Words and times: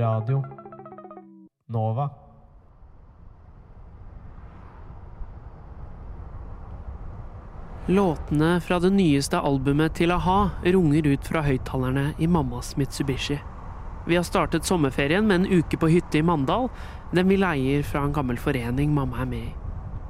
Radio 0.00 0.44
Nova. 1.66 2.10
Låtene 7.86 8.60
fra 8.60 8.78
det 8.78 8.90
nyeste 8.94 9.40
albumet 9.40 9.98
til 9.98 10.14
a-ha 10.14 10.38
runger 10.64 11.10
ut 11.10 11.28
fra 11.28 11.42
høyttalerne 11.44 12.14
i 12.16 12.28
mammas 12.30 12.72
Mitsubishi. 12.80 13.36
Vi 14.06 14.16
har 14.16 14.24
startet 14.24 14.64
sommerferien 14.64 15.28
med 15.28 15.42
en 15.42 15.60
uke 15.60 15.76
på 15.76 15.90
hytte 15.92 16.22
i 16.22 16.24
Mandal, 16.24 16.70
den 17.12 17.28
vi 17.28 17.36
leier 17.42 17.84
fra 17.84 18.06
en 18.06 18.16
gammel 18.16 18.40
forening 18.40 18.94
mamma 18.96 19.20
er 19.20 19.30
med 19.34 19.50
i. 19.50 19.54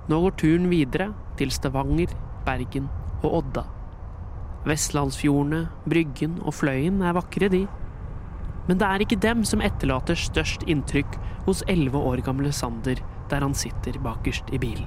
Nå 0.07 0.23
går 0.23 0.39
turen 0.39 0.71
videre 0.71 1.11
til 1.41 1.51
Stavanger, 1.51 2.15
Bergen 2.47 2.87
og 3.25 3.43
Odda. 3.43 3.67
Vestlandsfjordene, 4.71 5.67
Bryggen 5.89 6.39
og 6.45 6.55
Fløyen 6.61 7.03
er 7.03 7.19
vakre, 7.19 7.51
de. 7.51 7.67
Men 8.71 8.79
det 8.79 8.87
er 8.87 9.03
ikke 9.03 9.19
dem 9.19 9.41
som 9.43 9.63
etterlater 9.67 10.15
størst 10.15 10.63
inntrykk 10.71 11.17
hos 11.49 11.65
elleve 11.67 11.99
år 11.99 12.23
gamle 12.23 12.53
Sander 12.55 13.01
der 13.31 13.43
han 13.43 13.55
sitter 13.55 13.99
bakerst 13.99 14.53
i 14.55 14.61
bilen. 14.63 14.87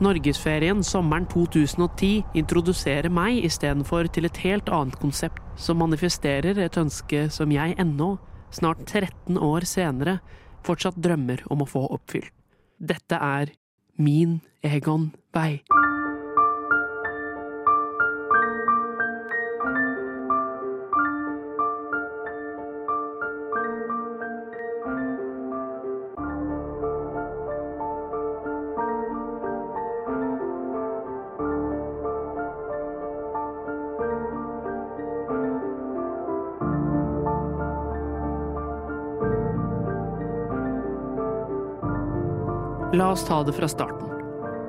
Norgesferien 0.00 0.80
sommeren 0.82 1.26
2010 1.30 2.24
introduserer 2.40 3.12
meg 3.12 3.44
istedenfor 3.44 4.08
til 4.08 4.26
et 4.26 4.40
helt 4.42 4.72
annet 4.72 4.96
konsept 5.02 5.44
som 5.60 5.78
manifesterer 5.84 6.58
et 6.64 6.80
ønske 6.80 7.28
som 7.30 7.52
jeg 7.52 7.76
ennå, 7.78 8.14
snart 8.50 8.82
13 8.88 9.36
år 9.36 9.68
senere, 9.68 10.18
fortsatt 10.64 10.96
drømmer 10.96 11.44
om 11.52 11.62
å 11.62 11.68
få 11.68 11.84
oppfylt. 11.92 12.32
Dette 12.80 13.20
er 13.20 13.52
Min 14.00 14.40
Egon 14.64 15.12
Vei. 15.36 15.60
La 42.94 43.08
oss 43.10 43.24
ta 43.26 43.40
det 43.42 43.56
fra 43.56 43.66
starten. 43.66 44.10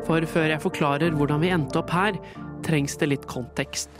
For 0.08 0.26
før 0.26 0.48
jeg 0.50 0.62
forklarer 0.64 1.14
hvordan 1.14 1.44
vi 1.44 1.52
endte 1.54 1.78
opp 1.78 1.92
her, 1.94 2.16
trengs 2.66 2.96
det 2.98 3.12
litt 3.12 3.28
kontekst. 3.30 3.92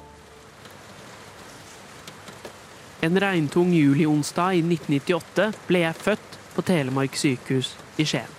En 3.06 3.20
regntung 3.22 3.70
julionsdag 3.76 4.58
i 4.58 4.64
1998 4.66 5.46
ble 5.70 5.84
jeg 5.84 6.02
født 6.08 6.40
på 6.56 6.66
Telemark 6.66 7.20
sykehus 7.22 7.76
i 8.02 8.08
Skien. 8.10 8.34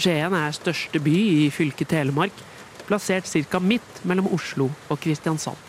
Skien 0.00 0.38
er 0.40 0.56
største 0.56 1.04
by 1.04 1.12
i 1.12 1.50
fylket 1.52 1.92
Telemark, 1.92 2.40
plassert 2.88 3.28
ca. 3.28 3.60
midt 3.60 4.04
mellom 4.08 4.32
Oslo 4.32 4.70
og 4.88 5.04
Kristiansand. 5.04 5.60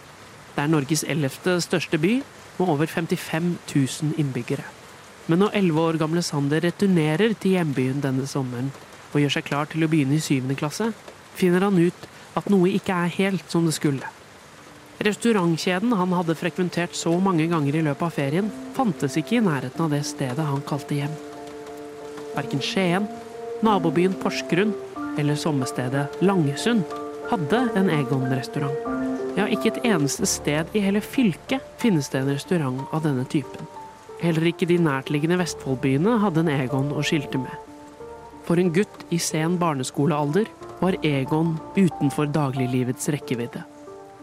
Det 0.56 0.64
er 0.64 0.72
Norges 0.72 1.04
ellevte 1.04 1.60
største 1.66 2.00
by, 2.00 2.22
med 2.58 2.70
over 2.72 2.88
55 2.88 3.58
000 3.76 4.16
innbyggere. 4.16 4.64
Men 5.28 5.44
når 5.44 5.60
elleve 5.60 5.90
år 5.92 6.00
gamle 6.00 6.24
Sander 6.24 6.64
returnerer 6.64 7.36
til 7.36 7.58
hjembyen 7.58 8.00
denne 8.00 8.24
sommeren, 8.32 8.72
og 9.18 9.24
gjør 9.26 9.38
seg 9.40 9.48
klar 9.50 9.70
til 9.72 9.84
å 9.84 9.90
begynne 9.90 10.20
i 10.20 10.24
syvende 10.24 10.58
klasse, 10.58 10.92
finner 11.38 11.66
han 11.66 11.80
ut 11.82 12.08
at 12.38 12.50
noe 12.54 12.70
ikke 12.78 12.94
er 12.94 13.14
helt 13.18 13.50
som 13.50 13.66
det 13.66 13.74
skulle. 13.78 14.14
Restaurantkjeden 15.06 15.94
han 15.94 16.14
hadde 16.18 16.36
frekventert 16.38 16.96
så 16.98 17.12
mange 17.22 17.46
ganger 17.50 17.78
i 17.78 17.84
løpet 17.86 18.06
av 18.08 18.14
ferien, 18.14 18.52
fantes 18.78 19.18
ikke 19.20 19.38
i 19.38 19.44
nærheten 19.46 19.84
av 19.86 19.94
det 19.94 20.04
stedet 20.10 20.46
han 20.46 20.64
kalte 20.66 20.98
hjem. 20.98 21.14
Verken 22.38 22.62
Skien, 22.66 23.06
nabobyen 23.66 24.18
Porsgrunn 24.22 24.74
eller 25.18 25.38
sommerstedet 25.38 26.22
Langesund 26.22 26.86
hadde 27.32 27.64
en 27.78 27.90
Egon-restaurant. 27.94 28.78
Ja, 29.38 29.46
ikke 29.46 29.74
et 29.74 29.84
eneste 29.86 30.26
sted 30.30 30.74
i 30.74 30.82
hele 30.82 31.02
fylket 31.02 31.66
finnes 31.82 32.10
det 32.14 32.24
en 32.24 32.34
restaurant 32.34 32.86
av 32.90 33.06
denne 33.06 33.26
typen. 33.30 33.70
Heller 34.22 34.50
ikke 34.50 34.66
de 34.70 34.80
nærtliggende 34.82 35.38
Vestfoldbyene 35.38 36.18
hadde 36.24 36.42
en 36.42 36.54
Egon 36.56 36.90
å 36.90 37.06
skilte 37.06 37.42
med. 37.42 37.67
For 38.48 38.60
en 38.62 38.72
gutt 38.72 39.02
i 39.12 39.18
sen 39.20 39.58
barneskolealder 39.60 40.48
var 40.80 40.96
Egon 41.04 41.58
utenfor 41.76 42.30
dagliglivets 42.32 43.10
rekkevidde. 43.12 43.66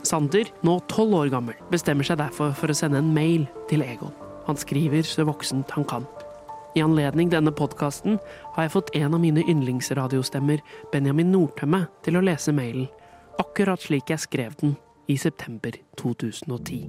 Sander, 0.05 0.49
nå 0.65 0.79
tolv 0.89 1.17
år 1.19 1.33
gammel, 1.33 1.57
bestemmer 1.73 2.07
seg 2.09 2.21
derfor 2.21 2.55
for 2.57 2.73
å 2.73 2.77
sende 2.77 3.03
en 3.03 3.13
mail 3.13 3.45
til 3.69 3.85
Egon. 3.85 4.13
Han 4.49 4.57
skriver 4.61 5.05
så 5.05 5.27
voksent 5.29 5.73
han 5.77 5.85
kan. 5.89 6.07
I 6.75 6.83
anledning 6.85 7.29
denne 7.33 7.53
podkasten 7.55 8.17
har 8.57 8.65
jeg 8.65 8.73
fått 8.75 8.93
en 8.99 9.15
av 9.15 9.21
mine 9.23 9.45
yndlingsradiostemmer, 9.45 10.63
Benjamin 10.93 11.31
Nordtømme, 11.33 11.85
til 12.05 12.19
å 12.19 12.25
lese 12.25 12.53
mailen, 12.57 12.89
akkurat 13.41 13.83
slik 13.85 14.13
jeg 14.13 14.25
skrev 14.25 14.57
den 14.61 14.75
i 15.09 15.19
september 15.21 15.77
2010. 16.01 16.89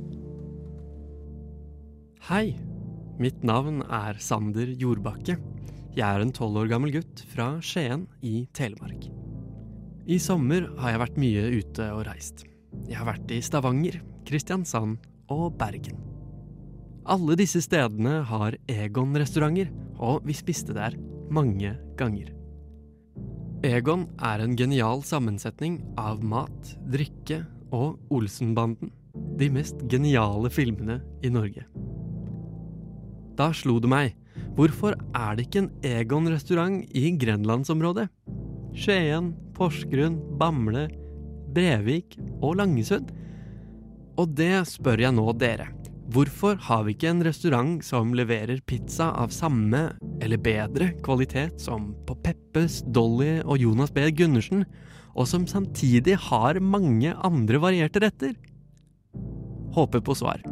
Hei, 2.32 2.56
mitt 3.20 3.44
navn 3.46 3.84
er 3.86 4.18
Sander 4.24 4.72
Jordbakke. 4.72 5.38
Jeg 5.96 6.04
er 6.04 6.20
en 6.20 6.34
tolv 6.36 6.58
år 6.60 6.68
gammel 6.68 6.92
gutt 6.92 7.22
fra 7.32 7.54
Skien 7.64 8.02
i 8.20 8.42
Telemark. 8.52 9.06
I 10.12 10.18
sommer 10.20 10.66
har 10.82 10.92
jeg 10.92 11.00
vært 11.00 11.20
mye 11.24 11.44
ute 11.56 11.86
og 11.96 12.02
reist. 12.10 12.44
Jeg 12.84 12.98
har 13.00 13.08
vært 13.08 13.32
i 13.32 13.38
Stavanger, 13.40 14.02
Kristiansand 14.28 14.98
og 15.32 15.56
Bergen. 15.56 16.02
Alle 17.08 17.38
disse 17.40 17.62
stedene 17.64 18.18
har 18.28 18.58
Egon-restauranter, 18.68 19.72
og 19.96 20.28
vi 20.28 20.36
spiste 20.36 20.76
der 20.76 20.98
mange 21.32 21.72
ganger. 21.96 22.34
Egon 23.64 24.10
er 24.20 24.44
en 24.44 24.58
genial 24.60 25.00
sammensetning 25.08 25.80
av 25.96 26.20
mat, 26.28 26.76
drikke 26.92 27.46
og 27.72 28.02
Olsenbanden, 28.12 28.92
de 29.40 29.48
mest 29.48 29.80
geniale 29.88 30.52
filmene 30.52 31.00
i 31.24 31.32
Norge. 31.32 31.64
Da 33.40 33.54
slo 33.56 33.80
det 33.80 33.96
meg, 33.96 34.20
hvorfor 34.56 34.96
er 35.16 35.36
det 35.36 35.48
ikke 35.48 35.64
en 35.66 35.72
Egon-restaurant 35.86 36.84
i 36.96 37.12
grenlandsområdet? 37.20 38.08
Skien, 38.76 39.34
Porsgrunn, 39.56 40.18
Bamble, 40.40 40.88
Brevik 41.56 42.18
og 42.42 42.58
Langesund? 42.60 43.12
Og 44.20 44.32
det 44.36 44.66
spør 44.70 45.04
jeg 45.06 45.16
nå 45.16 45.28
dere. 45.40 45.70
Hvorfor 46.16 46.60
har 46.62 46.84
vi 46.86 46.94
ikke 46.94 47.10
en 47.10 47.24
restaurant 47.26 47.80
som 47.84 48.14
leverer 48.16 48.62
pizza 48.70 49.10
av 49.18 49.34
samme 49.34 49.88
eller 50.24 50.40
bedre 50.40 50.92
kvalitet 51.04 51.58
som 51.60 51.90
på 52.08 52.16
Peppes, 52.24 52.84
Dolly 52.94 53.40
og 53.42 53.58
Jonas 53.60 53.92
B. 53.92 54.06
Gundersen, 54.16 54.64
og 55.16 55.28
som 55.32 55.48
samtidig 55.48 56.18
har 56.30 56.60
mange 56.62 57.16
andre 57.26 57.60
varierte 57.64 58.04
retter? 58.04 58.36
Håper 59.76 60.04
på 60.06 60.16
svar. 60.16 60.44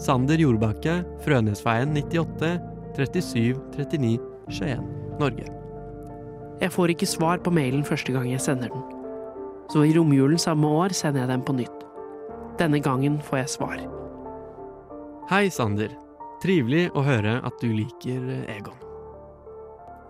Sander 0.00 0.40
Jordbakke, 0.40 1.00
Frønesveien 1.24 1.96
98 1.96 2.75
37 2.96 3.60
39 3.76 4.18
Skien, 4.48 4.84
Norge. 5.20 5.44
Jeg 6.62 6.72
får 6.72 6.94
ikke 6.94 7.08
svar 7.08 7.40
på 7.44 7.52
mailen 7.52 7.84
første 7.84 8.14
gang 8.14 8.30
jeg 8.30 8.40
sender 8.40 8.72
den. 8.72 8.84
Så 9.68 9.82
i 9.84 9.92
romjulen 9.96 10.40
samme 10.40 10.70
år 10.78 10.94
sender 10.96 11.24
jeg 11.24 11.32
den 11.34 11.44
på 11.44 11.56
nytt. 11.58 11.84
Denne 12.56 12.80
gangen 12.80 13.18
får 13.20 13.42
jeg 13.42 13.52
svar. 13.52 13.76
Hei, 15.28 15.48
Sander. 15.52 15.92
Trivelig 16.40 16.86
å 16.96 17.02
høre 17.04 17.40
at 17.44 17.60
du 17.60 17.68
liker 17.72 18.22
Egon. 18.52 18.78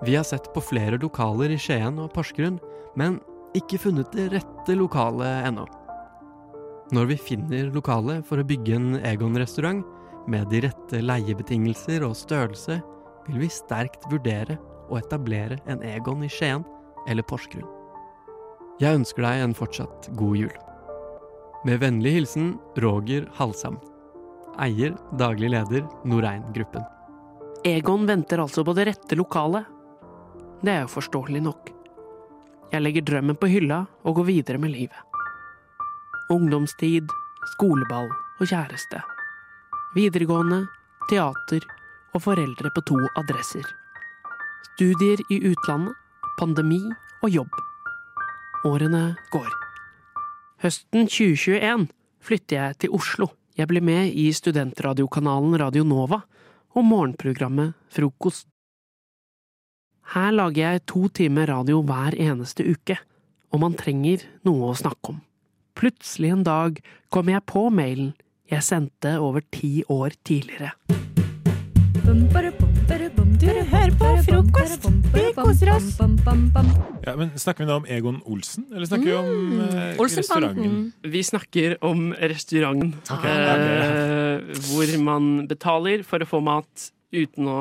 Vi 0.05 0.15
har 0.15 0.27
sett 0.29 0.51
på 0.53 0.63
flere 0.63 1.01
lokaler 1.01 1.55
i 1.55 1.59
Skien 1.59 1.99
og 2.03 2.13
Porsgrunn, 2.15 2.61
men 3.01 3.19
ikke 3.57 3.81
funnet 3.81 4.13
det 4.15 4.29
rette 4.35 4.77
lokalet 4.77 5.49
ennå. 5.49 5.65
Når 6.95 7.09
vi 7.11 7.17
finner 7.19 7.73
lokalet 7.75 8.27
for 8.29 8.39
å 8.39 8.47
bygge 8.47 8.77
en 8.77 8.91
Egon-restaurant, 9.01 9.81
med 10.27 10.49
de 10.51 10.63
rette 10.67 11.01
leiebetingelser 11.03 12.05
og 12.07 12.17
størrelse, 12.19 12.81
vil 13.27 13.43
vi 13.43 13.51
sterkt 13.51 14.07
vurdere 14.11 14.59
å 14.91 14.99
etablere 15.01 15.59
en 15.71 15.83
Egon 15.87 16.25
i 16.27 16.31
Skien 16.31 16.65
eller 17.11 17.27
Porsgrunn. 17.27 17.69
Jeg 18.81 18.99
ønsker 18.99 19.25
deg 19.25 19.43
en 19.43 19.57
fortsatt 19.57 20.11
god 20.19 20.37
jul. 20.37 20.57
Med 21.67 21.81
vennlig 21.83 22.13
hilsen 22.19 22.51
Roger 22.83 23.25
Halsam. 23.39 23.79
Eier, 24.63 24.95
daglig 25.19 25.51
leder, 25.55 25.87
Norein-gruppen. 26.05 26.85
Egon 27.67 28.07
venter 28.09 28.41
altså 28.43 28.65
på 28.65 28.77
det 28.77 28.87
rette 28.91 29.19
lokalet. 29.19 29.67
Det 30.63 30.73
er 30.73 30.85
jo 30.85 30.93
forståelig 30.93 31.43
nok. 31.49 31.73
Jeg 32.73 32.83
legger 32.83 33.05
drømmen 33.09 33.39
på 33.41 33.51
hylla 33.51 33.85
og 34.05 34.21
går 34.21 34.31
videre 34.31 34.61
med 34.63 34.75
livet. 34.75 35.19
Ungdomstid, 36.33 37.11
skoleball 37.55 38.11
og 38.11 38.49
kjæreste. 38.49 39.03
Videregående, 39.97 40.67
teater 41.09 41.65
og 42.13 42.21
foreldre 42.27 42.69
på 42.75 42.83
to 42.85 42.99
adresser. 43.17 43.65
Studier 44.75 45.23
i 45.33 45.39
utlandet, 45.49 45.95
pandemi 46.37 46.83
og 47.25 47.31
jobb. 47.33 47.55
Årene 48.69 49.15
går. 49.33 49.49
Høsten 50.61 51.09
2021 51.09 51.87
flytter 52.21 52.59
jeg 52.59 52.77
til 52.83 52.93
Oslo. 52.99 53.31
Jeg 53.57 53.71
blir 53.71 53.81
med 53.81 54.13
i 54.13 54.27
studentradiokanalen 54.37 55.57
Radio 55.63 55.87
Nova, 55.89 56.21
og 56.77 56.85
morgenprogrammet 56.85 57.73
Frokost. 57.89 58.51
Her 60.13 60.29
lager 60.37 60.75
jeg 60.75 60.85
to 60.93 61.07
timer 61.09 61.49
radio 61.49 61.81
hver 61.81 62.19
eneste 62.21 62.69
uke, 62.69 62.99
og 63.49 63.65
man 63.65 63.81
trenger 63.81 64.29
noe 64.45 64.75
å 64.75 64.77
snakke 64.77 65.15
om. 65.15 65.25
Plutselig 65.73 66.35
en 66.35 66.45
dag 66.45 66.85
kom 67.09 67.33
jeg 67.33 67.49
på 67.49 67.65
mailen 67.73 68.13
jeg 68.51 68.63
sendte 68.63 69.17
over 69.23 69.43
ti 69.53 69.83
år 69.91 70.15
tidligere. 70.27 70.73
Du 73.37 73.47
hører 73.47 73.93
på 73.99 74.11
frokost. 74.25 74.87
Vi 75.13 75.25
koser 75.37 75.71
oss. 75.75 75.89
Ja, 77.07 77.15
men 77.19 77.33
Snakker 77.39 77.65
vi 77.65 77.69
da 77.69 77.77
om 77.81 77.87
Egon 77.91 78.21
Olsen, 78.25 78.69
eller 78.73 78.87
snakker 78.89 79.11
vi 79.11 79.17
om 79.17 79.61
eh, 79.67 79.99
restauranten? 79.99 80.77
Vi 81.03 81.23
snakker 81.27 81.77
om 81.85 82.13
restauranten, 82.15 82.95
Okay. 83.11 83.35
eh, 83.35 84.63
hvor 84.71 84.95
man 85.03 85.47
betaler 85.51 86.05
for 86.07 86.23
å 86.23 86.29
få 86.31 86.41
mat 86.43 86.89
uten 87.15 87.51
å 87.51 87.59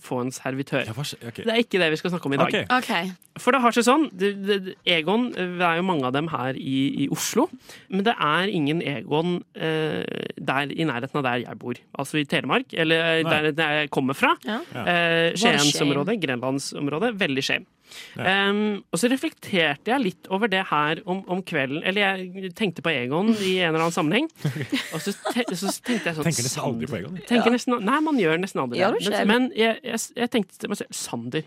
få 0.00 0.22
en 0.22 0.30
servitør. 0.32 0.86
Ja, 0.86 0.94
okay. 0.94 1.44
Det 1.44 1.52
er 1.52 1.60
ikke 1.60 1.80
det 1.82 1.90
vi 1.92 1.98
skal 2.00 2.14
snakke 2.14 2.28
om 2.28 2.34
i 2.36 2.40
dag. 2.40 2.48
Okay. 2.48 2.64
Okay. 2.78 3.10
For 3.40 3.54
det 3.54 3.60
har 3.64 3.74
seg 3.76 3.84
sånn, 3.86 4.06
det, 4.16 4.30
det, 4.44 4.76
Egon, 4.88 5.28
det 5.32 5.64
er 5.64 5.80
jo 5.80 5.84
mange 5.88 6.06
av 6.08 6.14
dem 6.16 6.30
her 6.32 6.56
i, 6.56 6.78
i 7.04 7.08
Oslo, 7.12 7.46
men 7.92 8.04
det 8.06 8.14
er 8.16 8.52
ingen 8.52 8.82
Egon 8.84 9.38
eh, 9.56 10.00
der 10.36 10.72
i 10.72 10.88
nærheten 10.88 11.20
av 11.20 11.26
der 11.28 11.44
jeg 11.44 11.60
bor. 11.60 11.80
Altså 12.00 12.22
i 12.22 12.26
Telemark, 12.28 12.72
eller 12.72 13.22
Nei. 13.22 13.28
der, 13.28 13.50
der 13.56 13.78
jeg 13.82 13.92
kommer 13.92 14.16
fra. 14.16 14.34
Ja. 14.48 14.60
Eh, 14.72 15.36
Skiensområdet, 15.36 16.18
Grenlandsområdet. 16.24 17.14
Veldig 17.20 17.44
shame. 17.44 17.68
Um, 18.16 18.82
og 18.92 19.00
så 19.00 19.08
reflekterte 19.12 19.92
jeg 19.92 20.02
litt 20.02 20.28
over 20.32 20.50
det 20.52 20.64
her 20.70 21.02
om, 21.08 21.22
om 21.30 21.42
kvelden. 21.46 21.82
Eller 21.88 22.16
jeg 22.16 22.52
tenkte 22.58 22.84
på 22.84 22.92
Egon 22.92 23.32
i 23.34 23.56
en 23.60 23.72
eller 23.72 23.86
annen 23.86 23.94
sammenheng. 23.94 24.28
Og 24.94 25.02
så, 25.04 25.14
te 25.32 25.44
så 25.56 25.70
tenkte 25.84 26.10
jeg 26.10 26.16
sånn 26.18 26.28
Tenker 26.28 26.46
nesten 26.48 26.64
aldri 26.64 26.88
på 26.90 26.98
Egon. 27.00 27.20
Tenker 27.28 27.54
nesten, 27.54 27.78
nei, 27.86 28.00
man 28.04 28.18
gjør 28.20 28.40
nesten 28.42 28.64
aldri 28.64 28.82
det. 28.82 29.12
Men, 29.12 29.28
men 29.30 29.46
jeg, 29.58 29.78
jeg, 29.86 30.02
jeg 30.18 30.32
tenkte 30.34 30.60
til 30.60 30.72
meg 30.72 30.80
selv 30.82 30.98
Sander, 31.02 31.46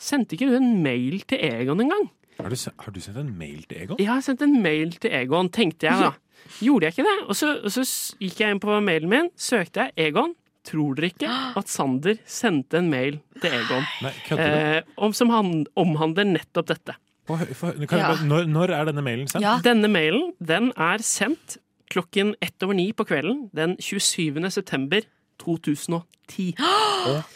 sendte 0.00 0.36
ikke 0.36 0.50
du 0.50 0.58
en 0.58 0.70
mail 0.84 1.24
til 1.30 1.42
Egon 1.50 1.82
en 1.84 1.94
gang? 1.94 2.06
Har 2.38 2.50
du, 2.50 2.58
har 2.58 2.94
du 2.94 3.00
sendt 3.00 3.18
en 3.22 3.32
mail 3.38 3.62
til 3.70 3.82
Egon? 3.84 3.98
Ja, 3.98 4.04
Jeg 4.04 4.12
har 4.12 4.22
sendt 4.26 4.42
en 4.46 4.56
mail 4.62 4.94
til 5.02 5.14
Egon, 5.14 5.50
tenkte 5.54 5.90
jeg 5.90 6.00
da. 6.02 6.12
Gjorde 6.64 6.88
jeg 6.88 6.96
ikke 6.96 7.06
det? 7.06 7.18
Og 7.30 7.36
så, 7.38 7.52
og 7.64 7.72
så 7.72 7.84
gikk 8.20 8.42
jeg 8.42 8.54
inn 8.54 8.62
på 8.62 8.80
mailen 8.84 9.10
min, 9.10 9.30
søkte 9.40 9.86
jeg 9.88 10.10
Egon. 10.10 10.34
Tror 10.64 10.94
dere 10.96 11.10
ikke 11.12 11.28
at 11.60 11.68
Sander 11.68 12.16
sendte 12.24 12.78
en 12.80 12.86
mail 12.88 13.18
til 13.40 13.52
Egon 13.52 13.84
Nei, 14.02 14.12
eh, 14.40 14.78
om, 14.96 15.12
som 15.12 15.28
han, 15.34 15.66
omhandler 15.76 16.24
nettopp 16.24 16.70
dette? 16.72 16.94
For, 17.28 17.36
for, 17.56 17.72
kan 17.88 17.98
Ja. 18.00 18.08
bare- 18.14 18.24
når, 18.28 18.46
når 18.52 18.72
er 18.72 18.84
denne 18.90 19.04
mailen 19.04 19.28
sendt? 19.28 19.44
Ja. 19.44 19.58
Denne 19.64 19.88
mailen 19.92 20.32
den 20.40 20.72
er 20.76 20.98
sendt 21.04 21.58
klokken 21.92 22.34
ett 22.42 22.62
over 22.64 22.74
ni 22.74 22.90
på 22.96 23.04
kvelden 23.06 23.50
den 23.54 23.76
27. 23.80 24.40
september 24.50 25.04
2010. 25.38 26.54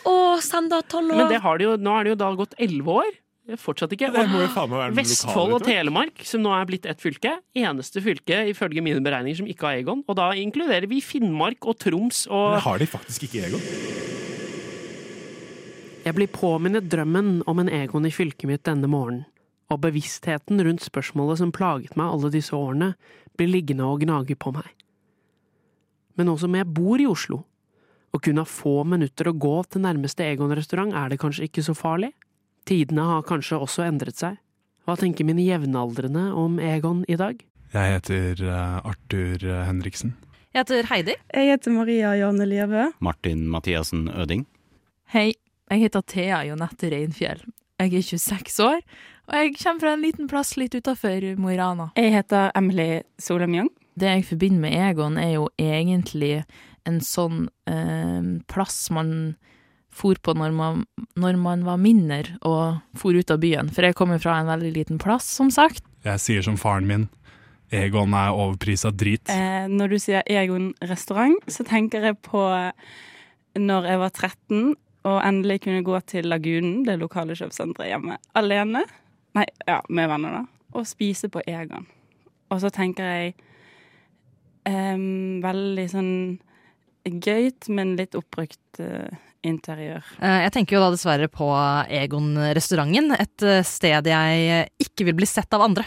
Å, 0.08 0.16
Sander, 0.40 0.82
tolv 0.88 1.08
Men 1.12 1.26
år. 1.26 1.32
det 1.32 1.40
har 1.44 1.58
det 1.58 1.64
jo, 1.68 1.76
nå 1.76 1.94
er 2.00 2.04
det 2.08 2.12
jo 2.14 2.18
da 2.24 2.30
gått 2.38 2.54
elleve 2.58 2.94
år. 3.04 3.16
Er 3.48 3.56
Fortsatt 3.56 3.94
ikke. 3.96 4.10
Og 4.12 4.92
Vestfold 4.98 5.54
og. 5.56 5.62
Telemark, 5.64 6.20
som 6.28 6.42
nå 6.44 6.52
er 6.52 6.66
blitt 6.68 6.84
ett 6.88 7.00
fylke, 7.00 7.38
eneste 7.56 8.02
fylke 8.04 8.42
ifølge 8.50 8.82
mine 8.84 9.00
beregninger 9.04 9.40
som 9.40 9.48
ikke 9.48 9.64
har 9.64 9.78
Egon. 9.80 10.02
Og 10.04 10.18
da 10.18 10.28
inkluderer 10.36 10.84
vi 10.90 11.00
Finnmark 11.04 11.64
og 11.64 11.78
Troms 11.80 12.26
Men 12.28 12.36
og 12.36 12.60
har 12.66 12.82
de 12.82 12.90
faktisk 12.92 13.24
ikke 13.24 13.46
Egon? 13.48 13.64
Jeg 16.04 16.16
blir 16.16 16.28
påminnet 16.32 16.90
drømmen 16.92 17.42
om 17.48 17.58
en 17.60 17.72
Egon 17.72 18.06
i 18.08 18.12
fylket 18.12 18.48
mitt 18.48 18.64
denne 18.68 18.88
morgenen, 18.88 19.24
og 19.72 19.80
bevisstheten 19.82 20.60
rundt 20.64 20.84
spørsmålet 20.84 21.40
som 21.40 21.52
plaget 21.52 21.96
meg 21.96 22.12
alle 22.12 22.30
disse 22.32 22.56
årene, 22.56 22.94
blir 23.36 23.50
liggende 23.50 23.88
og 23.88 24.04
gnage 24.04 24.36
på 24.36 24.52
meg. 24.54 24.68
Men 26.16 26.30
nå 26.30 26.36
som 26.40 26.54
jeg 26.56 26.68
bor 26.74 27.00
i 27.00 27.08
Oslo, 27.08 27.42
og 28.12 28.24
kun 28.24 28.40
har 28.40 28.48
få 28.48 28.82
minutter 28.88 29.28
å 29.28 29.36
gå 29.36 29.56
til 29.68 29.84
nærmeste 29.84 30.24
Egon-restaurant, 30.24 30.96
er 30.96 31.12
det 31.12 31.20
kanskje 31.20 31.48
ikke 31.48 31.64
så 31.64 31.76
farlig? 31.76 32.12
Tidene 32.68 33.04
har 33.08 33.22
kanskje 33.24 33.56
også 33.64 33.86
endret 33.86 34.18
seg. 34.20 34.36
Hva 34.84 34.96
tenker 35.00 35.24
mine 35.24 35.40
jevnaldrende 35.40 36.26
om 36.36 36.58
Egon 36.60 37.00
i 37.08 37.16
dag? 37.16 37.40
Jeg 37.72 37.94
heter 37.94 38.42
eh, 38.44 38.76
Arthur 38.88 39.44
eh, 39.44 39.62
Henriksen. 39.64 40.12
Jeg 40.52 40.62
heter 40.66 40.88
Heidi. 40.90 41.14
Jeg 41.32 41.48
heter 41.52 41.72
Maria 41.72 42.12
Janne 42.18 42.44
Lievø. 42.48 42.90
Martin 43.04 43.46
Mathiassen 43.48 44.08
Øding. 44.12 44.44
Hei, 45.14 45.32
jeg 45.70 45.84
heter 45.86 46.04
Thea 46.12 46.42
Jonette 46.48 46.92
Reinfjell. 46.92 47.40
Jeg 47.78 47.94
er 47.94 48.04
26 48.04 48.60
år, 48.64 48.80
og 49.28 49.34
jeg 49.38 49.56
kommer 49.62 49.84
fra 49.84 49.92
en 49.94 50.04
liten 50.04 50.28
plass 50.28 50.56
litt 50.60 50.74
utafor 50.74 51.24
Mo 51.40 51.52
i 51.52 51.56
Rana. 51.60 51.92
Jeg 51.96 52.16
heter 52.16 52.50
Emily 52.58 53.02
Solheim 53.22 53.54
Young. 53.54 53.70
Det 53.96 54.12
jeg 54.12 54.26
forbinder 54.34 54.64
med 54.66 54.76
Egon, 54.90 55.16
er 55.16 55.38
jo 55.38 55.48
egentlig 55.56 56.42
en 56.88 57.00
sånn 57.04 57.46
eh, 57.70 58.34
plass 58.50 58.90
man 58.92 59.38
for 59.98 60.18
på 60.22 60.34
når 60.38 60.54
man, 60.54 60.82
når 61.18 61.38
man 61.42 61.66
var 61.66 61.80
mindre 61.82 62.38
og 62.46 62.78
for 62.98 63.18
ut 63.18 63.30
av 63.34 63.42
byen. 63.42 63.70
For 63.74 63.88
jeg 63.88 63.98
kommer 63.98 64.22
fra 64.22 64.38
en 64.38 64.50
veldig 64.50 64.72
liten 64.76 65.02
plass, 65.02 65.26
som 65.38 65.50
sagt. 65.54 65.84
Jeg 66.06 66.22
sier 66.22 66.44
som 66.46 66.58
faren 66.60 66.88
min, 66.88 67.08
Egon 67.74 68.14
er 68.16 68.32
overprisa 68.32 68.88
drit. 68.94 69.28
Eh, 69.28 69.66
når 69.68 69.92
du 69.92 69.98
sier 70.00 70.22
Egon 70.24 70.70
restaurant, 70.88 71.36
så 71.52 71.66
tenker 71.68 72.06
jeg 72.08 72.16
på 72.24 72.40
når 73.58 73.88
jeg 73.90 74.00
var 74.00 74.14
13 74.14 74.76
og 75.08 75.18
endelig 75.24 75.62
kunne 75.64 75.84
gå 75.86 76.00
til 76.08 76.28
Lagunen, 76.28 76.82
det 76.86 76.98
lokale 77.00 77.36
kjøpesenteret 77.38 77.92
hjemme, 77.92 78.18
alene. 78.36 78.84
Nei, 79.36 79.46
ja, 79.68 79.78
med 79.88 80.08
venner, 80.10 80.40
da. 80.40 80.42
Og 80.76 80.88
spise 80.88 81.30
på 81.32 81.42
Egon. 81.48 81.86
Og 82.52 82.60
så 82.62 82.70
tenker 82.74 83.08
jeg 83.08 83.34
eh, 84.68 85.06
veldig 85.44 85.86
sånn 85.92 86.12
gøyt, 87.08 87.68
men 87.72 87.96
litt 88.00 88.16
oppbrukt 88.18 88.82
eh, 88.84 89.16
interiør. 89.46 90.04
Eh, 90.20 90.40
Jeg 90.46 90.52
tenker 90.56 90.76
jo 90.78 90.82
da 90.84 90.90
dessverre 90.94 91.28
på 91.32 91.48
Egon-restauranten, 92.02 93.12
et 93.18 93.42
eh, 93.46 93.62
sted 93.66 94.06
jeg 94.10 94.68
ikke 94.82 95.08
vil 95.08 95.18
bli 95.18 95.28
sett 95.28 95.52
av 95.54 95.64
andre. 95.66 95.84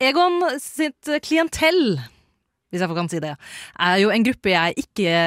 Egon 0.00 0.40
sitt 0.62 1.10
klientell, 1.26 1.98
hvis 2.72 2.80
jeg 2.82 2.94
kan 2.96 3.10
si 3.12 3.20
det, 3.22 3.34
er 3.78 3.98
jo 4.00 4.12
en 4.14 4.24
gruppe 4.24 4.54
jeg 4.54 4.78
ikke 4.86 5.18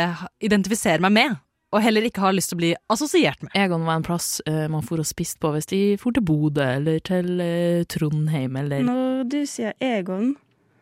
identifiserer 0.43 1.03
meg 1.05 1.13
med, 1.13 1.35
og 1.75 1.83
heller 1.83 2.05
ikke 2.07 2.23
har 2.23 2.33
lyst 2.35 2.49
til 2.53 2.57
å 2.57 2.61
bli 2.63 2.71
assosiert 2.89 3.41
med. 3.43 3.51
Egon 3.59 3.83
var 3.85 3.99
en 3.99 4.05
plass 4.07 4.39
eh, 4.47 4.65
man 4.71 4.85
for 4.87 5.03
og 5.03 5.07
spiste 5.07 5.41
på 5.43 5.51
hvis 5.53 5.67
de 5.69 5.81
for 6.01 6.15
til 6.15 6.23
Bodø 6.25 6.63
eller 6.63 7.01
til 7.05 7.41
eh, 7.43 7.83
Trondheim 7.91 8.55
eller 8.63 8.85
Når 8.87 9.25
du 9.29 9.41
sier 9.45 9.75
Egon, 9.83 10.35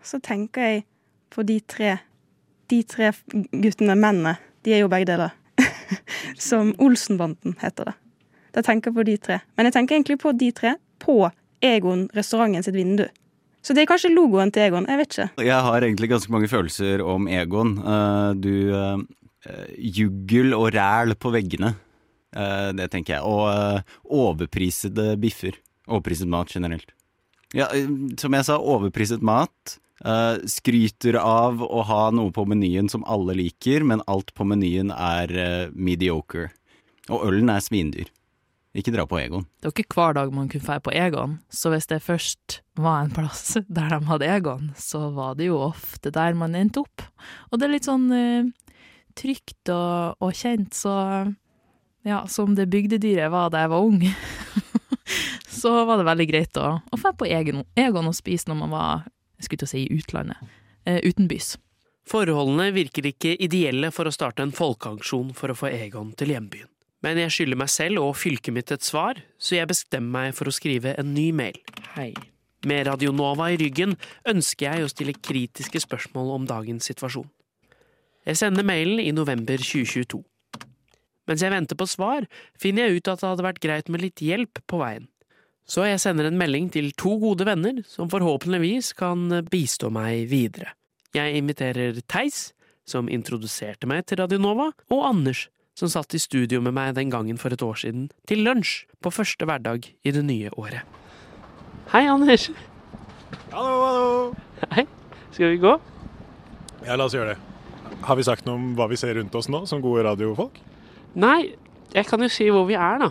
så 0.06 0.22
tenker 0.24 0.62
jeg 0.70 0.84
på 1.34 1.44
de 1.44 1.60
tre 1.66 1.98
De 2.70 2.80
tre 2.82 3.12
guttene, 3.54 3.94
mennene. 3.94 4.38
De 4.66 4.72
er 4.74 4.80
jo 4.82 4.88
begge 4.90 5.06
deler. 5.06 5.34
Som 6.50 6.74
Olsenbanden 6.82 7.56
heter 7.62 7.92
det. 7.92 7.96
Da 8.56 8.64
tenker 8.64 8.92
jeg 8.92 8.98
på 8.98 9.06
de 9.08 9.18
tre. 9.20 9.40
Men 9.58 9.68
jeg 9.68 9.76
tenker 9.76 9.98
egentlig 9.98 10.20
på 10.22 10.32
de 10.36 10.50
tre 10.56 10.76
på 11.04 11.18
Egon 11.66 12.08
restauranten 12.16 12.64
sitt 12.64 12.78
vindu. 12.78 13.06
Så 13.66 13.74
det 13.74 13.84
er 13.84 13.90
kanskje 13.90 14.14
logoen 14.14 14.52
til 14.54 14.68
Egon. 14.68 14.86
Jeg 14.90 15.02
vet 15.02 15.16
ikke. 15.16 15.46
Jeg 15.48 15.62
har 15.68 15.84
egentlig 15.84 16.12
ganske 16.12 16.34
mange 16.34 16.50
følelser 16.52 17.02
om 17.02 17.26
Egon. 17.28 17.78
Eh, 17.82 18.32
du 18.38 18.54
eh, 18.78 19.72
Juggel 19.98 20.54
og 20.54 20.70
ræl 20.76 21.16
på 21.18 21.32
veggene. 21.34 21.74
Eh, 22.36 22.70
det 22.78 22.92
tenker 22.94 23.18
jeg. 23.18 23.24
Og 23.26 23.82
overprisede 24.06 25.16
biffer. 25.22 25.58
Overpriset 25.90 26.30
mat 26.30 26.54
generelt. 26.54 26.94
Ja, 27.56 27.68
som 28.20 28.36
jeg 28.38 28.46
sa, 28.46 28.60
overpriset 28.60 29.26
mat. 29.26 29.78
Eh, 30.04 30.38
skryter 30.52 31.16
av 31.22 31.62
å 31.64 31.84
ha 31.88 32.02
noe 32.12 32.34
på 32.36 32.44
menyen 32.50 32.90
som 32.92 33.06
alle 33.08 33.38
liker, 33.38 33.86
men 33.88 34.04
alt 34.12 34.34
på 34.36 34.44
menyen 34.48 34.92
er 34.92 35.32
uh, 35.32 35.72
mediocre. 35.72 36.50
Og 37.08 37.24
ølen 37.30 37.52
er 37.54 37.64
svindyr. 37.64 38.12
Ikke 38.76 38.92
dra 38.92 39.06
på 39.08 39.22
Egon. 39.22 39.46
Det 39.64 39.70
var 39.70 39.74
ikke 39.80 39.96
hver 39.96 40.18
dag 40.18 40.34
man 40.36 40.50
kunne 40.52 40.66
feire 40.66 40.84
på 40.84 40.92
Egon, 40.92 41.38
så 41.48 41.72
hvis 41.72 41.88
det 41.88 42.02
først 42.04 42.60
var 42.76 43.06
en 43.06 43.16
plass 43.16 43.56
der 43.78 43.96
de 43.96 44.02
hadde 44.10 44.28
Egon, 44.28 44.74
så 44.76 45.08
var 45.16 45.40
det 45.40 45.48
jo 45.48 45.62
ofte 45.70 46.12
der 46.12 46.36
man 46.36 46.60
endte 46.60 46.84
opp. 46.84 47.08
Og 47.52 47.62
det 47.62 47.70
er 47.70 47.76
litt 47.78 47.88
sånn 47.88 48.12
uh, 48.12 48.52
trygt 49.16 49.72
og, 49.72 50.20
og 50.20 50.36
kjent, 50.36 50.76
så 50.76 50.98
ja, 52.06 52.26
som 52.28 52.52
det 52.58 52.68
bygdedyret 52.70 53.32
var 53.32 53.48
da 53.50 53.64
jeg 53.64 53.72
var 53.72 53.88
ung, 53.88 54.04
så 55.62 55.78
var 55.88 55.98
det 56.04 56.12
veldig 56.12 56.28
greit 56.30 56.60
å, 56.60 56.76
å 56.84 57.00
på 57.16 57.32
Egon, 57.32 57.64
Egon 57.80 58.12
og 58.12 58.18
spise 58.20 58.52
når 58.52 58.60
man 58.60 58.76
var, 58.76 59.06
jeg 59.38 59.48
skulle 59.48 59.64
til 59.64 59.70
å 59.70 59.74
si 59.74 59.84
i 59.86 59.98
utlandet, 59.98 60.54
eh, 60.86 61.02
utenbys. 61.04 61.56
Forholdene 62.06 62.70
virker 62.76 63.08
ikke 63.10 63.34
ideelle 63.42 63.90
for 63.92 64.06
å 64.06 64.14
starte 64.14 64.44
en 64.46 64.54
folkeaksjon 64.54 65.34
for 65.34 65.50
å 65.50 65.58
få 65.58 65.72
Egon 65.74 66.14
til 66.14 66.36
hjembyen. 66.36 66.70
Men 67.02 67.18
jeg 67.22 67.34
skylder 67.34 67.60
meg 67.60 67.70
selv 67.70 68.02
og 68.02 68.16
fylket 68.18 68.54
mitt 68.54 68.72
et 68.74 68.86
svar, 68.86 69.20
så 69.38 69.58
jeg 69.60 69.70
bestemmer 69.70 70.30
meg 70.30 70.38
for 70.38 70.50
å 70.50 70.54
skrive 70.54 70.96
en 70.98 71.14
ny 71.14 71.32
mail. 71.36 71.58
Hei. 71.96 72.14
Med 72.66 72.88
Radionova 72.88 73.52
i 73.54 73.58
ryggen 73.62 73.94
ønsker 74.26 74.72
jeg 74.72 74.86
å 74.86 74.90
stille 74.90 75.14
kritiske 75.14 75.82
spørsmål 75.84 76.32
om 76.40 76.48
dagens 76.50 76.88
situasjon. 76.90 77.28
Jeg 78.26 78.40
sender 78.42 78.66
mailen 78.66 79.02
i 79.04 79.12
november 79.14 79.62
2022. 79.62 80.24
Mens 81.30 81.42
jeg 81.42 81.54
venter 81.54 81.78
på 81.78 81.86
svar, 81.90 82.26
finner 82.58 82.88
jeg 82.88 83.02
ut 83.02 83.12
at 83.12 83.22
det 83.22 83.30
hadde 83.30 83.46
vært 83.46 83.62
greit 83.62 83.90
med 83.90 84.02
litt 84.02 84.22
hjelp 84.22 84.62
på 84.70 84.82
veien. 84.82 85.06
Så 85.66 85.82
jeg 85.88 85.98
sender 86.02 86.28
en 86.30 86.38
melding 86.38 86.68
til 86.70 86.92
to 86.94 87.16
gode 87.18 87.46
venner 87.48 87.80
som 87.90 88.10
forhåpentligvis 88.12 88.92
kan 89.00 89.32
bistå 89.50 89.90
meg 89.94 90.28
videre. 90.30 90.76
Jeg 91.18 91.40
inviterer 91.40 91.98
Theis, 92.06 92.52
som 92.86 93.10
introduserte 93.10 93.90
meg 93.90 94.04
til 94.06 94.20
Radionova, 94.22 94.70
og 94.94 95.02
Anders, 95.08 95.48
som 95.74 95.90
satt 95.90 96.14
i 96.14 96.22
studio 96.22 96.62
med 96.62 96.76
meg 96.78 96.94
den 96.96 97.10
gangen 97.10 97.40
for 97.42 97.50
et 97.56 97.64
år 97.66 97.82
siden, 97.82 98.12
til 98.30 98.46
lunsj 98.46 98.86
på 99.02 99.10
første 99.10 99.48
hverdag 99.50 99.90
i 99.90 100.14
det 100.14 100.22
nye 100.28 100.54
året. 100.54 100.86
Hei, 101.96 102.06
Anders. 102.14 102.52
Hallo, 103.50 103.74
hallo! 103.82 104.70
Hei. 104.76 104.86
Skal 105.34 105.56
vi 105.56 105.60
gå? 105.66 105.74
Ja, 106.86 106.96
la 106.96 107.10
oss 107.10 107.18
gjøre 107.18 107.34
det. 107.34 107.98
Har 108.06 108.20
vi 108.20 108.28
sagt 108.28 108.46
noe 108.46 108.60
om 108.60 108.70
hva 108.78 108.86
vi 108.92 109.00
ser 109.02 109.18
rundt 109.18 109.34
oss 109.36 109.50
nå, 109.50 109.66
som 109.66 109.82
gode 109.84 110.06
radiofolk? 110.06 110.62
Nei, 111.18 111.56
jeg 111.96 112.06
kan 112.08 112.22
jo 112.22 112.30
si 112.30 112.48
hvor 112.54 112.70
vi 112.70 112.78
er, 112.78 113.02
da. 113.02 113.10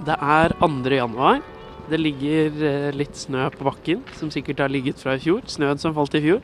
Det 0.00 0.14
er 0.16 0.54
2. 0.56 0.68
januar. 0.88 1.42
Det 1.90 1.98
ligger 2.00 2.62
eh, 2.64 2.86
litt 2.96 3.18
snø 3.20 3.50
på 3.52 3.66
bakken, 3.66 4.00
som 4.16 4.30
sikkert 4.32 4.62
har 4.64 4.72
ligget 4.72 4.96
fra 4.96 5.18
i 5.18 5.20
fjor. 5.20 5.42
Snøen 5.44 5.80
som 5.82 5.92
falt 5.92 6.14
i 6.16 6.22
fjor. 6.24 6.40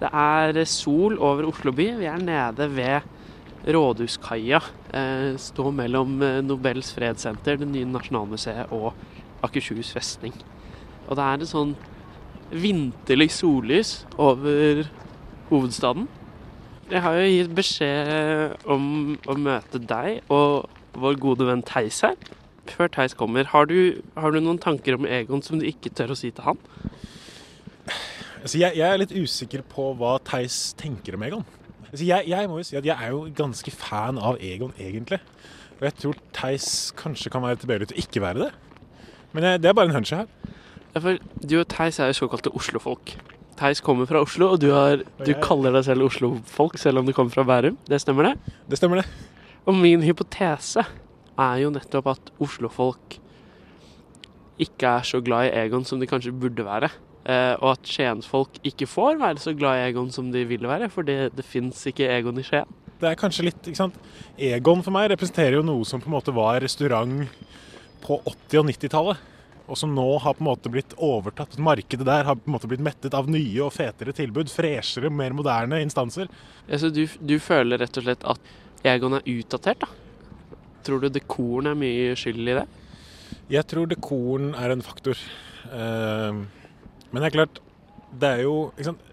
Det 0.00 0.08
er 0.08 0.56
eh, 0.56 0.68
sol 0.68 1.18
over 1.20 1.44
Oslo 1.50 1.74
by. 1.76 1.90
Vi 1.98 2.08
er 2.08 2.22
nede 2.22 2.68
ved 2.72 3.68
Rådhuskaia. 3.68 4.62
Eh, 4.96 5.36
står 5.36 5.74
mellom 5.76 6.14
Nobels 6.46 6.94
fredssenter, 6.96 7.60
det 7.60 7.68
nye 7.68 7.90
Nasjonalmuseet 7.90 8.72
og 8.72 8.94
Akershus 9.44 9.92
festning. 9.92 10.32
Og 11.04 11.20
det 11.20 11.26
er 11.26 11.44
et 11.44 11.52
sånn 11.52 11.76
vinterlig 12.48 13.28
sollys 13.36 13.92
over 14.16 14.86
hovedstaden. 15.52 16.08
Jeg 16.88 17.04
har 17.04 17.20
jo 17.20 17.28
gitt 17.28 17.54
beskjed 17.60 18.68
om 18.72 18.90
å 19.28 19.36
møte 19.36 19.84
deg 19.84 20.22
og 20.32 20.70
vår 20.96 21.20
gode 21.20 21.52
venn 21.52 21.60
Theis 21.68 22.00
her. 22.06 22.16
Før 22.74 22.90
Theis 22.92 23.14
kommer, 23.18 23.48
har 23.52 23.68
du, 23.70 24.02
har 24.18 24.34
du 24.34 24.40
noen 24.40 24.60
tanker 24.62 24.98
om 24.98 25.06
Egon 25.08 25.42
som 25.44 25.60
du 25.60 25.66
ikke 25.68 25.92
tør 25.94 26.14
å 26.14 26.18
si 26.18 26.30
til 26.34 26.46
han? 26.46 26.60
Altså, 28.38 28.58
jeg, 28.60 28.76
jeg 28.78 28.86
er 28.86 29.00
litt 29.00 29.14
usikker 29.14 29.64
på 29.70 29.90
hva 29.98 30.16
Theis 30.26 30.72
tenker 30.78 31.16
om 31.18 31.24
Egon. 31.26 31.46
Altså, 31.88 32.04
jeg, 32.04 32.28
jeg 32.30 32.50
må 32.50 32.60
jo 32.60 32.66
si 32.68 32.78
at 32.78 32.86
jeg 32.86 32.94
er 32.94 33.14
jo 33.14 33.24
ganske 33.36 33.72
fan 33.74 34.20
av 34.20 34.38
Egon, 34.44 34.74
egentlig. 34.78 35.18
Og 35.78 35.86
jeg 35.88 35.96
tror 36.02 36.20
Theis 36.36 36.68
kanskje 36.98 37.32
kan 37.32 37.44
være 37.44 37.62
tilbøyelig 37.62 37.90
til 37.90 37.98
å 37.98 38.04
ikke 38.04 38.22
være 38.24 38.46
det. 38.46 38.52
Men 39.32 39.46
jeg, 39.46 39.62
det 39.62 39.70
er 39.70 39.76
bare 39.78 39.90
en 39.90 39.98
hunch 39.98 40.14
her. 40.14 40.28
Ja, 40.94 41.00
for 41.00 41.18
du 41.18 41.58
og 41.60 41.66
Theis 41.72 41.98
er 42.02 42.12
jo 42.12 42.20
såkalte 42.20 42.52
Oslo-folk. 42.56 43.16
Theis 43.58 43.82
kommer 43.82 44.06
fra 44.06 44.22
Oslo, 44.22 44.52
og 44.54 44.62
du, 44.62 44.68
har, 44.70 45.02
du 45.26 45.32
kaller 45.42 45.74
deg 45.74 45.88
selv 45.88 46.06
Oslo-folk, 46.06 46.78
selv 46.78 47.02
om 47.02 47.08
du 47.08 47.14
kommer 47.16 47.34
fra 47.34 47.46
Bærum. 47.46 47.78
Det 47.90 47.98
stemmer 48.02 48.30
det? 48.30 48.54
Det 48.70 48.78
stemmer, 48.78 49.02
det. 49.02 49.06
Og 49.66 49.74
min 49.74 50.04
hypotese 50.06 50.84
er 51.38 51.62
jo 51.62 51.72
nettopp 51.74 52.12
at 52.14 52.32
Oslo-folk 52.42 53.18
ikke 54.58 54.96
er 54.98 55.06
så 55.06 55.20
glad 55.22 55.48
i 55.48 55.54
Egon 55.62 55.86
som 55.86 56.00
de 56.00 56.08
kanskje 56.10 56.34
burde 56.34 56.66
være. 56.66 56.90
Eh, 57.28 57.54
og 57.60 57.74
at 57.76 57.88
Skiensfolk 57.88 58.58
ikke 58.66 58.88
får 58.88 59.18
være 59.20 59.42
så 59.42 59.54
glad 59.56 59.78
i 59.78 59.88
Egon 59.90 60.10
som 60.14 60.32
de 60.34 60.44
vil 60.48 60.66
være, 60.66 60.88
for 60.90 61.06
det, 61.06 61.34
det 61.36 61.46
fins 61.46 61.84
ikke 61.90 62.08
Egon 62.10 62.40
i 62.40 62.46
Skien. 62.46 62.68
Det 62.98 63.10
er 63.10 63.18
kanskje 63.18 63.46
litt, 63.46 63.60
ikke 63.62 63.78
sant. 63.78 63.98
Egon 64.34 64.82
for 64.82 64.94
meg 64.94 65.10
representerer 65.12 65.58
jo 65.60 65.66
noe 65.66 65.86
som 65.86 66.02
på 66.02 66.10
en 66.10 66.16
måte 66.16 66.34
var 66.34 66.58
restaurant 66.64 67.28
på 68.02 68.18
80- 68.24 68.62
og 68.62 68.70
90-tallet. 68.72 69.26
Og 69.68 69.76
som 69.76 69.92
nå 69.92 70.06
har 70.24 70.32
på 70.34 70.40
en 70.40 70.48
måte 70.48 70.70
blitt 70.72 70.94
overtatt. 70.96 71.58
Markedet 71.60 72.06
der 72.08 72.24
har 72.24 72.38
på 72.38 72.48
en 72.48 72.54
måte 72.54 72.70
blitt 72.70 72.82
mettet 72.82 73.14
av 73.14 73.28
nye 73.28 73.60
og 73.66 73.74
fetere 73.74 74.14
tilbud. 74.16 74.48
Freshere, 74.48 75.12
mer 75.12 75.36
moderne 75.36 75.82
instanser. 75.84 76.30
Ja, 76.64 76.80
så 76.80 76.88
du, 76.88 77.04
du 77.04 77.36
føler 77.36 77.84
rett 77.84 78.00
og 78.00 78.06
slett 78.06 78.24
at 78.24 78.88
Egon 78.88 79.18
er 79.18 79.28
utdatert, 79.28 79.84
da? 79.84 80.07
Tror 80.86 81.02
du 81.02 81.08
dekoren 81.12 81.72
er 81.72 81.78
mye 81.78 82.14
skyld 82.18 82.44
i 82.44 82.56
det? 82.60 82.66
Jeg 83.52 83.64
tror 83.68 83.88
dekoren 83.90 84.52
er 84.56 84.72
en 84.72 84.84
faktor. 84.84 85.18
Eh, 85.72 86.40
men 87.08 87.20
det 87.22 87.28
er 87.30 87.36
klart, 87.36 87.60
det 88.12 88.32
er 88.36 88.44
jo 88.46 88.56
sant? 88.84 89.04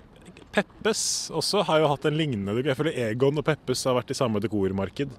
Peppes 0.55 1.01
også 1.35 1.65
har 1.67 1.81
jo 1.81 1.89
hatt 1.91 2.05
en 2.07 2.15
lignende 2.15 2.61
Jeg 2.63 2.77
føler 2.79 2.95
Egon 3.09 3.41
og 3.41 3.43
Peppes 3.43 3.81
har 3.83 3.97
vært 3.97 4.13
i 4.13 4.15
samme 4.15 4.39
dekormarked. 4.39 5.11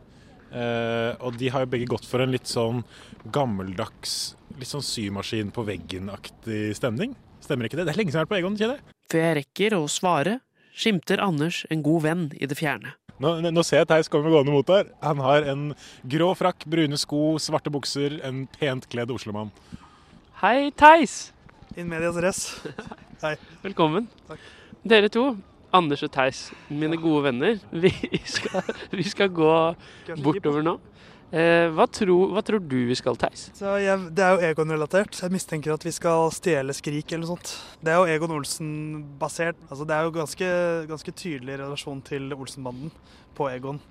Eh, 0.48 1.12
og 1.20 1.36
de 1.36 1.50
har 1.52 1.64
jo 1.64 1.70
begge 1.74 1.88
gått 1.90 2.06
for 2.08 2.24
en 2.24 2.32
litt 2.32 2.48
sånn 2.48 2.80
gammeldags, 3.34 4.36
litt 4.56 4.70
sånn 4.70 4.84
symaskin 4.84 5.52
på 5.52 5.66
veggen-aktig 5.66 6.70
stemning. 6.78 7.12
Stemmer 7.44 7.68
ikke 7.68 7.82
det? 7.82 7.88
Det 7.88 7.92
er 7.92 8.00
lenge 8.00 8.14
siden 8.14 8.22
jeg 8.22 8.24
har 8.24 8.30
vært 8.30 8.34
på 8.34 8.40
Egon, 8.40 8.56
kjenner 8.60 8.78
jeg. 8.78 8.96
Før 9.12 9.26
jeg 9.26 9.38
rekker 9.42 9.76
å 9.76 9.82
svare, 9.92 10.38
skimter 10.76 11.20
Anders 11.22 11.64
en 11.70 11.84
god 11.84 12.06
venn 12.06 12.24
i 12.38 12.48
det 12.48 12.56
fjerne. 12.58 12.96
Nå, 13.16 13.30
nå 13.48 13.62
ser 13.64 13.80
jeg 13.80 13.88
Theis 13.88 14.10
komme 14.12 14.28
gående 14.28 14.52
mot 14.52 14.66
der. 14.68 14.90
Han 15.00 15.20
har 15.24 15.46
en 15.48 15.70
grå 16.04 16.28
frakk, 16.36 16.66
brune 16.68 16.98
sko, 17.00 17.38
svarte 17.40 17.72
bukser, 17.72 18.18
en 18.26 18.42
pent 18.58 18.84
kledd 18.92 19.12
oslomann. 19.14 19.48
Hei, 20.42 20.68
Theis! 20.76 21.32
In 21.80 21.88
medias 21.88 22.18
res. 22.20 22.42
Hei. 23.24 23.32
Velkommen. 23.62 24.10
Dere 24.84 25.08
to, 25.12 25.30
Anders 25.76 26.04
og 26.04 26.12
Theis, 26.12 26.42
mine 26.68 26.98
gode 27.00 27.24
venner, 27.30 27.56
vi 27.72 27.92
skal, 28.28 28.68
vi 28.92 29.08
skal 29.08 29.32
gå 29.32 29.54
bortover 30.20 30.64
nå. 30.66 30.76
Eh, 31.34 31.66
hva, 31.74 31.88
tror, 31.90 32.30
hva 32.30 32.42
tror 32.46 32.62
du 32.62 32.76
vi 32.86 32.94
skal, 32.94 33.16
Theis? 33.18 33.48
Det 33.58 34.22
er 34.22 34.36
jo 34.36 34.44
Egon-relatert. 34.46 35.18
Jeg 35.24 35.34
mistenker 35.34 35.74
at 35.74 35.82
vi 35.82 35.90
skal 35.94 36.30
stjele 36.34 36.74
Skrik 36.76 37.10
eller 37.10 37.24
noe 37.24 37.32
sånt. 37.34 37.54
Det 37.82 37.90
er 37.90 37.98
jo 37.98 38.12
Egon 38.14 38.34
Olsen-basert. 38.36 39.58
Altså, 39.66 39.86
det 39.88 39.96
er 39.96 40.06
jo 40.06 40.14
ganske, 40.14 40.50
ganske 40.92 41.14
tydelig 41.18 41.58
relasjon 41.58 42.04
til 42.06 42.30
Olsen-banden 42.36 42.94
på 43.34 43.50
Egon. 43.50 43.82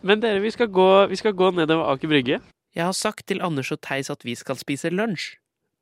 Men 0.00 0.24
dere, 0.24 0.40
vi 0.40 0.52
skal 0.54 0.70
gå, 0.72 0.88
vi 1.12 1.18
skal 1.20 1.36
gå 1.36 1.50
nedover 1.58 1.92
Aker 1.92 2.08
Brygge. 2.08 2.40
Jeg 2.76 2.84
har 2.84 2.96
sagt 2.96 3.26
til 3.28 3.44
Anders 3.44 3.72
og 3.74 3.82
Theis 3.84 4.08
at 4.12 4.24
vi 4.24 4.36
skal 4.38 4.56
spise 4.60 4.92
lunsj, 4.92 5.34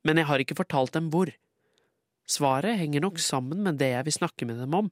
men 0.06 0.18
jeg 0.18 0.26
har 0.26 0.42
ikke 0.42 0.58
fortalt 0.58 0.94
dem 0.96 1.10
hvor. 1.14 1.30
Svaret 2.26 2.80
henger 2.80 3.04
nok 3.04 3.22
sammen 3.22 3.62
med 3.62 3.78
det 3.78 3.92
jeg 3.92 4.08
vil 4.08 4.18
snakke 4.18 4.48
med 4.48 4.58
dem 4.58 4.74
om, 4.74 4.90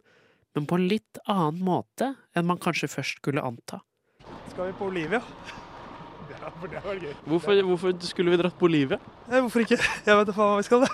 men 0.54 0.70
på 0.70 0.78
en 0.78 0.86
litt 0.90 1.18
annen 1.26 1.58
måte 1.66 2.12
enn 2.38 2.46
man 2.46 2.62
kanskje 2.62 2.90
først 2.92 3.18
skulle 3.18 3.42
anta. 3.42 3.82
Skal 4.52 4.70
vi 4.70 4.78
på 4.78 4.92
Olivia? 4.92 5.22
Ja, 6.30 6.50
for 6.60 6.70
det 6.72 6.80
var 6.84 6.98
gøy. 7.02 7.12
Hvorfor, 7.28 7.60
hvorfor 7.68 7.94
skulle 8.08 8.32
vi 8.34 8.38
dratt 8.40 8.56
på 8.58 8.66
Olivia? 8.68 8.98
Eh, 9.28 9.38
hvorfor 9.40 9.64
ikke? 9.64 9.78
Jeg 10.06 10.18
vet 10.20 10.28
da 10.30 10.34
faen 10.36 10.52
hva 10.52 10.58
vi 10.60 10.66
skal. 10.68 10.86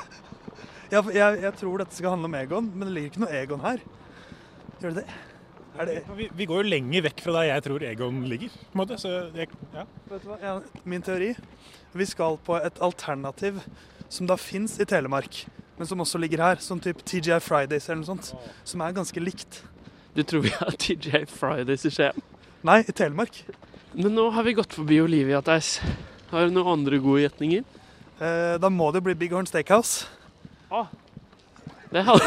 Jeg, 0.91 1.05
jeg, 1.15 1.41
jeg 1.45 1.55
tror 1.61 1.79
dette 1.85 1.95
skal 1.95 2.11
handle 2.17 2.27
om 2.31 2.35
Egon, 2.35 2.71
men 2.75 2.89
det 2.89 2.95
ligger 2.97 3.13
ikke 3.13 3.23
noe 3.23 3.35
Egon 3.41 3.61
her. 3.63 3.83
Gjør 4.83 4.97
det 4.97 5.05
det? 5.05 5.19
Er 5.81 5.87
det 5.87 5.95
Vi, 6.19 6.27
vi 6.35 6.47
går 6.51 6.65
jo 6.65 6.71
lenger 6.73 7.05
vekk 7.07 7.23
fra 7.23 7.35
der 7.39 7.47
jeg 7.53 7.63
tror 7.69 7.85
Egon 7.87 8.17
ligger. 8.29 8.51
på 8.51 8.75
en 8.75 8.81
måte. 8.83 8.99
Så 8.99 9.13
jeg, 9.39 9.49
ja. 9.77 9.85
Vet 10.11 10.25
du 10.25 10.29
hva? 10.33 10.39
Ja, 10.43 10.57
min 10.85 11.05
teori 11.07 11.31
Vi 11.95 12.07
skal 12.11 12.37
på 12.47 12.59
et 12.59 12.81
alternativ 12.83 13.61
som 14.11 14.27
da 14.27 14.35
fins 14.35 14.75
i 14.83 14.85
Telemark, 14.91 15.45
men 15.79 15.87
som 15.87 16.01
også 16.03 16.19
ligger 16.19 16.43
her. 16.43 16.59
Som 16.59 16.81
type 16.83 17.05
TGI 17.07 17.39
Fridays 17.41 17.87
eller 17.89 18.03
noe 18.03 18.11
sånt. 18.11 18.33
Som 18.67 18.83
er 18.83 18.97
ganske 18.97 19.23
likt. 19.23 19.61
Du 20.17 20.25
tror 20.27 20.43
vi 20.43 20.51
har 20.57 20.75
TGI 20.75 21.23
Fridays 21.31 21.87
i 21.87 21.93
Skien? 21.95 22.19
Nei, 22.67 22.81
i 22.83 22.93
Telemark. 22.93 23.39
Men 23.93 24.15
nå 24.15 24.29
har 24.31 24.47
vi 24.47 24.55
gått 24.55 24.75
forbi 24.77 25.01
Olivia, 25.03 25.41
Theis. 25.43 25.81
Har 26.31 26.47
du 26.47 26.55
noen 26.55 26.77
andre 26.77 27.01
gode 27.03 27.25
gjetninger? 27.25 27.65
Eh, 28.23 28.57
da 28.63 28.71
må 28.71 28.93
det 28.95 29.03
bli 29.03 29.17
Big 29.19 29.33
Horn 29.35 29.49
Steakhouse. 29.51 30.07
Det 31.91 32.05
hadde... 32.07 32.27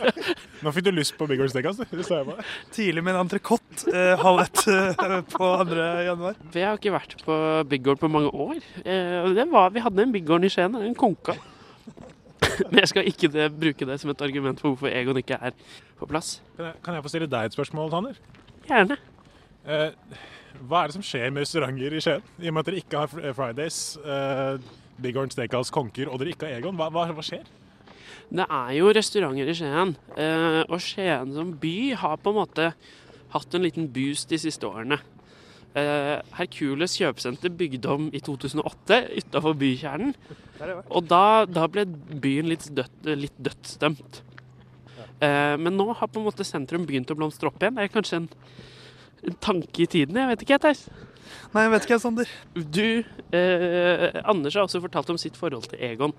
Nå 0.64 0.72
fikk 0.76 0.84
du 0.84 0.92
lyst 0.92 1.14
på 1.16 1.24
Big 1.30 1.40
Horn 1.40 1.48
Steakhouse, 1.48 1.86
du. 1.86 1.96
Det 1.96 2.04
sa 2.04 2.18
jeg 2.18 2.28
bare. 2.28 2.44
Tidlig 2.76 3.04
med 3.06 3.14
en 3.14 3.22
entrecôte 3.22 3.88
eh, 3.88 4.12
halv 4.20 4.42
ett 4.44 4.66
eh, 4.68 5.14
på 5.32 5.48
2. 5.70 5.78
januar. 6.04 6.36
Vi 6.52 6.64
har 6.66 6.76
ikke 6.76 6.92
vært 6.92 7.14
på 7.24 7.38
Big 7.70 7.88
Horn 7.88 8.02
på 8.02 8.10
mange 8.12 8.32
år. 8.36 8.60
Eh, 8.84 9.30
det 9.38 9.46
var, 9.54 9.72
vi 9.72 9.84
hadde 9.86 10.04
en 10.04 10.12
Big 10.12 10.28
Horn 10.28 10.44
i 10.44 10.52
Skien, 10.52 10.76
en 10.76 10.98
konka. 10.98 11.38
Men 12.66 12.82
jeg 12.82 12.90
skal 12.92 13.08
ikke 13.08 13.30
det, 13.32 13.46
bruke 13.56 13.88
det 13.88 13.96
som 14.02 14.12
et 14.12 14.26
argument 14.26 14.60
for 14.60 14.74
hvorfor 14.74 14.92
Egon 14.92 15.22
ikke 15.22 15.40
er 15.40 15.56
på 15.96 16.10
plass. 16.10 16.42
Kan 16.58 16.68
jeg, 16.68 16.76
kan 16.84 16.98
jeg 16.98 17.06
få 17.06 17.14
stille 17.14 17.30
deg 17.30 17.48
et 17.48 17.56
spørsmål, 17.56 17.88
Tanner? 17.94 18.20
Gjerne. 18.68 19.00
Eh, 19.64 19.88
hva 20.58 20.82
er 20.82 20.90
det 20.90 20.96
som 20.98 21.04
skjer 21.06 21.30
med 21.32 21.44
restauranter 21.44 21.96
i 21.96 22.02
Skien? 22.04 22.26
I 22.40 22.50
og 22.50 22.56
med 22.56 22.62
at 22.62 22.70
dere 22.70 22.82
ikke 22.82 23.02
har 23.04 23.34
Fridays, 23.36 23.80
uh, 24.04 24.56
Big 25.00 25.16
Horn 25.16 25.32
Steakhouse, 25.32 25.72
Konker, 25.74 26.10
og 26.10 26.20
dere 26.20 26.34
ikke 26.34 26.48
har 26.48 26.60
Egon. 26.60 26.76
Hva, 26.78 26.90
hva, 26.92 27.06
hva 27.14 27.24
skjer? 27.24 27.46
Det 28.30 28.46
er 28.46 28.72
jo 28.78 28.90
restauranter 28.94 29.50
i 29.50 29.56
Skien, 29.58 29.94
Uh, 30.14 30.62
og 30.68 30.78
Skien 30.84 31.32
som 31.34 31.54
by 31.62 31.76
har 31.98 32.18
på 32.20 32.32
en 32.32 32.40
måte 32.42 32.72
hatt 33.30 33.54
en 33.54 33.64
liten 33.64 33.88
boost 33.90 34.30
de 34.30 34.38
siste 34.42 34.66
årene. 34.66 34.98
Uh, 35.70 36.18
Hercules 36.34 36.96
kjøpesenter 36.98 37.52
bygde 37.54 37.90
om 37.92 38.08
i 38.10 38.20
2008 38.26 39.04
utafor 39.20 39.54
bykjernen. 39.58 40.16
Og 40.90 41.06
da, 41.06 41.46
da 41.46 41.68
ble 41.70 41.86
byen 41.86 42.50
litt, 42.50 42.66
dødt, 42.74 43.06
litt 43.14 43.38
dødsdømt. 43.38 44.22
Uh, 45.20 45.54
men 45.60 45.76
nå 45.76 45.92
har 45.92 46.10
på 46.10 46.18
en 46.18 46.26
måte 46.26 46.46
sentrum 46.48 46.88
begynt 46.88 47.10
å 47.12 47.18
blomstre 47.18 47.50
opp 47.50 47.62
igjen. 47.62 47.78
Det 47.78 47.86
er 47.86 47.94
kanskje 47.94 48.22
en, 48.22 48.28
en 49.26 49.36
tanke 49.42 49.82
i 49.84 49.86
tiden. 49.90 50.16
Jeg 50.16 50.28
vet 50.32 50.44
ikke, 50.46 50.58
Theis. 50.62 50.84
Nei, 51.54 51.64
jeg 51.66 51.72
vet 51.74 51.86
ikke, 51.88 51.98
Sander. 52.02 52.30
Du, 52.54 53.04
eh, 53.36 54.20
Anders 54.24 54.54
har 54.54 54.66
også 54.66 54.80
fortalt 54.82 55.10
om 55.10 55.18
sitt 55.18 55.36
forhold 55.38 55.68
til 55.70 55.78
Egon. 55.82 56.14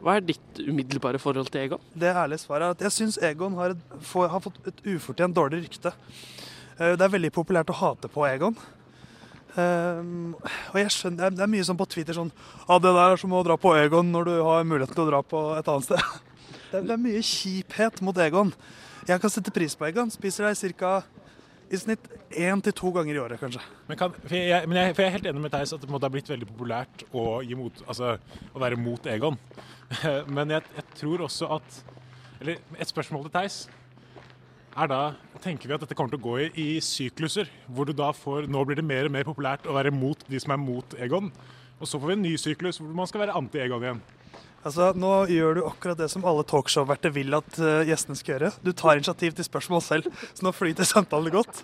Hva 0.00 0.16
er 0.16 0.24
ditt 0.24 0.60
umiddelbare 0.64 1.20
forhold 1.20 1.50
til 1.52 1.66
Egon? 1.66 1.80
Det 1.92 2.08
ærlige 2.16 2.40
svaret 2.46 2.62
er 2.66 2.70
at 2.76 2.84
jeg 2.86 2.94
syns 2.96 3.18
Egon 3.22 3.54
har, 3.58 3.74
et, 3.76 3.96
for, 4.00 4.28
har 4.32 4.40
fått 4.40 4.60
et 4.70 4.80
ufortjent 4.94 5.34
dårlig 5.36 5.64
rykte. 5.66 5.92
Eh, 6.78 6.94
Det 6.96 7.02
er 7.04 7.12
veldig 7.16 7.32
populært 7.36 7.68
å 7.70 7.76
hate 7.82 8.08
på 8.08 8.24
Egon. 8.30 8.56
Um, 9.58 10.36
og 10.70 10.76
jeg 10.78 10.92
skjønner, 10.94 11.32
det 11.34 11.42
er- 11.42 11.50
mye 11.50 11.64
sånn 11.66 11.76
på 11.76 11.88
Twitter 11.90 12.14
sånn 12.14 12.30
Ja, 12.68 12.78
det 12.78 12.92
der 12.94 13.12
er 13.12 13.16
som 13.18 13.32
å 13.34 13.42
dra 13.42 13.56
på 13.58 13.72
Egon 13.74 14.12
når 14.12 14.24
du 14.24 14.42
har 14.46 14.62
muligheten 14.62 14.94
til 14.94 15.02
å 15.08 15.10
dra 15.10 15.22
på 15.26 15.58
et 15.58 15.66
annet 15.66 15.84
sted. 15.88 15.98
Det 16.70 16.78
er, 16.78 16.82
det 16.86 16.92
er 16.94 17.02
mye 17.02 17.18
kjiphet 17.18 18.00
mot 18.00 18.14
Egon. 18.22 18.52
Jeg 19.08 19.18
kan 19.20 19.28
sette 19.30 19.50
pris 19.50 19.74
på 19.74 19.88
Egon. 19.88 20.08
Spiser 20.08 20.46
deg 20.46 20.76
ca. 20.78 21.02
I 21.70 21.78
snitt 21.78 22.06
én 22.34 22.62
til 22.66 22.74
to 22.74 22.90
ganger 22.90 23.14
i 23.14 23.20
året, 23.22 23.38
kanskje. 23.38 23.60
Men, 23.86 23.98
kan, 23.98 24.14
for 24.14 24.34
jeg, 24.34 24.66
men 24.66 24.78
jeg, 24.80 24.94
for 24.96 25.04
jeg 25.04 25.10
er 25.10 25.14
helt 25.14 25.28
enig 25.30 25.42
med 25.44 25.52
Theis 25.54 25.72
at 25.76 25.84
det 25.84 25.90
har 25.92 26.10
blitt 26.10 26.30
veldig 26.32 26.48
populært 26.48 27.04
å, 27.14 27.24
mot, 27.60 27.82
altså, 27.86 28.16
å 28.50 28.62
være 28.62 28.78
mot 28.80 29.06
Egon. 29.06 29.38
Men 30.36 30.50
jeg, 30.54 30.66
jeg 30.76 30.98
tror 31.00 31.24
også 31.26 31.48
at 31.56 31.78
Eller 32.38 32.60
et 32.78 32.90
spørsmål 32.90 33.24
til 33.26 33.32
Theis 33.34 33.56
er 34.78 34.86
da 34.86 35.00
Tenker 35.42 35.66
vi 35.66 35.74
at 35.74 35.82
dette 35.82 35.96
kommer 35.98 36.12
til 36.12 36.20
å 36.20 36.26
gå 36.28 36.36
i, 36.44 36.50
i 36.62 36.68
sykluser? 36.84 37.50
Hvor 37.66 37.88
du 37.88 37.94
da 37.96 38.12
får 38.14 38.46
Nå 38.50 38.62
blir 38.66 38.78
det 38.78 38.86
mer 38.86 39.08
og 39.08 39.14
mer 39.16 39.26
populært 39.26 39.66
å 39.66 39.74
være 39.74 39.90
mot 39.94 40.22
de 40.30 40.42
som 40.42 40.54
er 40.54 40.62
mot 40.62 40.94
Egon. 40.98 41.30
Og 41.80 41.90
så 41.90 41.98
får 41.98 42.12
vi 42.12 42.16
en 42.18 42.26
ny 42.26 42.34
syklus 42.38 42.78
hvor 42.78 42.94
man 42.94 43.08
skal 43.10 43.24
være 43.24 43.34
anti-Egon 43.38 43.86
igjen. 43.86 44.02
Altså, 44.60 44.90
Nå 44.92 45.10
gjør 45.32 45.56
du 45.56 45.60
akkurat 45.64 45.96
det 45.96 46.10
som 46.12 46.24
alle 46.28 46.44
talkshow-verter 46.48 47.12
vil 47.14 47.32
at 47.38 47.60
uh, 47.62 47.80
gjestene 47.88 48.18
skal 48.18 48.34
gjøre. 48.34 48.50
Du 48.60 48.72
tar 48.76 48.98
initiativ 48.98 49.32
til 49.36 49.46
spørsmål 49.46 49.80
selv, 49.84 50.10
så 50.36 50.44
nå 50.44 50.52
flyter 50.52 50.84
samtalen 50.88 51.32
godt. 51.32 51.62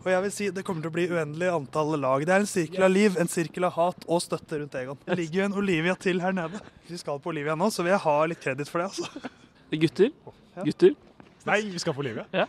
Og 0.00 0.08
jeg 0.08 0.24
vil 0.24 0.32
si 0.32 0.48
Det 0.56 0.64
kommer 0.64 0.86
til 0.86 0.92
å 0.92 0.94
bli 0.94 1.04
uendelig 1.12 1.50
antall 1.52 1.92
lag. 2.00 2.24
Det 2.24 2.32
er 2.32 2.46
en 2.46 2.48
sirkel 2.48 2.86
av 2.86 2.94
liv, 2.94 3.18
en 3.20 3.28
sirkel 3.28 3.68
av 3.68 3.76
hat 3.76 4.08
og 4.08 4.22
støtte 4.24 4.62
rundt 4.62 4.78
Egon. 4.80 5.00
Det 5.04 5.18
ligger 5.20 5.42
jo 5.42 5.48
en 5.50 5.58
Olivia 5.60 5.96
til 6.00 6.24
her 6.24 6.32
nede. 6.36 6.62
Vi 6.88 7.00
skal 7.00 7.20
på 7.20 7.34
Olivia 7.34 7.58
nå, 7.58 7.68
så 7.74 7.84
vil 7.84 7.92
jeg 7.92 8.04
ha 8.06 8.16
litt 8.32 8.40
kreditt 8.40 8.72
for 8.72 8.80
det. 8.80 8.88
altså. 8.88 9.36
Gutter? 9.84 10.10
Gutter? 10.64 10.96
Nei, 11.46 11.60
vi 11.74 11.82
skal 11.82 11.94
på 11.96 12.02
Olivia. 12.02 12.24
Ja. 12.32 12.48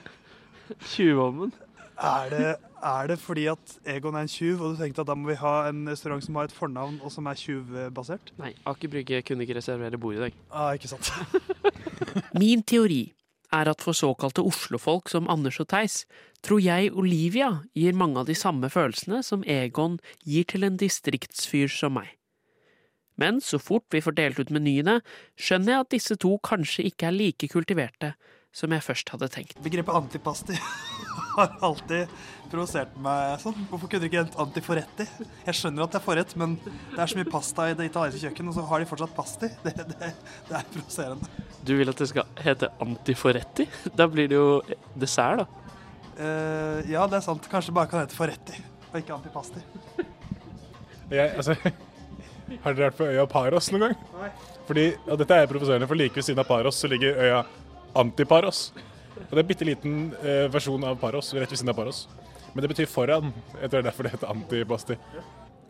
Tjuvånden. 0.93 1.51
Er 1.99 2.29
det, 2.31 2.51
er 2.81 3.07
det 3.11 3.17
fordi 3.21 3.45
at 3.51 3.73
Egon 3.85 4.15
er 4.15 4.25
en 4.25 4.31
tjuv, 4.31 4.61
og 4.61 4.73
du 4.73 4.81
tenkte 4.81 5.03
at 5.03 5.09
da 5.09 5.15
må 5.17 5.29
vi 5.29 5.37
ha 5.39 5.53
en 5.69 5.83
restaurant 5.91 6.23
som 6.23 6.37
har 6.39 6.49
et 6.49 6.55
fornavn 6.55 6.99
og 7.03 7.13
som 7.13 7.27
er 7.29 7.39
tjuvbasert? 7.39 8.33
Nei, 8.41 8.53
Aker 8.69 8.91
Brygge 8.91 9.21
kunne 9.27 9.45
ikke 9.45 9.59
reservere 9.59 9.99
bord 10.01 10.17
i 10.17 10.23
dag. 10.25 10.37
Ah, 10.49 10.71
ikke 10.77 10.89
sant. 10.91 11.11
Min 12.41 12.63
teori 12.63 13.03
er 13.51 13.67
at 13.67 13.83
for 13.83 13.97
såkalte 13.97 14.43
Oslofolk 14.47 15.11
som 15.11 15.29
Anders 15.29 15.59
og 15.59 15.69
Theis, 15.73 16.05
tror 16.41 16.63
jeg 16.63 16.93
Olivia 16.97 17.51
gir 17.77 17.97
mange 17.97 18.23
av 18.23 18.29
de 18.29 18.35
samme 18.37 18.71
følelsene 18.71 19.21
som 19.27 19.43
Egon 19.43 19.99
gir 20.23 20.47
til 20.47 20.65
en 20.65 20.79
distriktsfyr 20.79 21.69
som 21.69 21.99
meg. 21.99 22.15
Men 23.19 23.41
så 23.43 23.59
fort 23.61 23.85
vi 23.91 24.01
får 24.01 24.15
delt 24.17 24.39
ut 24.39 24.53
menyene, 24.55 25.01
skjønner 25.37 25.75
jeg 25.75 25.85
at 25.85 25.93
disse 25.93 26.17
to 26.23 26.37
kanskje 26.41 26.87
ikke 26.89 27.11
er 27.11 27.17
like 27.17 27.51
kultiverte 27.51 28.15
som 28.51 28.73
jeg 28.75 28.83
først 28.83 29.11
hadde 29.13 29.29
tenkt. 29.31 29.59
Begrepet 29.63 29.95
antipasti 29.95 30.57
har 31.37 31.53
alltid 31.63 32.11
provosert 32.51 32.97
meg 32.99 33.37
sånn. 33.39 33.55
Hvorfor 33.69 33.87
kunne 33.87 34.03
de 34.03 34.09
ikke 34.09 34.23
hent 34.25 34.35
antiforetti? 34.43 35.05
Jeg 35.45 35.57
skjønner 35.57 35.85
at 35.85 35.93
det 35.93 36.01
er 36.01 36.03
forrett, 36.03 36.35
men 36.39 36.57
det 36.65 36.99
er 36.99 37.11
så 37.13 37.19
mye 37.19 37.31
pasta 37.31 37.69
i 37.71 37.77
det 37.79 37.87
italienske 37.87 38.25
kjøkkenet, 38.25 38.51
og 38.51 38.57
så 38.57 38.65
har 38.67 38.83
de 38.83 38.89
fortsatt 38.89 39.15
pasti. 39.15 39.51
Det, 39.71 39.85
det, 39.87 40.09
det 40.49 40.55
er 40.57 40.67
provoserende. 40.73 41.29
Du 41.63 41.71
vil 41.77 41.91
at 41.91 41.99
det 42.01 42.07
skal 42.09 42.27
hete 42.43 42.67
antiforetti? 42.83 43.67
Da 43.95 44.07
blir 44.11 44.27
det 44.27 44.35
jo 44.35 44.49
dessert, 44.99 45.43
da. 45.43 45.77
Uh, 46.17 46.81
ja, 46.91 47.05
det 47.07 47.21
er 47.21 47.23
sant. 47.23 47.47
Kanskje 47.49 47.71
det 47.71 47.77
bare 47.77 47.89
kan 47.91 48.03
hete 48.03 48.17
forretti, 48.17 48.57
og 48.91 48.99
ikke 48.99 49.15
antipasti. 49.15 49.63
Jeg, 51.11 51.31
altså, 51.35 51.55
har 51.55 52.75
dere 52.75 52.89
vært 52.89 52.99
på 52.99 53.07
øya 53.07 53.25
Paros 53.31 53.71
noen 53.71 53.87
gang? 53.87 53.95
Nei. 54.19 54.29
Fordi, 54.67 54.85
og 55.07 55.17
dette 55.19 55.39
er 55.39 55.49
provoserende, 55.51 55.87
for 55.87 55.99
like 55.99 56.19
ved 56.19 56.27
siden 56.27 56.43
av 56.43 56.47
Paros 56.47 56.79
så 56.79 56.89
ligger 56.91 57.19
øya 57.19 57.41
Antiparos. 57.97 58.71
Og 59.17 59.29
Det 59.29 59.37
er 59.37 59.43
en 59.43 59.49
bitte 59.49 59.67
liten 59.67 59.95
eh, 60.23 60.47
versjon 60.51 60.83
av 60.87 60.97
Paros 61.01 61.33
rett 61.35 61.51
ved 61.51 61.59
siden 61.59 61.73
av 61.73 61.79
Paros. 61.79 62.05
Men 62.53 62.63
det 62.63 62.71
betyr 62.73 62.89
foran. 62.89 63.31
Jeg 63.61 63.69
tror 63.69 63.77
det 63.77 63.81
er 63.81 63.89
derfor 63.89 64.07
det 64.07 64.13
heter 64.15 64.31
antipasti. 64.31 64.97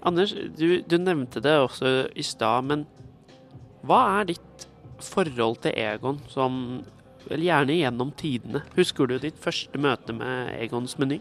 Anders, 0.01 0.33
du, 0.57 0.81
du 0.81 0.97
nevnte 0.97 1.43
det 1.43 1.53
også 1.61 1.91
i 2.17 2.23
stad, 2.25 2.65
men 2.65 2.87
hva 3.85 3.99
er 4.19 4.31
ditt 4.31 4.65
forhold 5.01 5.59
til 5.61 5.77
Egon 5.77 6.19
som 6.29 6.81
vel 7.27 7.45
gjerne 7.45 7.77
gjennom 7.77 8.13
tidene? 8.17 8.63
Husker 8.77 9.09
du 9.09 9.17
ditt 9.21 9.37
første 9.41 9.81
møte 9.81 10.15
med 10.15 10.55
Egons 10.57 10.97
meny? 11.01 11.19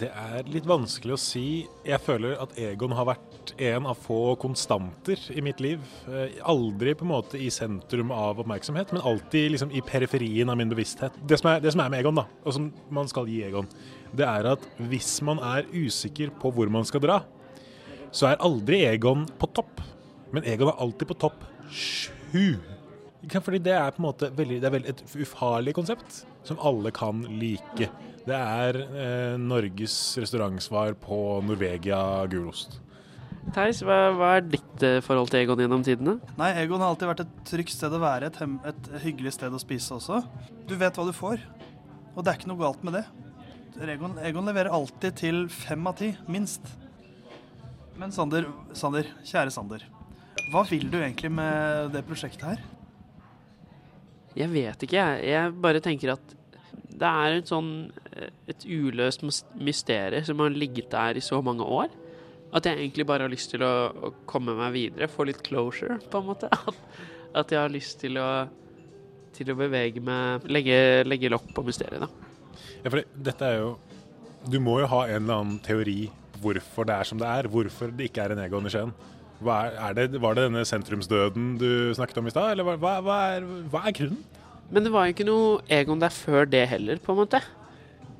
Det 0.00 0.08
er 0.16 0.46
litt 0.48 0.68
vanskelig 0.68 1.16
å 1.16 1.20
si. 1.20 1.46
Jeg 1.84 2.00
føler 2.04 2.38
at 2.40 2.56
Egon 2.60 2.96
har 2.96 3.08
vært 3.10 3.29
en 3.56 3.86
av 3.86 3.98
få 3.98 4.34
konstanter 4.40 5.20
i 5.32 5.42
mitt 5.44 5.60
liv. 5.60 5.82
Eh, 6.08 6.38
Aldri 6.48 6.94
på 6.94 7.04
en 7.06 7.12
måte 7.12 7.38
i 7.40 7.50
sentrum 7.52 8.12
av 8.14 8.40
oppmerksomhet, 8.42 8.92
men 8.92 9.02
alltid 9.02 9.50
liksom 9.54 9.72
i 9.72 9.82
periferien 9.84 10.50
av 10.50 10.58
min 10.60 10.70
bevissthet. 10.70 11.16
Det 11.26 11.38
som, 11.40 11.50
er, 11.52 11.62
det 11.64 11.72
som 11.74 11.82
er 11.84 11.92
med 11.92 12.02
Egon, 12.02 12.20
da, 12.20 12.26
og 12.44 12.56
som 12.56 12.70
man 12.92 13.10
skal 13.10 13.28
gi 13.30 13.42
Egon, 13.46 13.68
det 14.16 14.26
er 14.26 14.50
at 14.52 14.66
hvis 14.90 15.12
man 15.26 15.42
er 15.52 15.68
usikker 15.72 16.32
på 16.40 16.52
hvor 16.54 16.72
man 16.72 16.86
skal 16.88 17.04
dra, 17.04 17.20
så 18.10 18.30
er 18.30 18.42
aldri 18.44 18.82
Egon 18.88 19.24
på 19.38 19.50
topp. 19.54 19.80
Men 20.34 20.46
Egon 20.48 20.72
er 20.72 20.82
alltid 20.82 21.10
på 21.10 21.18
topp 21.26 21.46
sju. 21.70 22.58
Fordi 23.20 23.60
det 23.60 23.74
er 23.76 23.90
på 23.92 24.00
en 24.00 24.08
måte 24.08 24.30
veldig, 24.32 24.60
det 24.62 24.68
er 24.68 24.74
veldig 24.78 24.92
et 24.94 25.02
ufarlig 25.20 25.74
konsept 25.76 26.22
som 26.46 26.60
alle 26.64 26.92
kan 26.94 27.20
like. 27.40 27.90
Det 28.26 28.36
er 28.36 28.78
eh, 28.80 29.34
Norges 29.40 29.96
restaurantsvar 30.20 30.94
på 31.00 31.18
Norvegia 31.44 32.00
gulost. 32.32 32.80
Theis, 33.54 33.80
hva, 33.82 33.96
hva 34.14 34.28
er 34.38 34.44
ditt 34.46 34.82
eh, 34.86 34.98
forhold 35.02 35.30
til 35.32 35.40
Egon 35.42 35.58
gjennom 35.58 35.82
tidene? 35.86 36.16
Nei, 36.38 36.50
Egon 36.62 36.82
har 36.82 36.92
alltid 36.92 37.08
vært 37.10 37.22
et 37.24 37.32
trygt 37.50 37.72
sted 37.74 37.94
å 37.96 37.98
være, 38.02 38.28
et, 38.30 38.38
et 38.70 38.90
hyggelig 39.02 39.32
sted 39.34 39.54
å 39.56 39.60
spise 39.62 39.96
også. 39.96 40.20
Du 40.70 40.76
vet 40.78 40.94
hva 40.98 41.06
du 41.08 41.12
får, 41.16 41.42
og 42.14 42.22
det 42.22 42.30
er 42.32 42.38
ikke 42.38 42.50
noe 42.52 42.60
galt 42.62 42.84
med 42.86 42.94
det. 43.00 43.04
Egon, 43.90 44.14
Egon 44.22 44.46
leverer 44.46 44.70
alltid 44.76 45.16
til 45.18 45.42
fem 45.50 45.86
av 45.90 45.96
ti, 45.98 46.12
minst. 46.30 46.62
Men 47.98 48.12
Sander, 48.14 48.46
Sander, 48.76 49.08
kjære 49.26 49.52
Sander. 49.54 49.86
Hva 50.52 50.62
vil 50.70 50.86
du 50.92 50.98
egentlig 51.00 51.30
med 51.34 51.90
det 51.94 52.04
prosjektet 52.08 52.46
her? 52.52 52.62
Jeg 54.38 54.50
vet 54.52 54.84
ikke, 54.86 55.00
jeg. 55.00 55.24
Jeg 55.32 55.56
bare 55.62 55.82
tenker 55.82 56.14
at 56.14 56.36
det 57.00 57.08
er 57.08 57.38
et 57.40 57.50
sånn 57.50 57.70
eh, 58.14 58.30
et 58.52 58.62
uløst 58.68 59.24
mys- 59.26 59.42
mysterium 59.58 60.22
som 60.28 60.42
har 60.44 60.54
ligget 60.54 60.90
der 60.92 61.18
i 61.18 61.24
så 61.24 61.40
mange 61.42 61.66
år. 61.66 61.90
At 62.50 62.66
jeg 62.66 62.80
egentlig 62.80 63.06
bare 63.06 63.26
har 63.26 63.30
lyst 63.30 63.52
til 63.52 63.62
å, 63.62 63.74
å 63.94 64.12
komme 64.28 64.56
meg 64.58 64.72
videre, 64.74 65.10
få 65.10 65.28
litt 65.28 65.42
closure, 65.46 66.00
på 66.10 66.22
en 66.22 66.30
måte. 66.32 66.50
At, 67.38 67.52
jeg 67.52 67.60
har 67.60 67.70
lyst 67.70 68.00
til 68.02 68.18
å, 68.18 68.30
til 69.36 69.52
å 69.52 69.54
bevege 69.58 70.02
meg 70.02 70.48
Legge, 70.50 70.80
legge 71.06 71.30
lokk 71.30 71.52
på 71.54 71.62
mysteriet, 71.68 72.02
da. 72.02 72.08
Ja, 72.82 72.90
for 72.90 73.04
dette 73.28 73.46
er 73.46 73.60
jo 73.60 73.68
Du 74.50 74.56
må 74.62 74.78
jo 74.80 74.88
ha 74.90 75.04
en 75.06 75.20
eller 75.20 75.36
annen 75.36 75.60
teori 75.62 76.08
hvorfor 76.40 76.88
det 76.88 76.96
er 76.96 77.06
som 77.06 77.20
det 77.20 77.28
er. 77.28 77.46
Hvorfor 77.52 77.92
det 77.94 78.08
ikke 78.08 78.24
er 78.24 78.34
en 78.34 78.42
Egon 78.42 78.66
i 78.66 78.72
Skien. 78.72 78.94
Det, 79.40 80.20
var 80.20 80.36
det 80.36 80.46
denne 80.46 80.64
sentrumsdøden 80.68 81.54
du 81.60 81.92
snakket 81.96 82.18
om 82.20 82.28
i 82.28 82.32
stad, 82.32 82.54
eller 82.54 82.76
hva, 82.80 82.96
hva, 83.04 83.18
er, 83.36 83.46
hva 83.72 83.84
er 83.88 83.94
grunnen? 83.96 84.22
Men 84.70 84.86
det 84.86 84.92
var 84.94 85.06
jo 85.06 85.14
ikke 85.14 85.28
noe 85.28 85.60
Egon 85.72 86.02
der 86.02 86.12
før 86.14 86.48
det 86.48 86.64
heller, 86.72 87.00
på 87.02 87.12
en 87.14 87.20
måte. 87.22 87.40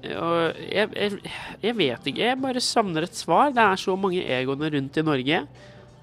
Og 0.01 0.61
jeg, 0.65 0.89
jeg, 0.97 1.33
jeg 1.61 1.77
vet 1.77 2.07
ikke, 2.09 2.23
jeg 2.25 2.41
bare 2.41 2.63
savner 2.65 3.05
et 3.05 3.17
svar. 3.17 3.51
Det 3.53 3.65
er 3.65 3.81
så 3.81 3.97
mange 4.01 4.23
Egoner 4.25 4.73
rundt 4.77 4.97
i 4.97 5.05
Norge. 5.05 5.43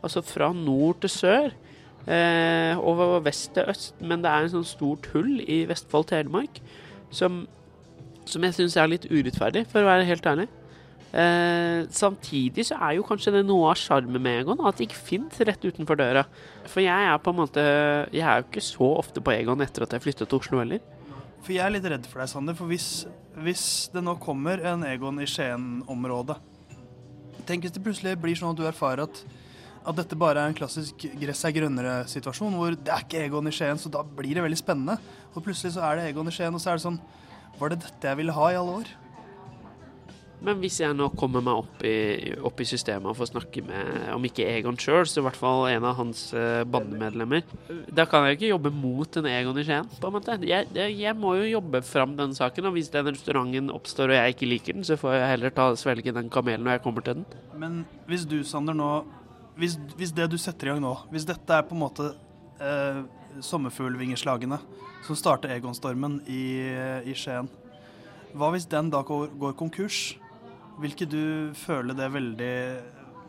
Altså 0.06 0.22
fra 0.26 0.52
nord 0.54 1.02
til 1.02 1.14
sør. 1.14 1.56
Eh, 2.08 2.78
over 2.80 3.20
vest 3.26 3.52
til 3.56 3.68
øst. 3.68 3.98
Men 4.00 4.22
det 4.24 4.32
er 4.32 4.46
en 4.46 4.54
sånn 4.60 4.68
stort 4.68 5.10
hull 5.16 5.42
i 5.44 5.66
Vestfold-Telemark 5.68 6.62
som, 7.12 7.42
som 8.28 8.46
jeg 8.46 8.56
syns 8.56 8.78
er 8.80 8.90
litt 8.92 9.10
urettferdig, 9.10 9.66
for 9.72 9.84
å 9.84 9.90
være 9.90 10.08
helt 10.08 10.30
ærlig. 10.30 10.48
Eh, 11.18 11.88
samtidig 11.96 12.68
så 12.68 12.78
er 12.84 12.98
jo 12.98 13.06
kanskje 13.08 13.32
det 13.38 13.46
noe 13.48 13.72
av 13.72 13.80
sjarmen 13.80 14.22
med 14.22 14.42
Egon, 14.44 14.60
at 14.68 14.80
det 14.80 14.90
ikke 14.90 15.06
fins 15.10 15.40
rett 15.48 15.64
utenfor 15.64 16.00
døra. 16.00 16.26
For 16.68 16.84
jeg 16.84 17.12
er 17.12 17.20
på 17.24 17.32
en 17.32 17.40
måte 17.40 17.64
Jeg 18.12 18.24
er 18.28 18.42
jo 18.42 18.48
ikke 18.50 18.64
så 18.64 18.90
ofte 19.00 19.24
på 19.24 19.34
Egon 19.34 19.64
etter 19.64 19.88
at 19.88 19.96
jeg 19.96 20.04
flyttet 20.04 20.30
til 20.30 20.40
Oslo 20.40 20.62
heller. 20.62 20.84
For 21.42 21.56
jeg 21.56 21.64
er 21.64 21.74
litt 21.76 21.88
redd 21.88 22.08
for 22.08 22.22
deg, 22.22 22.32
Sander. 22.32 22.58
For 22.60 22.68
hvis, 22.72 23.08
hvis 23.44 23.66
det 23.94 24.02
nå 24.02 24.16
kommer 24.22 24.62
en 24.66 24.86
Egon 24.88 25.22
i 25.22 25.28
Skien-området 25.30 26.38
Tenk 27.48 27.64
hvis 27.64 27.76
det 27.76 27.84
plutselig 27.86 28.16
blir 28.20 28.36
sånn 28.36 28.52
at 28.52 28.60
du 28.60 28.66
erfarer 28.68 29.06
at, 29.06 29.22
at 29.88 30.00
dette 30.02 30.18
bare 30.20 30.42
er 30.42 30.52
en 30.52 30.58
klassisk 30.58 31.06
gress 31.16 31.46
er 31.48 31.54
grønnere-situasjon, 31.56 32.58
hvor 32.60 32.76
det 32.76 32.92
er 32.92 33.06
ikke 33.06 33.22
Egon 33.24 33.48
i 33.48 33.54
Skien, 33.56 33.80
så 33.80 33.92
da 33.94 34.02
blir 34.04 34.36
det 34.36 34.44
veldig 34.44 34.60
spennende. 34.60 34.98
Og 35.32 35.46
plutselig 35.46 35.78
så 35.78 35.86
er 35.88 35.96
det 35.96 36.10
Egon 36.10 36.28
i 36.28 36.34
Skien, 36.36 36.52
og 36.52 36.60
så 36.60 36.74
er 36.74 36.82
det 36.82 36.84
sånn 36.84 37.00
Var 37.58 37.72
det 37.72 37.80
dette 37.86 38.10
jeg 38.10 38.20
ville 38.20 38.36
ha 38.36 38.50
i 38.52 38.58
alle 38.60 38.82
år? 38.82 38.92
Men 40.46 40.60
hvis 40.62 40.78
jeg 40.84 40.94
nå 40.94 41.08
kommer 41.18 41.42
meg 41.42 41.64
opp 41.64 41.82
i, 41.88 42.34
opp 42.46 42.60
i 42.62 42.68
systemet 42.70 43.10
og 43.10 43.18
får 43.18 43.32
snakke 43.32 43.64
med, 43.66 44.10
om 44.14 44.26
ikke 44.28 44.46
Egon 44.46 44.78
sjøl, 44.80 45.02
så 45.10 45.22
i 45.22 45.26
hvert 45.26 45.40
fall 45.40 45.66
en 45.72 45.88
av 45.90 45.98
hans 45.98 46.28
eh, 46.38 46.62
bandemedlemmer, 46.70 47.42
da 47.90 48.06
kan 48.10 48.28
jeg 48.28 48.36
jo 48.36 48.38
ikke 48.38 48.52
jobbe 48.52 48.72
mot 48.76 49.18
en 49.18 49.30
Egon 49.32 49.58
i 49.58 49.66
Skien, 49.66 49.90
på 49.98 50.12
en 50.12 50.16
måte. 50.20 50.38
Jeg, 50.46 50.70
jeg, 50.76 51.16
må 51.18 51.34
jo 51.40 51.48
jobbe 51.50 51.82
fram 51.86 52.14
den 52.20 52.36
saken, 52.38 52.70
og 52.70 52.78
hvis 52.78 52.92
den 52.94 53.10
restauranten 53.10 53.74
oppstår 53.74 54.14
og 54.14 54.20
jeg 54.20 54.36
ikke 54.36 54.52
liker 54.52 54.78
den, 54.78 54.86
så 54.86 55.00
får 55.00 55.18
jeg 55.18 55.32
heller 55.34 55.56
ta 55.58 55.72
svelge 55.80 56.14
den 56.14 56.30
kamelen 56.34 56.68
når 56.68 56.78
jeg 56.78 56.86
kommer 56.86 57.08
til 57.08 57.20
den. 57.20 57.26
Men 57.58 57.82
hvis 58.10 58.28
du, 58.30 58.44
Sander, 58.46 58.78
nå 58.78 58.92
hvis, 59.58 59.80
hvis 59.98 60.14
det 60.14 60.30
du 60.30 60.38
setter 60.38 60.70
i 60.70 60.76
gang 60.76 60.84
nå, 60.84 60.94
hvis 61.10 61.26
dette 61.26 61.56
er 61.56 61.66
på 61.66 61.74
en 61.74 61.82
måte 61.82 62.12
eh, 62.62 63.02
sommerfuglvingeslagene 63.42 64.62
som 65.08 65.18
starter 65.18 65.56
Egon-stormen 65.56 66.20
i, 66.30 66.44
i 67.10 67.18
Skien, 67.18 67.50
hva 68.38 68.52
hvis 68.54 68.68
den 68.70 68.92
da 68.94 69.02
går 69.02 69.58
konkurs? 69.58 70.14
Vil 70.82 70.94
ikke 70.94 71.08
du 71.10 71.22
føle 71.58 71.96
det 71.98 72.08
veldig 72.14 72.52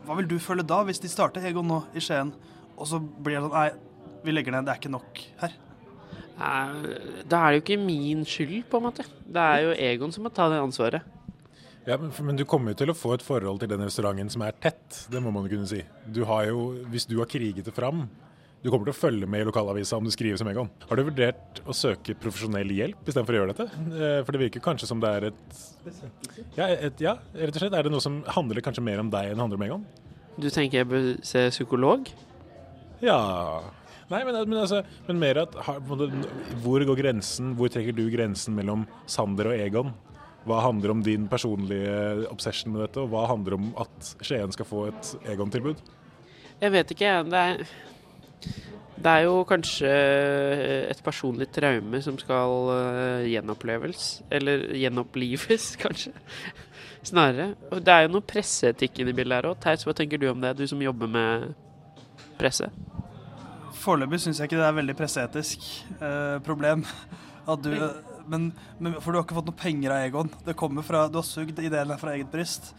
Hva 0.05 0.15
vil 0.19 0.27
du 0.29 0.37
føle 0.41 0.63
da, 0.65 0.83
hvis 0.87 1.01
de 1.01 1.09
starter 1.11 1.45
Egon 1.49 1.67
nå 1.67 1.79
i 1.97 2.01
Skien, 2.03 2.31
og 2.77 2.87
så 2.87 2.99
blir 3.01 3.37
det 3.39 3.43
sånn 3.47 3.55
Nei, 3.57 3.69
vi 4.23 4.33
legger 4.35 4.53
ned, 4.55 4.67
det 4.67 4.73
er 4.75 4.79
ikke 4.81 4.91
nok 4.93 5.19
her. 5.41 5.53
Eh, 6.39 7.23
Da 7.29 7.39
er 7.45 7.51
det 7.51 7.59
jo 7.59 7.63
ikke 7.65 7.79
min 7.83 8.25
skyld, 8.27 8.65
på 8.71 8.79
en 8.79 8.85
måte. 8.89 9.05
Det 9.25 9.43
er 9.43 9.63
jo 9.65 9.73
Egon 9.89 10.11
som 10.15 10.23
må 10.27 10.31
ta 10.33 10.49
det 10.51 10.59
ansvaret. 10.61 11.03
Ja, 11.87 11.95
men, 11.97 12.11
men 12.27 12.37
du 12.37 12.43
kommer 12.45 12.73
jo 12.75 12.79
til 12.83 12.91
å 12.91 12.97
få 12.97 13.13
et 13.15 13.23
forhold 13.25 13.61
til 13.63 13.71
den 13.71 13.81
restauranten 13.81 14.29
som 14.29 14.43
er 14.45 14.55
tett, 14.61 15.05
det 15.09 15.21
må 15.23 15.31
man 15.33 15.47
kunne 15.49 15.67
si. 15.69 15.79
Du 16.05 16.21
har 16.29 16.45
jo, 16.51 16.85
Hvis 16.91 17.07
du 17.09 17.15
har 17.19 17.29
kriget 17.31 17.65
det 17.65 17.73
fram, 17.75 18.05
du 18.59 18.67
kommer 18.69 18.89
til 18.89 18.93
å 18.93 18.99
følge 18.99 19.27
med 19.29 19.43
i 19.43 19.47
lokalavisa 19.47 19.97
om 19.97 20.07
du 20.07 20.11
skriver 20.11 20.39
som 20.41 20.49
Egon. 20.51 20.69
Har 20.89 20.99
du 20.99 21.05
vurdert 21.07 21.61
å 21.63 21.75
søke 21.75 22.15
profesjonell 22.19 22.71
hjelp 22.75 23.07
istedenfor 23.07 23.37
å 23.37 23.39
gjøre 23.39 23.53
dette? 23.55 23.67
Eh, 23.95 24.19
For 24.27 24.35
det 24.35 24.41
virker 24.43 24.63
kanskje 24.65 24.89
som 24.89 24.99
det 25.03 25.11
er 25.15 25.27
et 25.29 25.59
ja, 26.57 26.67
et 26.67 27.03
ja, 27.03 27.15
rett 27.39 27.55
og 27.55 27.61
slett. 27.63 27.75
Er 27.77 27.87
det 27.87 27.93
noe 27.93 28.03
som 28.03 28.19
handler 28.35 28.61
kanskje 28.65 28.83
mer 28.83 28.99
om 29.01 29.11
deg 29.13 29.31
enn 29.31 29.39
handler 29.41 29.59
om 29.61 29.65
Egon? 29.67 29.85
Du 30.39 30.49
tenker 30.51 30.81
jeg 30.81 30.89
bør 30.91 31.09
se 31.25 31.47
psykolog? 31.53 32.11
Ja 33.03 33.19
Nei, 34.09 34.23
men, 34.25 34.33
men, 34.49 34.57
altså, 34.57 34.81
men 35.05 35.19
mer 35.21 35.37
at 35.43 35.53
Hvor 36.63 36.83
går 36.89 36.97
grensen, 36.97 37.53
hvor 37.55 37.69
trekker 37.71 37.93
du 37.95 38.07
grensen 38.09 38.55
mellom 38.57 38.87
Sander 39.09 39.51
og 39.51 39.59
Egon? 39.61 39.93
Hva 40.49 40.63
handler 40.63 40.95
om 40.95 41.03
din 41.05 41.27
personlige 41.29 42.25
obsession 42.31 42.73
med 42.73 42.87
dette, 42.87 43.03
og 43.03 43.11
hva 43.11 43.25
handler 43.29 43.57
om 43.57 43.69
at 43.77 44.13
Skien 44.23 44.51
skal 44.55 44.65
få 44.65 44.85
et 44.89 45.11
Egon-tilbud? 45.29 45.83
Jeg 46.59 46.73
vet 46.73 46.93
ikke. 46.95 47.11
Det 47.29 47.41
er, 47.51 47.61
det 48.99 49.11
er 49.11 49.25
jo 49.29 49.43
kanskje 49.47 49.89
et 50.91 51.01
personlig 51.05 51.47
traume 51.55 52.01
som 52.03 52.17
skal 52.19 52.71
eh, 52.73 53.29
gjenoppleves. 53.31 54.07
Eller 54.31 54.65
gjenopplives, 54.75 55.71
kanskje. 55.83 56.11
Snarere. 57.07 57.53
Og 57.71 57.79
det 57.85 57.93
er 57.95 58.05
jo 58.05 58.13
noe 58.17 58.27
presseetikk 58.27 58.99
inni 58.99 59.15
bildet 59.15 59.39
her 59.39 59.49
òg. 59.53 59.59
Theis, 59.63 59.85
hva 59.87 59.95
tenker 59.95 60.19
du 60.19 60.27
om 60.31 60.43
det, 60.43 60.57
du 60.59 60.65
som 60.67 60.83
jobber 60.83 61.11
med 61.11 61.47
presse? 62.39 62.67
Foreløpig 63.79 64.19
syns 64.19 64.41
jeg 64.41 64.51
ikke 64.51 64.59
det 64.59 64.67
er 64.67 64.77
veldig 64.81 64.97
presseetisk 64.99 65.67
eh, 65.95 66.35
problem. 66.43 66.83
Du, 67.63 67.71
men, 68.27 68.51
men, 68.77 68.97
for 68.99 69.13
du 69.13 69.21
har 69.21 69.23
ikke 69.23 69.37
fått 69.39 69.47
noe 69.47 69.61
penger 69.63 69.95
av 69.95 70.09
Egon. 70.09 70.33
Fra, 70.83 71.07
Du 71.07 71.21
har 71.21 71.25
sugd 71.27 71.63
ideen 71.63 71.95
fra 72.01 72.17
eget 72.17 72.29
bryst. 72.33 72.73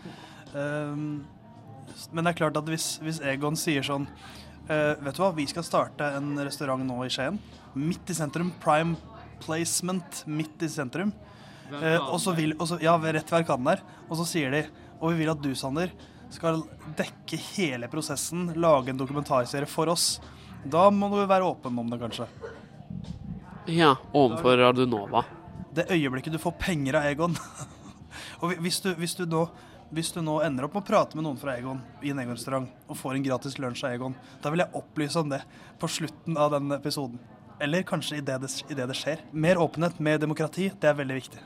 Um, 0.53 1.25
men 2.12 2.25
det 2.27 2.35
er 2.35 2.38
klart 2.44 2.61
at 2.61 2.68
hvis, 2.68 2.99
hvis 3.03 3.23
Egon 3.25 3.57
sier 3.59 3.83
sånn 3.87 4.07
eh, 4.71 4.93
Vet 5.05 5.19
du 5.19 5.23
hva, 5.25 5.33
vi 5.37 5.47
skal 5.51 5.67
starte 5.67 6.07
en 6.17 6.33
restaurant 6.41 6.85
nå 6.87 7.01
i 7.05 7.11
Skien. 7.13 7.39
Midt 7.75 8.13
i 8.13 8.17
sentrum. 8.17 8.53
Prime 8.63 8.97
placement 9.43 10.23
midt 10.31 10.63
i 10.63 10.71
sentrum. 10.71 11.13
Uh, 11.71 12.11
og 12.11 12.17
så 12.19 12.33
vil, 12.35 12.57
og 12.59 12.67
så, 12.67 12.81
ja, 12.83 12.97
rett 12.99 13.29
ved 13.31 13.43
Arkaden 13.45 13.69
der. 13.69 13.83
Og 14.09 14.19
så 14.19 14.25
sier 14.27 14.51
de 14.51 14.65
Og 14.99 15.13
vi 15.13 15.23
vil 15.23 15.31
at 15.31 15.43
du, 15.43 15.53
Sander, 15.55 15.93
skal 16.31 16.63
dekke 16.99 17.39
hele 17.55 17.89
prosessen, 17.91 18.51
lage 18.59 18.93
en 18.93 18.99
dokumentarserie 19.01 19.69
for 19.71 19.91
oss. 19.91 20.19
Da 20.65 20.89
må 20.93 21.09
du 21.13 21.23
være 21.25 21.47
åpen 21.47 21.79
om 21.81 21.89
det, 21.91 22.01
kanskje. 22.03 22.27
Ja, 23.71 23.95
overfor 24.13 24.59
Radionova. 24.61 25.25
Det 25.75 25.87
øyeblikket 25.95 26.35
du 26.35 26.41
får 26.43 26.57
penger 26.59 26.99
av 26.99 27.05
Egon 27.07 27.37
Og 28.43 28.57
hvis 28.65 28.81
du, 28.83 28.89
hvis, 28.99 29.15
du 29.15 29.23
nå, 29.29 29.45
hvis 29.90 30.12
du 30.14 30.20
nå 30.22 30.37
ender 30.46 30.66
opp 30.66 30.76
med 30.76 30.85
å 30.85 30.87
prate 30.87 31.18
med 31.18 31.26
noen 31.26 31.38
fra 31.40 31.57
Egon 31.59 31.81
i 32.03 32.12
en 32.12 32.22
Egon-restaurant 32.22 32.68
og 32.87 32.98
får 32.98 33.16
en 33.16 33.24
gratis 33.26 33.59
lunsj 33.59 33.85
av 33.88 33.94
Egon, 33.96 34.16
da 34.42 34.53
vil 34.53 34.62
jeg 34.62 34.79
opplyse 34.79 35.18
om 35.18 35.31
det 35.33 35.40
på 35.81 35.90
slutten 35.90 36.38
av 36.38 36.53
den 36.55 36.70
episoden. 36.76 37.18
Eller 37.61 37.83
kanskje 37.87 38.20
idet 38.20 38.38
det, 38.40 38.50
i 38.70 38.76
det, 38.76 38.87
det 38.88 38.96
skjer. 38.96 39.24
Mer 39.33 39.61
åpenhet, 39.61 39.98
mer 40.00 40.20
demokrati, 40.22 40.70
det 40.81 40.88
er 40.88 40.96
veldig 40.96 41.18
viktig. 41.18 41.42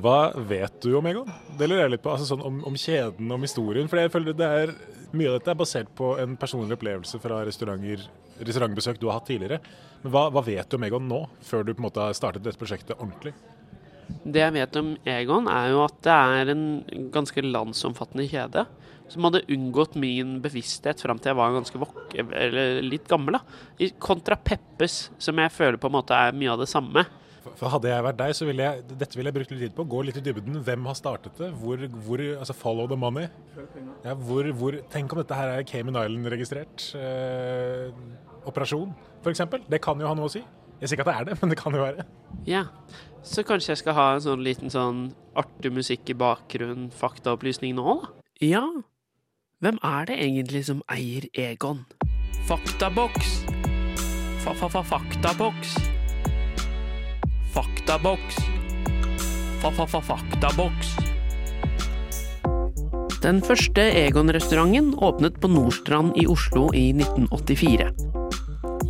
Hva 0.00 0.30
vet 0.46 0.78
du 0.84 0.94
om 0.94 1.06
Egon? 1.10 1.28
Det 1.58 1.66
lurer 1.66 1.82
jeg 1.82 1.96
litt 1.96 2.04
på. 2.04 2.14
Altså 2.14 2.30
sånn 2.30 2.44
om, 2.46 2.60
om 2.70 2.76
kjeden, 2.78 3.30
om 3.34 3.42
historien. 3.42 3.90
For 3.90 3.98
jeg 3.98 4.12
føler 4.14 4.36
det 4.38 4.50
er, 4.62 4.74
mye 5.10 5.32
av 5.32 5.40
dette 5.40 5.50
er 5.50 5.58
basert 5.58 5.90
på 5.98 6.14
en 6.22 6.36
personlig 6.38 6.78
opplevelse 6.78 7.18
fra 7.20 7.42
restaurantbesøk 7.48 9.00
du 9.02 9.08
har 9.10 9.18
hatt 9.18 9.26
tidligere. 9.32 9.58
Men 10.04 10.14
hva, 10.14 10.28
hva 10.30 10.44
vet 10.46 10.70
du 10.70 10.78
om 10.78 10.86
Egon 10.86 11.10
nå, 11.10 11.24
før 11.44 11.66
du 11.66 11.74
på 11.74 11.82
en 11.82 11.88
måte 11.90 12.06
har 12.06 12.14
startet 12.16 12.46
dette 12.46 12.60
prosjektet 12.60 12.94
ordentlig? 13.00 13.34
Det 14.24 14.42
jeg 14.42 14.54
vet 14.56 14.78
om 14.80 14.92
Egon, 15.08 15.48
er 15.50 15.70
jo 15.72 15.84
at 15.86 15.96
det 16.06 16.16
er 16.16 16.52
en 16.54 16.64
ganske 17.14 17.44
landsomfattende 17.44 18.28
kjede. 18.30 18.66
Som 19.10 19.26
hadde 19.26 19.42
unngått 19.50 19.96
min 19.98 20.36
bevissthet 20.42 21.02
fram 21.02 21.18
til 21.18 21.32
jeg 21.32 21.38
var 21.40 21.56
ganske 21.56 21.80
vok 21.82 22.14
eller 22.14 22.78
litt 22.86 23.08
gammel. 23.10 23.40
da. 23.40 23.88
Kontra 23.98 24.38
Peppes, 24.38 25.08
som 25.18 25.40
jeg 25.42 25.50
føler 25.54 25.80
på 25.82 25.90
en 25.90 25.96
måte 25.98 26.14
er 26.14 26.36
mye 26.36 26.52
av 26.52 26.62
det 26.62 26.70
samme. 26.70 27.06
For 27.56 27.72
Hadde 27.72 27.88
jeg 27.88 28.04
vært 28.04 28.18
deg, 28.20 28.34
så 28.36 28.46
ville 28.46 28.66
jeg, 28.66 28.84
dette 29.00 29.16
ville 29.16 29.30
jeg 29.30 29.36
brukt 29.38 29.52
litt 29.54 29.62
tid 29.64 29.74
på. 29.76 29.86
Gå 29.88 30.02
litt 30.06 30.18
i 30.20 30.22
dybden. 30.24 30.60
Hvem 30.64 30.88
har 30.90 30.96
startet 30.98 31.40
det? 31.40 31.50
Hvor, 31.58 31.82
hvor 32.04 32.22
altså 32.36 32.56
Follow 32.56 32.88
the 32.90 32.98
money. 33.00 33.30
Ja, 34.04 34.14
hvor, 34.14 34.46
hvor, 34.60 34.76
tenk 34.92 35.12
om 35.12 35.22
dette 35.22 35.38
her 35.38 35.54
er 35.56 35.66
Cayman 35.68 35.98
Island-registrert 36.02 36.90
eh, 37.00 37.88
operasjon, 38.48 38.92
f.eks. 39.24 39.44
Det 39.68 39.80
kan 39.82 40.00
jo 40.00 40.08
ha 40.08 40.16
noe 40.16 40.28
å 40.28 40.32
si. 40.32 40.44
Jeg 40.80 40.88
sier 40.88 40.96
ikke 40.96 41.04
at 41.04 41.10
det 41.10 41.16
er 41.20 41.28
det, 41.28 41.38
men 41.42 41.52
det 41.52 41.58
kan 41.60 41.76
jo 41.76 41.84
være. 41.84 42.06
Ja, 42.48 42.64
Så 43.22 43.44
kanskje 43.44 43.74
jeg 43.74 43.82
skal 43.82 43.96
ha 43.98 44.06
en 44.14 44.22
sånn 44.24 44.44
liten 44.44 44.72
sånn 44.72 45.10
artig 45.36 45.74
musikk 45.76 46.08
i 46.08 46.16
bakgrunnen, 46.16 46.88
faktaopplysning 46.96 47.76
nå, 47.76 47.98
da? 48.00 48.14
Ja. 48.40 48.64
Hvem 49.60 49.76
er 49.84 50.06
det 50.08 50.16
egentlig 50.24 50.62
som 50.70 50.80
eier 50.88 51.26
Egon? 51.36 51.84
Faktaboks. 52.48 53.42
Fa-fa-fa-faktaboks. 54.40 55.74
Faktaboks. 57.52 58.40
Fa-fa-fa-faktaboks. 59.60 60.96
Den 63.20 63.42
første 63.44 63.84
Egon-restauranten 64.00 64.94
åpnet 64.96 65.36
på 65.42 65.52
Nordstrand 65.52 66.16
i 66.16 66.24
Oslo 66.24 66.70
i 66.72 66.86
1984. 66.96 67.92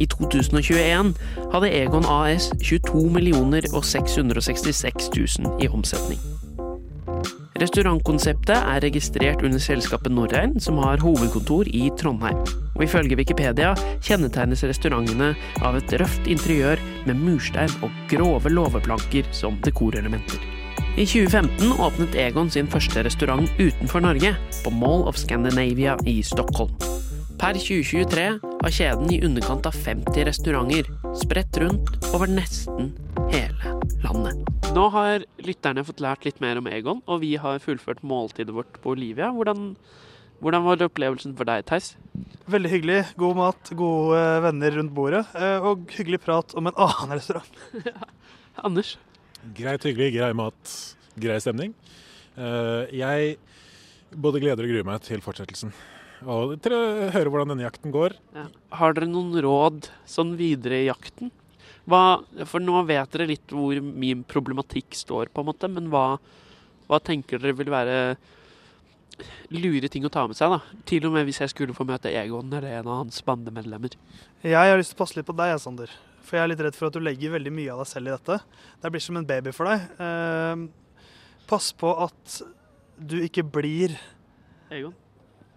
I 0.00 0.06
2021 0.08 1.14
hadde 1.52 1.72
Egon 1.76 2.06
AS 2.08 2.50
22 2.62 3.82
666 3.82 5.10
000 5.38 5.60
i 5.60 5.68
omsetning. 5.68 6.20
Restaurantkonseptet 7.60 8.56
er 8.56 8.80
registrert 8.80 9.42
under 9.44 9.60
selskapet 9.60 10.12
Norrein, 10.16 10.54
som 10.64 10.78
har 10.80 11.02
hovedkontor 11.02 11.68
i 11.68 11.90
Trondheim. 12.00 12.38
Og 12.72 12.86
ifølge 12.86 13.18
Wikipedia 13.20 13.74
kjennetegnes 14.00 14.64
restaurantene 14.64 15.34
av 15.60 15.76
et 15.76 15.92
røft 16.00 16.30
interiør 16.30 16.80
med 17.04 17.20
murstein 17.20 17.74
og 17.84 17.92
grove 18.08 18.54
låveplanker 18.54 19.28
som 19.36 19.60
dekorelementer. 19.66 20.40
I 20.96 21.04
2015 21.04 21.76
åpnet 21.76 22.16
Egon 22.18 22.48
sin 22.50 22.70
første 22.70 23.04
restaurant 23.04 23.52
utenfor 23.60 24.08
Norge, 24.08 24.32
på 24.64 24.72
Mall 24.80 25.04
of 25.04 25.20
Scandinavia 25.20 25.98
i 26.08 26.22
Stockholm. 26.24 26.72
Per 27.40 27.56
2023 27.56 28.24
har 28.44 28.72
kjeden 28.76 29.08
i 29.14 29.16
underkant 29.24 29.64
av 29.64 29.72
50 29.72 30.26
restauranter, 30.28 30.88
spredt 31.16 31.56
rundt 31.62 31.88
over 32.12 32.28
nesten 32.28 32.90
hele 33.32 33.70
landet. 34.04 34.42
Nå 34.76 34.82
har 34.92 35.24
lytterne 35.40 35.80
fått 35.88 36.02
lært 36.04 36.26
litt 36.28 36.42
mer 36.44 36.58
om 36.60 36.66
Egon, 36.68 36.98
og 37.08 37.22
vi 37.22 37.30
har 37.40 37.62
fullført 37.64 38.02
måltidet 38.04 38.52
vårt 38.52 38.76
på 38.84 38.92
Olivia. 38.92 39.30
Hvordan, 39.32 39.70
hvordan 40.44 40.66
var 40.66 40.84
opplevelsen 40.84 41.32
for 41.38 41.48
deg, 41.48 41.64
Theis? 41.70 41.94
Veldig 42.52 42.72
hyggelig. 42.74 42.98
God 43.22 43.38
mat, 43.38 43.70
gode 43.78 44.18
eh, 44.20 44.40
venner 44.44 44.76
rundt 44.76 44.92
bordet, 44.98 45.22
eh, 45.32 45.64
og 45.64 45.86
hyggelig 45.96 46.20
prat 46.26 46.52
om 46.60 46.68
en 46.68 46.76
annen 46.76 47.14
restaurant. 47.22 47.62
Anders? 48.68 48.98
Greit 49.56 49.88
hyggelig, 49.88 50.10
grei 50.18 50.28
mat, 50.36 50.76
grei 51.16 51.40
stemning. 51.40 51.72
Eh, 52.36 53.00
jeg 53.00 53.32
både 54.12 54.44
gleder 54.44 54.68
og 54.68 54.74
gruer 54.74 54.92
meg 54.92 55.08
til 55.08 55.24
fortsettelsen. 55.24 55.72
Og 56.28 56.56
til 56.60 56.74
å 56.76 57.10
høre 57.14 57.30
hvordan 57.32 57.54
denne 57.54 57.64
jakten 57.64 57.92
går. 57.94 58.16
Ja. 58.36 58.46
Har 58.80 58.96
dere 58.96 59.08
noen 59.08 59.32
råd 59.44 59.88
sånn 60.08 60.34
videre 60.38 60.82
i 60.82 60.88
jakten? 60.90 61.30
Hva, 61.88 62.20
for 62.46 62.62
nå 62.62 62.82
vet 62.88 63.14
dere 63.14 63.30
litt 63.30 63.54
hvor 63.54 63.80
min 63.80 64.22
problematikk 64.28 64.94
står, 64.98 65.30
på 65.32 65.42
en 65.42 65.48
måte, 65.48 65.70
men 65.72 65.88
hva, 65.92 66.04
hva 66.90 67.00
tenker 67.02 67.40
dere 67.40 67.56
vil 67.56 67.72
være 67.72 67.96
lure 69.52 69.88
ting 69.92 70.04
å 70.06 70.12
ta 70.12 70.26
med 70.28 70.38
seg? 70.38 70.52
da? 70.52 70.60
Til 70.88 71.08
og 71.08 71.16
med 71.16 71.26
hvis 71.28 71.40
jeg 71.42 71.52
skulle 71.54 71.76
få 71.76 71.86
møte 71.88 72.12
Egon 72.12 72.52
eller 72.52 72.78
en 72.78 72.92
av 72.92 73.02
hans 73.02 73.24
bandemedlemmer. 73.26 73.96
Jeg 74.44 74.54
har 74.56 74.78
lyst 74.80 74.94
til 74.94 75.00
å 75.00 75.02
passe 75.02 75.18
litt 75.18 75.28
på 75.28 75.36
deg, 75.40 75.56
Sander. 75.62 75.92
For 76.24 76.38
jeg 76.38 76.44
er 76.44 76.52
litt 76.52 76.62
redd 76.62 76.76
for 76.78 76.90
at 76.90 76.96
du 76.96 77.02
legger 77.02 77.34
veldig 77.34 77.52
mye 77.56 77.72
av 77.74 77.82
deg 77.82 77.90
selv 77.90 78.10
i 78.10 78.14
dette. 78.14 78.38
Det 78.80 78.92
blir 78.92 79.02
som 79.02 79.18
en 79.18 79.26
baby 79.26 79.54
for 79.56 79.72
deg. 79.72 79.88
Eh, 80.04 81.04
pass 81.50 81.72
på 81.74 81.90
at 82.06 82.40
du 83.00 83.18
ikke 83.24 83.46
blir 83.56 83.96
Egon? 84.70 84.94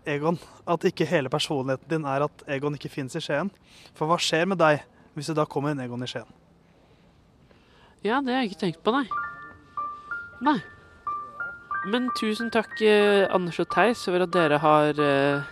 Egon. 0.10 0.40
At 0.68 0.86
ikke 0.88 1.08
hele 1.08 1.32
personligheten 1.32 1.90
din 1.90 2.08
er 2.10 2.26
at 2.28 2.44
Egon 2.52 2.76
ikke 2.78 2.92
finnes 2.92 3.16
i 3.16 3.24
Skien. 3.24 3.52
For 3.98 4.10
hva 4.10 4.20
skjer 4.22 4.48
med 4.50 4.62
deg 4.62 4.84
hvis 5.14 5.30
det 5.30 5.38
da 5.38 5.46
kommer 5.50 5.74
en 5.74 5.84
Egon 5.84 6.04
i 6.04 6.10
Skien? 6.10 6.30
Ja, 8.04 8.20
det 8.20 8.34
har 8.34 8.42
jeg 8.42 8.52
ikke 8.52 8.64
tenkt 8.66 8.84
på, 8.84 8.92
nei. 8.92 9.06
Nei. 10.44 10.58
Men 11.88 12.10
tusen 12.20 12.52
takk, 12.52 12.76
eh, 12.82 13.28
Anders 13.32 13.60
og 13.60 13.70
Theis, 13.72 14.04
for 14.08 14.24
at 14.24 14.32
dere 14.32 14.60
har 14.60 15.00
eh, 15.00 15.48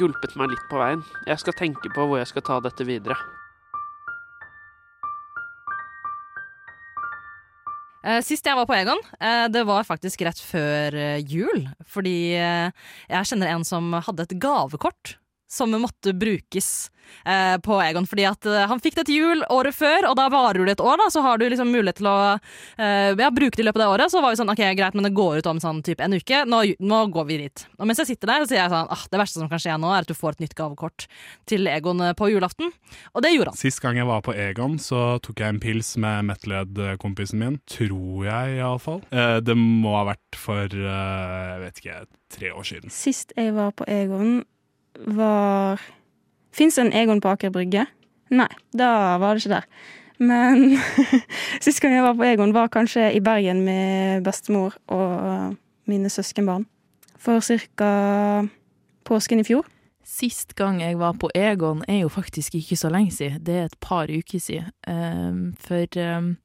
hjulpet 0.00 0.36
meg 0.36 0.52
litt 0.52 0.68
på 0.70 0.80
veien. 0.80 1.04
Jeg 1.28 1.40
skal 1.40 1.56
tenke 1.56 1.92
på 1.94 2.06
hvor 2.08 2.20
jeg 2.20 2.28
skal 2.32 2.44
ta 2.44 2.60
dette 2.64 2.84
videre. 2.88 3.16
Sist 8.22 8.46
jeg 8.46 8.54
var 8.54 8.68
på 8.68 8.74
Egon, 8.76 9.00
eh, 9.18 9.46
det 9.50 9.64
var 9.66 9.86
faktisk 9.86 10.22
rett 10.22 10.38
før 10.38 10.94
eh, 10.94 11.22
jul. 11.26 11.64
Fordi 11.90 12.36
eh, 12.38 12.68
jeg 13.10 13.30
kjenner 13.32 13.50
en 13.50 13.66
som 13.66 13.96
hadde 13.98 14.28
et 14.28 14.36
gavekort 14.42 15.16
som 15.56 15.72
måtte 15.80 16.14
brukes 16.16 16.90
eh, 17.24 17.58
på 17.60 17.82
Egon. 17.82 18.06
Fordi 18.06 18.26
at 18.28 18.46
eh, 18.46 18.66
han 18.68 18.80
fikk 18.82 18.98
det 18.98 19.06
til 19.08 19.20
jul 19.20 19.44
året 19.52 19.76
før, 19.76 20.10
og 20.10 20.16
da 20.18 20.28
varer 20.32 20.66
det 20.66 20.76
et 20.76 20.84
år, 20.84 20.98
da, 21.00 21.08
så 21.12 21.22
har 21.24 21.38
du 21.38 21.46
liksom 21.48 21.70
mulighet 21.72 22.00
til 22.00 22.10
å 22.10 22.16
eh, 22.36 23.12
ja, 23.16 23.30
bruke 23.34 23.56
det 23.56 23.64
i 23.64 23.68
løpet 23.68 23.82
av 23.82 23.84
det 23.84 23.94
året. 23.94 24.12
Så 24.12 24.22
var 24.24 24.34
vi 24.34 24.40
sånn, 24.40 24.52
ok, 24.52 24.62
greit, 24.78 24.96
men 24.98 25.08
det 25.08 25.14
går 25.16 25.40
ut 25.40 25.50
om 25.50 25.62
sånn 25.62 25.82
type 25.86 26.04
en 26.04 26.16
uke, 26.16 26.42
nå, 26.48 26.62
nå 26.78 27.02
går 27.14 27.28
vi 27.30 27.40
dit. 27.46 27.66
Og 27.78 27.88
mens 27.88 28.02
jeg 28.02 28.12
sitter 28.12 28.32
der, 28.32 28.44
så 28.44 28.52
sier 28.52 28.62
jeg 28.62 28.74
sånn, 28.74 28.90
ah, 28.96 29.06
det 29.12 29.22
verste 29.22 29.42
som 29.42 29.50
kan 29.52 29.62
skje 29.62 29.78
nå, 29.80 29.92
er 29.92 30.06
at 30.06 30.10
du 30.10 30.16
får 30.16 30.36
et 30.36 30.46
nytt 30.46 30.56
gavekort 30.58 31.08
til 31.50 31.70
Egon 31.70 32.02
eh, 32.04 32.16
på 32.18 32.30
julaften. 32.32 32.72
Og 33.14 33.24
det 33.24 33.34
gjorde 33.34 33.54
han. 33.54 33.60
Sist 33.60 33.82
gang 33.84 34.00
jeg 34.00 34.08
var 34.08 34.24
på 34.26 34.34
Egon, 34.36 34.78
så 34.82 35.06
tok 35.24 35.42
jeg 35.42 35.56
en 35.56 35.62
pils 35.62 35.94
med 36.02 36.28
Metled-kompisen 36.30 37.42
min. 37.42 37.60
Tror 37.70 38.26
jeg, 38.28 38.58
iallfall. 38.60 39.02
Eh, 39.10 39.38
det 39.44 39.56
må 39.58 39.96
ha 39.98 40.06
vært 40.12 40.40
for, 40.40 40.66
eh, 40.66 41.40
jeg 41.52 41.64
vet 41.64 41.82
ikke, 41.82 41.98
tre 42.36 42.52
år 42.52 42.66
siden. 42.66 42.92
Sist 42.92 43.32
jeg 43.38 43.54
var 43.56 43.72
på 43.76 43.86
Egon, 43.90 44.40
var 45.04 45.82
Fins 46.56 46.78
det 46.78 46.86
en 46.86 46.94
Egon 46.96 47.20
på 47.20 47.28
Aker 47.28 47.52
Brygge? 47.52 47.84
Nei, 48.32 48.48
da 48.72 49.18
var 49.20 49.36
det 49.36 49.44
ikke 49.44 49.58
der. 49.58 49.66
Men 50.18 50.78
sist 51.64 51.82
gang 51.84 51.92
jeg 51.92 52.06
var 52.06 52.16
på 52.16 52.24
Egon, 52.24 52.54
var 52.56 52.72
kanskje 52.72 53.10
i 53.12 53.20
Bergen 53.20 53.60
med 53.66 54.24
bestemor 54.24 54.78
og 54.88 55.56
mine 55.84 56.08
søskenbarn. 56.10 56.64
For 57.20 57.40
ca. 57.44 58.48
påsken 59.04 59.42
i 59.42 59.44
fjor. 59.44 59.66
Sist 60.06 60.54
gang 60.54 60.80
jeg 60.80 60.98
var 60.98 61.16
på 61.18 61.28
Egon 61.34 61.82
er 61.88 62.04
jo 62.04 62.08
faktisk 62.08 62.54
ikke 62.54 62.76
så 62.78 62.88
lenge 62.88 63.10
siden, 63.10 63.42
det 63.44 63.54
er 63.54 63.64
et 63.66 63.78
par 63.80 64.06
uker 64.06 64.38
siden. 64.38 64.70
Ehm, 64.88 65.54
for 65.58 65.98
ehm, 65.98 66.36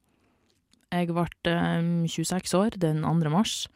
jeg 0.92 1.08
ble 1.08 1.26
ehm, 1.46 2.08
26 2.08 2.54
år 2.58 2.76
den 2.82 3.04
2. 3.06 3.30
mars, 3.30 3.68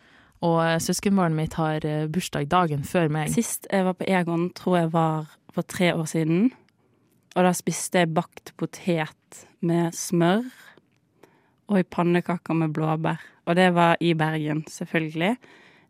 og 0.44 0.61
søskenbarnet 0.83 1.38
mitt 1.38 1.57
har 1.57 1.85
eh, 1.88 2.07
bursdag 2.12 2.49
dagen 2.53 2.85
før 2.85 3.09
meg. 3.12 3.33
Sist 3.33 3.68
jeg 3.72 3.87
var 3.87 3.96
på 3.96 4.09
Egon, 4.09 4.51
tror 4.57 4.79
jeg 4.83 4.92
var 4.92 5.31
for 5.55 5.64
tre 5.64 5.94
år 5.94 6.05
siden. 6.11 6.51
Og 7.37 7.44
da 7.44 7.53
spiste 7.57 8.03
jeg 8.03 8.12
bakt 8.16 8.53
potet 8.61 9.44
med 9.64 9.94
smør 9.96 10.44
og 11.66 11.81
i 11.81 11.88
pannekaker 11.88 12.57
med 12.57 12.75
blåbær. 12.77 13.22
Og 13.46 13.57
det 13.57 13.70
var 13.75 13.96
i 14.01 14.12
Bergen, 14.14 14.64
selvfølgelig. 14.70 15.37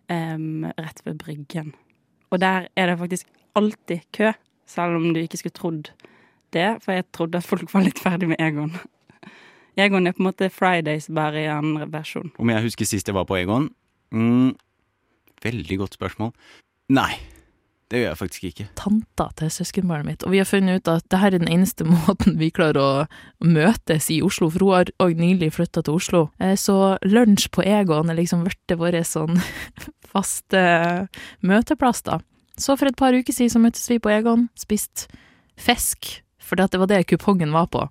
Um, 0.09 0.65
rett 0.79 1.01
ved 1.05 1.19
Bryggen. 1.19 1.75
Og 2.31 2.41
der 2.41 2.69
er 2.77 2.87
det 2.87 2.99
faktisk 2.99 3.27
alltid 3.55 4.01
kø, 4.13 4.33
selv 4.67 4.97
om 4.97 5.15
du 5.15 5.21
ikke 5.21 5.37
skulle 5.41 5.57
trodd 5.57 5.91
det. 6.53 6.79
For 6.85 6.93
jeg 6.93 7.05
trodde 7.13 7.39
at 7.39 7.45
folk 7.45 7.75
var 7.75 7.87
litt 7.87 7.99
ferdig 7.99 8.29
med 8.29 8.41
Egon. 8.41 8.77
Egon 9.77 10.07
er 10.07 10.17
på 10.17 10.23
en 10.23 10.31
måte 10.31 10.49
Fridays, 10.51 11.11
bare 11.13 11.43
i 11.43 11.51
andre 11.53 11.89
versjon. 11.93 12.33
Om 12.39 12.51
jeg 12.51 12.65
husker 12.65 12.89
sist 12.89 13.09
jeg 13.09 13.17
var 13.17 13.27
på 13.29 13.37
Egon? 13.37 13.69
Mm, 14.17 14.55
veldig 15.45 15.79
godt 15.83 15.97
spørsmål. 15.99 16.33
Nei, 16.97 17.13
det 17.91 18.01
gjør 18.01 18.09
jeg 18.11 18.19
faktisk 18.19 18.45
ikke. 18.49 18.67
Tanta 18.79 19.29
til 19.39 19.51
søskenbarnet 19.55 20.09
mitt, 20.09 20.25
og 20.27 20.33
vi 20.35 20.41
har 20.41 20.49
funnet 20.49 20.81
ut 20.81 20.91
at 20.91 21.07
det 21.13 21.21
her 21.23 21.35
er 21.35 21.43
den 21.43 21.53
eneste 21.53 21.87
måten 21.93 22.39
vi 22.41 22.49
klarer 22.55 22.81
å 22.83 22.89
møtes 23.47 24.09
i 24.15 24.21
Oslo, 24.27 24.49
for 24.51 24.65
hun 24.67 24.75
har 24.79 24.93
òg 25.05 25.19
nylig 25.21 25.53
flytta 25.55 25.85
til 25.87 25.99
Oslo. 26.01 26.23
Eh, 26.41 26.57
Så 26.59 26.97
lunsj 27.07 27.51
på 27.55 27.63
Egon 27.67 28.11
er 28.11 28.19
liksom 28.19 28.47
blitt 28.47 28.75
vår 28.81 28.99
sånn 29.07 29.39
faste 30.13 30.65
møteplass, 31.47 32.03
da. 32.07 32.19
Så 32.57 32.73
for 32.81 32.89
et 32.89 32.97
par 32.97 33.13
uker 33.13 33.35
siden 33.37 33.53
så 33.53 33.61
møttes 33.61 33.85
vi 33.93 34.01
på 34.01 34.11
Egon, 34.15 34.49
spiste 34.57 35.11
fisk, 35.61 36.23
for 36.41 36.57
det 36.57 36.79
var 36.79 36.89
det 36.89 37.05
kupongen 37.11 37.53
var 37.53 37.69
på. 37.69 37.85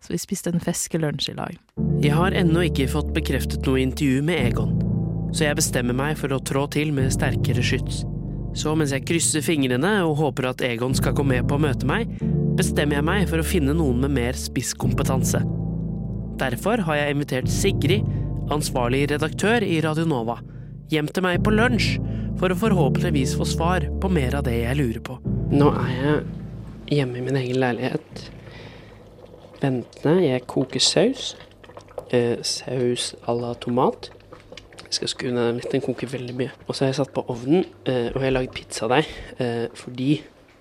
Så 0.00 0.14
vi 0.14 0.18
spiste 0.20 0.48
en 0.52 0.60
fiskelunsj 0.64 1.30
i 1.32 1.36
lag. 1.36 1.56
Jeg 2.00 2.14
har 2.16 2.32
ennå 2.36 2.62
ikke 2.68 2.86
fått 2.88 3.10
bekreftet 3.16 3.66
noe 3.68 3.82
intervju 3.82 4.22
med 4.24 4.46
Egon, 4.50 4.76
så 5.30 5.46
jeg 5.46 5.58
bestemmer 5.58 5.96
meg 5.96 6.18
for 6.20 6.32
å 6.34 6.40
trå 6.42 6.66
til 6.72 6.92
med 6.94 7.12
sterkere 7.14 7.62
skyts. 7.64 8.02
Så 8.56 8.74
mens 8.74 8.90
jeg 8.94 9.06
krysser 9.06 9.44
fingrene 9.46 9.92
og 10.02 10.18
håper 10.18 10.50
at 10.50 10.62
Egon 10.66 10.96
skal 10.98 11.14
gå 11.14 11.24
med 11.26 11.46
på 11.48 11.56
å 11.56 11.62
møte 11.62 11.86
meg, 11.86 12.10
bestemmer 12.58 12.98
jeg 12.98 13.06
meg 13.06 13.28
for 13.30 13.42
å 13.42 13.46
finne 13.46 13.76
noen 13.76 14.02
med 14.02 14.14
mer 14.16 14.38
spisskompetanse. 14.38 15.42
Derfor 16.40 16.82
har 16.86 16.98
jeg 16.98 17.14
invitert 17.14 17.52
Sigrid, 17.52 18.06
ansvarlig 18.50 19.04
redaktør 19.12 19.62
i 19.62 19.78
Radio 19.84 20.06
Nova, 20.08 20.40
hjem 20.90 21.10
til 21.12 21.26
meg 21.26 21.44
på 21.46 21.54
lunsj 21.54 22.00
for 22.40 22.50
å 22.50 22.58
forhåpentligvis 22.58 23.36
få 23.38 23.46
svar 23.46 23.86
på 24.02 24.10
mer 24.10 24.38
av 24.38 24.46
det 24.48 24.56
jeg 24.62 24.78
lurer 24.80 25.02
på. 25.04 25.18
Nå 25.52 25.70
er 25.84 25.90
jeg 25.94 26.20
hjemme 26.96 27.20
i 27.20 27.24
min 27.26 27.38
egen 27.38 27.60
leilighet. 27.62 28.24
Ventende, 29.60 30.16
jeg 30.24 30.46
koker 30.50 30.82
saus. 30.82 31.34
Eh, 32.10 32.40
saus 32.42 33.14
à 33.28 33.34
la 33.36 33.54
tomat. 33.54 34.10
Jeg 34.90 34.96
skal 34.96 35.10
skru 35.12 35.28
ned 35.30 35.44
den 35.46 35.58
litt, 35.60 35.70
den 35.70 35.82
koker 35.84 36.08
veldig 36.10 36.32
mye. 36.34 36.50
Og 36.66 36.74
så 36.74 36.82
har 36.82 36.88
jeg 36.90 36.96
satt 36.98 37.12
på 37.14 37.22
ovnen, 37.30 37.60
eh, 37.86 38.08
og 38.10 38.16
jeg 38.16 38.24
har 38.24 38.32
lagd 38.34 38.54
pizzadeig. 38.56 39.10
Eh, 39.38 39.68
fordi 39.78 40.08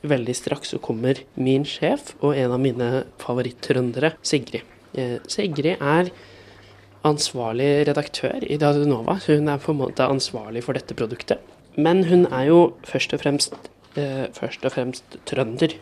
veldig 0.06 0.36
straks 0.38 0.70
så 0.70 0.78
kommer 0.78 1.18
min 1.34 1.66
sjef 1.66 2.12
og 2.22 2.38
en 2.38 2.54
av 2.54 2.62
mine 2.62 2.90
favoritt-trøndere, 3.18 4.12
Sigrid. 4.22 4.68
Eh, 4.94 5.16
Sigrid 5.26 5.82
er 5.82 6.12
ansvarlig 7.10 7.88
redaktør 7.90 8.46
i 8.46 8.60
Radio 8.62 8.86
Nova, 8.86 9.18
så 9.18 9.40
hun 9.40 9.50
er 9.50 9.58
på 9.58 9.74
en 9.74 9.82
måte 9.82 10.06
ansvarlig 10.06 10.62
for 10.64 10.78
dette 10.78 10.94
produktet. 10.94 11.42
Men 11.76 12.04
hun 12.06 12.28
er 12.28 12.52
jo 12.52 12.60
først 12.86 13.18
og 13.18 13.24
fremst, 13.26 13.58
først 13.98 14.64
og 14.64 14.72
fremst 14.72 15.18
trønder. 15.26 15.74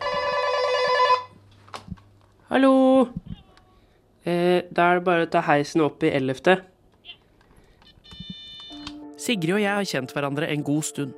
Hallo! 2.48 3.08
Da 4.24 4.88
er 4.88 4.98
det 4.98 5.04
bare 5.04 5.26
å 5.26 5.30
ta 5.30 5.44
heisen 5.44 5.84
opp 5.84 6.02
i 6.02 6.14
ellevte. 6.16 6.62
Sigrid 9.18 9.56
og 9.56 9.64
jeg 9.64 9.74
har 9.74 9.88
kjent 9.88 10.12
hverandre 10.14 10.46
en 10.52 10.62
god 10.66 10.84
stund. 10.86 11.14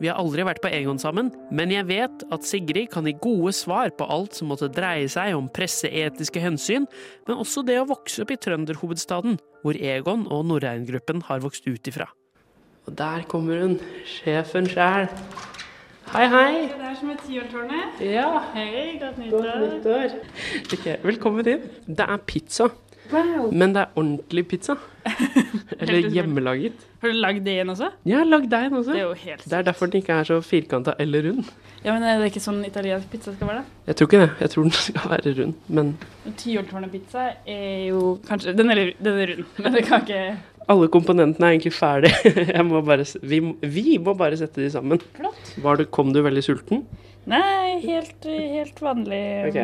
Vi 0.00 0.08
har 0.08 0.16
aldri 0.16 0.42
vært 0.48 0.62
på 0.64 0.70
Egon 0.72 0.98
sammen, 0.98 1.28
men 1.52 1.70
jeg 1.74 1.84
vet 1.90 2.22
at 2.32 2.46
Sigrid 2.48 2.88
kan 2.90 3.04
gi 3.04 3.12
gode 3.20 3.52
svar 3.54 3.92
på 3.92 4.06
alt 4.08 4.38
som 4.38 4.48
måtte 4.50 4.70
dreie 4.72 5.10
seg 5.12 5.36
om 5.36 5.50
presseetiske 5.52 6.40
hensyn, 6.40 6.88
men 7.28 7.42
også 7.42 7.62
det 7.68 7.76
å 7.82 7.86
vokse 7.90 8.24
opp 8.24 8.32
i 8.32 8.38
trønderhovedstaden, 8.40 9.36
hvor 9.60 9.76
Egon 9.76 10.24
og 10.32 10.48
Norrein-gruppen 10.48 11.20
har 11.28 11.44
vokst 11.44 11.68
ut 11.68 11.92
ifra. 11.92 12.08
Og 12.88 12.96
der 12.96 13.28
kommer 13.28 13.60
hun, 13.60 13.76
sjefen 14.08 14.66
sjæl. 14.72 15.10
Hei, 16.10 16.24
hei. 16.26 16.54
Det 16.72 16.86
er 16.88 16.94
som 16.98 17.10
et 17.12 17.20
tiårtårn. 17.22 17.74
Ja. 18.02 18.30
Hei, 18.56 18.96
godt 18.98 19.20
Godt 19.30 19.60
nyttår. 19.62 20.16
Okay, 20.72 20.96
velkommen 21.04 21.46
inn. 21.52 21.68
Det 21.86 22.08
er 22.08 22.24
pizza, 22.26 22.66
Wow. 23.10 23.48
men 23.52 23.72
det 23.74 23.82
er 23.82 23.96
ordentlig 23.98 24.44
pizza. 24.48 24.76
Eller 25.80 26.08
hjemmelaget. 26.12 26.82
Har 27.00 27.08
du 27.12 27.16
lagd 27.16 27.44
det 27.46 27.54
igjen 27.56 27.70
også? 27.72 27.88
Ja, 28.06 28.20
lagd 28.28 28.50
deigen 28.52 28.76
også. 28.76 28.92
Det 28.92 29.00
er 29.00 29.06
jo 29.08 29.14
helt 29.22 29.44
Det 29.48 29.56
er 29.58 29.62
derfor 29.70 29.88
den 29.90 30.02
ikke 30.02 30.12
er 30.20 30.28
så 30.28 30.36
firkanta 30.44 30.92
eller 31.00 31.24
rund. 31.30 31.48
Ja, 31.84 31.94
men 31.94 32.02
Er 32.04 32.18
det 32.20 32.28
ikke 32.30 32.42
sånn 32.44 32.60
italiensk 32.68 33.08
pizza 33.10 33.32
skal 33.32 33.48
være? 33.48 33.62
da? 33.62 33.86
Jeg 33.88 33.96
tror 33.96 34.10
ikke 34.10 34.20
det. 34.20 34.30
Jeg 34.44 34.50
tror 34.52 34.66
den 34.68 34.74
skal 34.84 35.10
være 35.14 35.34
rund, 35.40 35.54
men 35.68 35.92
Tiårtårnet-pizza 36.36 37.24
er 37.48 37.88
jo 37.88 38.02
kanskje 38.28 38.54
Den 38.58 38.70
er, 38.74 38.82
den 39.00 39.20
er 39.24 39.32
rund, 39.34 39.44
men 39.64 39.72
det 39.78 39.84
kan 39.88 40.04
ikke 40.04 40.22
alle 40.70 40.86
komponentene 40.92 41.48
er 41.48 41.54
egentlig 41.56 41.72
ferdige. 41.74 42.62
Må 42.68 42.78
bare, 42.86 43.02
vi, 43.26 43.40
må- 43.42 43.56
vi 43.64 43.96
må 43.98 44.12
bare 44.14 44.36
sette 44.38 44.60
de 44.62 44.68
sammen. 44.70 45.00
Flott. 45.16 45.54
Var 45.64 45.80
det, 45.80 45.88
kom 45.90 46.12
du 46.14 46.20
veldig 46.22 46.44
sulten? 46.46 46.84
Nei, 47.26 47.80
helt, 47.82 48.22
helt 48.28 48.78
vanlig 48.84 49.22
Ok. 49.48 49.58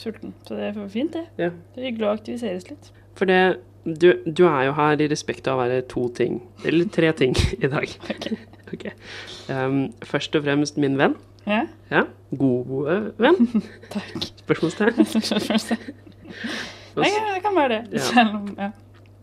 Sulten. 0.00 0.34
Så 0.48 0.56
det 0.58 0.70
er 0.70 0.78
fint, 0.92 1.16
det. 1.16 1.26
Ja. 1.40 1.50
Det 1.74 1.82
er 1.82 1.90
hyggelig 1.90 2.08
å 2.08 2.14
aktiviseres 2.14 2.68
litt. 2.70 2.92
For 3.18 3.28
det, 3.28 3.40
du, 3.84 4.12
du 4.26 4.44
er 4.48 4.68
jo 4.68 4.76
her 4.78 5.00
i 5.00 5.08
respekt 5.12 5.48
av 5.50 5.58
å 5.58 5.64
være 5.64 5.82
to 5.90 6.06
ting, 6.16 6.40
eller 6.64 6.88
tre 6.92 7.12
ting 7.16 7.36
i 7.60 7.70
dag. 7.70 7.96
Ok. 8.70 8.84
Um, 9.50 9.88
først 10.06 10.36
og 10.38 10.44
fremst 10.44 10.76
min 10.78 10.94
venn. 10.94 11.16
Ja. 11.42 11.64
Ja, 11.90 12.04
gode 12.38 13.00
venn. 13.18 13.48
Takk. 13.94 14.28
Spørsmålstegn. 14.44 15.00
Nei, 17.00 17.10
det 17.10 17.40
kan 17.42 17.56
være 17.56 17.72
det. 17.72 17.80
Ja. 17.96 18.04
Selv 18.12 18.38
om 18.38 18.46
ja. 18.54 18.70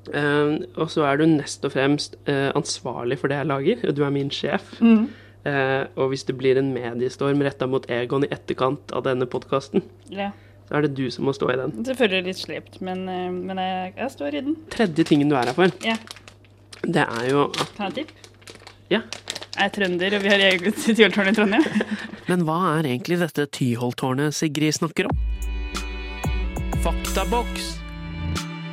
Um, 0.07 0.61
og 0.79 0.91
så 0.91 1.03
er 1.03 1.19
du 1.19 1.25
nest 1.27 1.65
og 1.67 1.73
fremst 1.73 2.15
uh, 2.29 2.49
ansvarlig 2.55 3.17
for 3.19 3.31
det 3.31 3.41
jeg 3.41 3.49
lager, 3.49 3.81
og 3.89 3.95
du 3.97 4.03
er 4.07 4.13
min 4.15 4.31
sjef. 4.31 4.69
Mm. 4.79 5.07
Uh, 5.47 5.83
og 5.95 6.11
hvis 6.11 6.23
det 6.27 6.37
blir 6.39 6.59
en 6.59 6.73
mediestorm 6.75 7.43
retta 7.43 7.67
mot 7.67 7.87
Egon 7.91 8.27
i 8.27 8.31
etterkant 8.31 8.93
av 8.95 9.03
denne 9.07 9.27
podkasten, 9.31 9.83
ja. 10.11 10.31
Så 10.67 10.75
er 10.77 10.85
det 10.87 10.93
du 10.97 11.05
som 11.13 11.25
må 11.27 11.33
stå 11.35 11.49
i 11.53 11.57
den. 11.59 11.71
Selvfølgelig 11.87 12.27
litt 12.27 12.41
slept, 12.41 12.79
men, 12.83 13.05
eh, 13.09 13.29
men 13.31 13.57
jeg, 13.61 13.93
jeg 13.97 14.11
står 14.17 14.35
i 14.35 14.41
den. 14.49 14.55
Tredje 14.73 15.05
tingen 15.07 15.29
du 15.31 15.35
er 15.39 15.47
her 15.51 15.55
for, 15.57 15.71
Ja. 15.85 15.95
det 16.83 17.05
er 17.07 17.29
jo 17.31 17.45
at 17.49 17.71
Kan 17.77 17.87
jeg 17.87 17.87
ha 17.87 17.89
tipp? 18.01 18.11
Ja. 18.91 19.01
Jeg 19.57 19.65
er 19.65 19.71
trønder, 19.73 20.13
og 20.15 20.21
vi 20.21 20.29
har 20.29 20.43
eget 20.51 20.75
tyholtårn 20.85 21.31
i 21.31 21.33
Trondheim. 21.33 21.63
Men 22.29 22.43
hva 22.45 22.57
er 22.77 22.85
egentlig 22.91 23.17
dette 23.23 23.47
Tyholttårnet 23.57 24.35
Sigrid 24.37 24.75
snakker 24.77 25.07
om? 25.09 25.17
Faktaboks. 26.83 27.71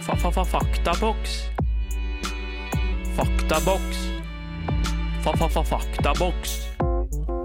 Fa-fa-fa-faktaboks. 0.04 1.38
Faktaboks. 3.16 4.02
Fa-fa-fa-faktaboks. 5.24 6.58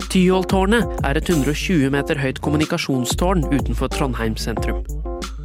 Tyholttårnet 0.09 1.03
er 1.05 1.19
et 1.19 1.27
120 1.29 1.91
meter 1.93 2.17
høyt 2.17 2.39
kommunikasjonstårn 2.41 3.43
utenfor 3.51 3.91
Trondheim 3.93 4.33
sentrum. 4.41 4.79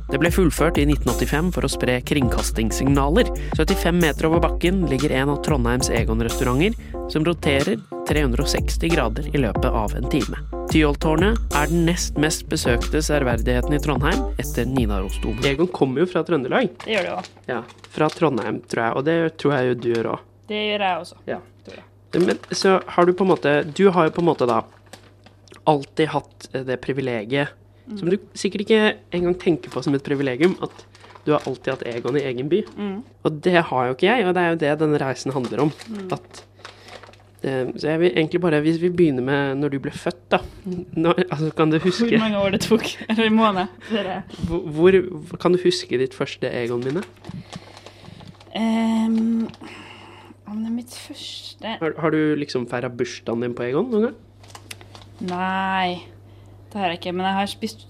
Det 0.08 0.16
ble 0.22 0.30
fullført 0.32 0.78
i 0.80 0.86
1985 0.88 1.50
for 1.52 1.66
å 1.66 1.68
spre 1.68 1.98
kringkastingssignaler. 2.08 3.28
75 3.58 4.00
meter 4.00 4.30
over 4.30 4.40
bakken 4.40 4.86
ligger 4.88 5.12
en 5.18 5.34
av 5.34 5.42
Trondheims 5.44 5.92
Egon-restauranter, 5.92 6.80
som 7.12 7.28
roterer 7.28 7.76
360 8.08 8.88
grader 8.94 9.28
i 9.34 9.44
løpet 9.44 9.68
av 9.68 9.98
en 10.00 10.08
time. 10.08 10.40
Tyholttårnet 10.72 11.56
er 11.60 11.68
den 11.68 11.84
nest 11.90 12.16
mest 12.16 12.48
besøkte 12.48 13.04
særverdigheten 13.04 13.76
i 13.76 13.84
Trondheim, 13.84 14.30
etter 14.40 14.64
Nidarosdomen. 14.64 15.44
Egon 15.44 15.68
kommer 15.76 16.06
jo 16.06 16.12
fra 16.14 16.24
Trøndelag. 16.24 16.72
Det 16.86 16.96
gjør 16.96 17.10
det 17.10 17.16
òg. 17.18 17.34
Ja, 17.52 17.64
fra 17.92 18.08
Trondheim, 18.16 18.64
tror 18.64 18.88
jeg, 18.88 18.96
og 18.96 19.10
det 19.12 19.18
tror 19.36 19.58
jeg 19.58 19.74
jo 19.74 19.82
du 19.82 19.90
gjør 19.92 20.14
òg. 20.16 20.30
Det 20.48 20.68
gjør 20.70 20.88
jeg 20.88 21.04
også. 21.04 21.26
Ja. 21.28 21.44
Men 22.20 22.38
så 22.54 22.78
har 22.86 23.06
du 23.06 23.12
på 23.12 23.24
en 23.24 23.30
måte 23.32 23.52
Du 23.74 23.88
har 23.90 24.06
jo 24.08 24.14
på 24.14 24.22
en 24.22 24.28
måte 24.30 24.46
da 24.46 24.62
alltid 25.66 26.08
hatt 26.12 26.48
det 26.52 26.80
privilegiet 26.84 27.48
Mm. 27.84 27.98
som 27.98 28.08
du 28.08 28.16
sikkert 28.32 28.62
ikke 28.64 28.94
engang 29.12 29.34
tenker 29.36 29.68
på 29.68 29.82
som 29.84 29.92
et 29.92 30.04
privilegium, 30.04 30.54
at 30.64 30.86
du 31.26 31.32
har 31.34 31.42
alltid 31.44 31.74
hatt 31.74 31.82
Egon 31.84 32.16
i 32.16 32.22
egen 32.24 32.48
by. 32.48 32.62
Mm. 32.78 33.02
Og 33.24 33.40
det 33.44 33.60
har 33.60 33.86
jo 33.90 33.92
ikke 33.92 34.06
jeg, 34.08 34.24
og 34.24 34.34
det 34.36 34.40
er 34.42 34.48
jo 34.54 34.60
det 34.62 34.70
denne 34.80 35.00
reisen 35.02 35.32
handler 35.32 35.60
om. 35.66 35.72
Mm. 35.92 36.06
At 36.16 36.40
eh, 37.44 37.66
Så 37.76 37.90
jeg 37.90 38.00
vil 38.00 38.12
egentlig 38.16 38.40
bare 38.40 38.60
Hvis 38.64 38.80
vi 38.80 38.88
begynner 38.88 39.22
med 39.22 39.58
når 39.60 39.68
du 39.68 39.78
ble 39.84 39.92
født, 39.92 40.22
da. 40.32 40.38
Når, 40.96 41.26
altså, 41.30 41.50
kan 41.56 41.70
du 41.70 41.78
huske 41.78 42.08
Hvor 42.08 42.24
mange 42.24 42.38
år 42.40 42.50
det 42.56 42.60
tok? 42.64 42.88
Eller 43.10 43.30
måned? 43.30 43.66
Hvor, 44.48 45.00
hvor 45.20 45.36
Kan 45.40 45.52
du 45.52 45.60
huske 45.60 45.98
ditt 46.00 46.14
første 46.14 46.48
Egon-minne? 46.48 47.04
Um, 48.56 49.48
om 50.50 50.60
det 50.60 50.68
er 50.68 50.74
mitt 50.74 50.94
første 50.94 51.76
Har, 51.80 51.94
har 51.98 52.14
du 52.14 52.34
liksom 52.38 52.66
feira 52.70 52.90
bursdagen 52.92 53.44
din 53.46 53.54
på 53.56 53.64
Egon 53.66 53.88
noen 53.92 54.08
gang? 54.08 54.18
Nei, 55.24 56.02
det 56.72 56.80
har 56.80 56.92
jeg 56.92 57.00
ikke. 57.00 57.14
Men 57.14 57.28
jeg 57.28 57.38
har 57.38 57.50
spist 57.52 57.86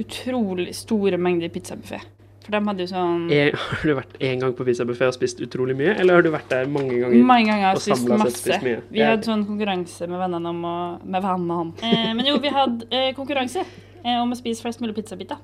utrolig 0.00 0.72
store 0.74 1.18
mengder 1.20 1.52
pizzabuffé. 1.52 2.00
For 2.42 2.56
de 2.56 2.60
hadde 2.66 2.82
jo 2.82 2.90
sånn 2.90 3.28
en, 3.30 3.52
har 3.68 3.84
du 3.86 3.94
vært 3.94 4.16
én 4.24 4.40
gang 4.42 4.54
på 4.58 4.66
pizzabuffé 4.66 5.06
og 5.06 5.14
spist 5.14 5.42
utrolig 5.44 5.76
mye, 5.78 5.92
eller 5.94 6.18
har 6.18 6.26
du 6.26 6.32
vært 6.34 6.50
der 6.50 6.70
mange 6.72 6.96
ganger? 6.98 7.22
Mange 7.28 7.52
ganger 7.52 7.68
har 7.68 7.78
og 7.78 7.84
jeg 7.84 7.98
spist 8.00 8.10
masse. 8.10 8.40
spist 8.40 8.66
mye? 8.66 8.80
Vi 8.90 9.04
hadde 9.04 9.28
sånn 9.28 9.44
konkurranse 9.46 10.08
med 10.10 10.22
vennene 10.24 10.54
om 10.54 10.66
å 10.66 10.76
Med 11.04 11.22
vennene. 11.28 11.72
Eh, 11.92 12.10
men 12.18 12.26
jo, 12.26 12.38
vi 12.42 12.50
hadde 12.52 12.88
eh, 12.90 13.10
konkurranse 13.14 13.62
eh, 13.62 14.16
om 14.18 14.32
å 14.32 14.38
spise 14.38 14.64
flest 14.64 14.82
mulig 14.82 14.96
pizzabiter. 14.98 15.38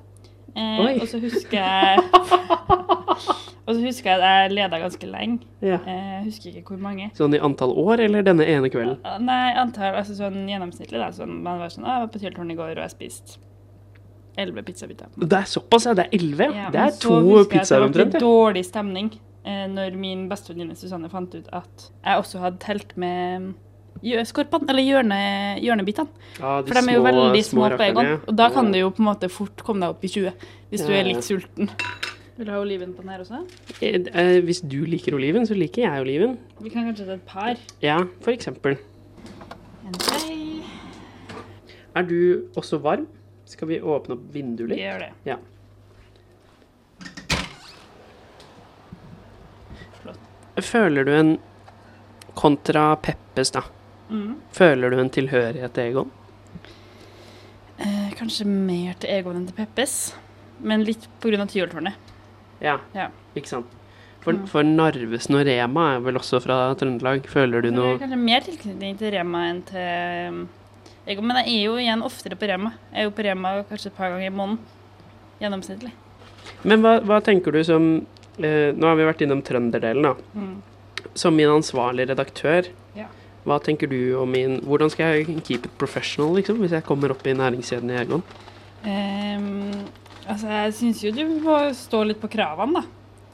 Eh, 0.57 0.97
og 0.97 1.05
så 1.07 1.21
husker 1.21 1.61
jeg 1.61 2.03
Og 3.69 3.75
så 3.77 3.83
husker 3.83 4.09
jeg 4.09 4.17
at 4.17 4.23
jeg 4.49 4.53
leda 4.57 4.79
ganske 4.81 5.07
lenge. 5.11 5.43
Ja. 5.61 5.77
Eh, 5.85 6.07
jeg 6.15 6.23
husker 6.25 6.55
ikke 6.57 6.73
hvor 6.73 6.81
mange. 6.81 7.11
Sånn 7.13 7.35
i 7.37 7.41
antall 7.45 7.75
år, 7.77 8.01
eller 8.07 8.25
denne 8.25 8.47
ene 8.49 8.71
kvelden? 8.73 8.97
Nei, 9.21 9.53
antall, 9.61 9.99
altså 9.99 10.15
sånn 10.17 10.41
gjennomsnittlig. 10.49 10.97
Da, 10.97 11.11
sånn, 11.13 11.35
man 11.45 11.61
var 11.61 11.69
sånn, 11.69 11.85
jeg 11.85 12.01
var 12.01 12.09
på 12.09 12.21
Tyholttårnet 12.23 12.55
i 12.55 12.57
går 12.57 12.73
og 12.73 12.81
jeg 12.87 12.95
spiste 12.95 13.37
elleve 14.39 14.63
pizzabiter. 14.65 15.13
Det 15.19 15.37
er 15.37 15.47
såpass, 15.51 15.85
ja. 15.85 15.93
Det 15.97 16.07
er 16.07 16.17
elleve. 16.17 16.49
Ja, 16.55 16.69
det 16.73 16.81
er 16.81 16.97
to 16.97 17.15
jeg 17.19 17.45
at 17.45 17.53
Det 17.53 17.77
var 17.77 17.87
omtrent. 17.87 18.13
litt 18.13 18.23
dårlig 18.23 18.65
stemning 18.65 19.09
eh, 19.45 19.65
når 19.69 19.97
min 19.99 20.27
bestevenninne 20.31 20.77
Susanne 20.79 21.09
fant 21.11 21.35
ut 21.35 21.49
at 21.53 21.89
jeg 22.05 22.23
også 22.23 22.41
hadde 22.41 22.61
telt 22.63 22.95
med 22.97 23.51
skorpene, 24.29 24.69
eller 24.71 24.85
hjørne, 24.85 25.19
hjørnebitene. 25.59 26.07
Ja, 26.39 26.61
de 26.61 26.71
For 26.71 26.79
de 26.79 26.85
er 26.87 26.95
jo 26.95 27.03
veldig 27.03 27.43
små 27.43 27.67
små 27.67 27.77
på 27.77 27.83
egen. 27.83 27.97
Egon. 27.97 28.21
Og 28.27 28.35
da 28.35 28.49
kan 28.49 28.65
Ja. 28.65 28.71
du 28.71 28.79
jo 28.79 28.91
på 28.91 29.03
en 29.03 29.09
måte 29.13 29.29
fort 29.29 29.63
komme 29.63 29.81
deg 29.81 29.89
opp 29.89 30.03
i 30.03 30.07
20, 30.07 30.33
hvis 30.71 30.85
du 30.85 30.93
er 30.93 31.03
ja. 31.03 31.07
litt 31.13 31.23
sulten. 31.23 31.69
Vil 32.39 32.47
du 32.47 32.53
ha 32.53 32.59
oliven 32.63 32.93
på 32.95 33.03
den 33.03 33.09
her 33.11 33.19
også? 33.19 33.37
Eh, 33.83 33.95
eh, 34.15 34.37
Hvis 34.47 34.61
du 34.63 34.85
liker 34.87 35.11
oliven, 35.17 35.43
så 35.43 35.57
liker 35.57 35.81
jeg 35.83 36.01
oliven. 36.05 36.37
Vi 36.63 36.69
kan 36.71 36.85
kanskje 36.87 37.05
ta 37.09 37.17
et 37.17 37.25
par. 37.27 37.57
Ja, 37.83 37.97
for 38.23 38.31
eksempel. 38.31 38.77
En 39.83 39.97
til. 39.99 40.61
Er 41.99 42.05
du 42.07 42.47
også 42.55 42.79
varm? 42.79 43.09
Skal 43.43 43.67
vi 43.67 43.81
åpne 43.83 44.15
opp 44.15 44.21
vinduet 44.31 44.69
litt? 44.69 44.79
Vi 44.79 44.85
gjør 44.85 45.03
det. 45.03 45.09
Ja. 45.27 45.35
Føler 50.63 51.03
du 51.03 51.11
en 51.17 51.33
kontra 52.39 52.93
Peppes, 53.03 53.51
da? 53.51 53.65
Mm. 54.07 54.37
Føler 54.55 54.95
du 54.95 55.01
en 55.03 55.11
tilhørighet 55.11 55.75
til 55.75 55.91
Egon? 55.91 56.15
Eh, 57.83 58.15
kanskje 58.15 58.47
mer 58.47 58.95
til 58.95 59.11
Egon 59.17 59.41
enn 59.41 59.49
til 59.51 59.59
Peppes, 59.59 60.13
men 60.63 60.87
litt 60.87 61.09
av 61.19 61.51
Tyholttårnet. 61.51 62.08
Ja, 62.61 62.77
Ja. 62.95 63.07
ikke 63.35 63.47
sant? 63.47 63.65
For, 64.21 64.33
Mm. 64.33 64.47
for 64.47 64.63
Narvesen 64.63 65.35
og 65.39 65.45
Rema 65.47 65.95
er 65.95 65.99
vel 66.01 66.15
også 66.19 66.41
fra 66.43 66.73
Trøndelag. 66.75 67.23
Føler 67.25 67.61
du 67.63 67.71
noe 67.71 67.97
kanskje 67.97 68.17
mer 68.19 68.41
tilknytning 68.41 68.97
til 68.99 69.11
Rema 69.15 69.45
enn 69.49 69.61
til 69.63 69.77
Ego, 69.79 70.47
Egon, 71.07 71.25
men 71.25 71.37
jeg 71.45 71.47
er 71.55 71.63
jo 71.65 71.75
igjen 71.79 72.03
oftere 72.03 72.35
på 72.35 72.47
Rema. 72.49 72.73
Jeg 72.93 72.99
er 72.99 73.03
jo 73.07 73.11
på 73.11 73.23
Rema 73.25 73.63
kanskje 73.63 73.87
et 73.87 73.95
par 73.95 74.09
ganger 74.11 74.27
i 74.27 74.29
måneden. 74.35 74.59
Gjennomsnittlig. 75.41 75.91
Men 76.65 76.81
hva, 76.83 76.99
hva 77.01 77.21
tenker 77.23 77.51
du 77.55 77.63
som 77.63 78.05
eh, 78.43 78.71
Nå 78.75 78.83
har 78.87 78.95
vi 78.95 79.03
vært 79.07 79.21
innom 79.25 79.41
trønderdelen, 79.41 80.03
da. 80.03 80.13
Mm. 80.35 80.61
Som 81.15 81.35
min 81.35 81.47
ansvarlige 81.49 82.09
redaktør, 82.11 82.67
Ja. 82.95 83.05
hva 83.45 83.59
tenker 83.63 83.87
du 83.89 84.19
om 84.21 84.29
min 84.31 84.59
Hvordan 84.61 84.89
skal 84.91 85.15
jeg 85.23 85.43
keep 85.45 85.65
it 85.65 85.77
professional, 85.77 86.35
liksom, 86.35 86.57
hvis 86.59 86.71
jeg 86.71 86.83
kommer 86.83 87.09
opp 87.11 87.25
i 87.25 87.33
næringskjeden 87.33 87.89
i 87.91 88.01
Egon? 88.03 88.23
Ehm, 88.85 89.87
altså, 90.29 90.47
jeg 90.53 90.73
syns 90.77 91.01
jo 91.03 91.09
du 91.15 91.23
må 91.43 91.55
stå 91.77 91.99
litt 92.07 92.21
på 92.21 92.29
kravene, 92.31 92.73
da. 92.79 92.83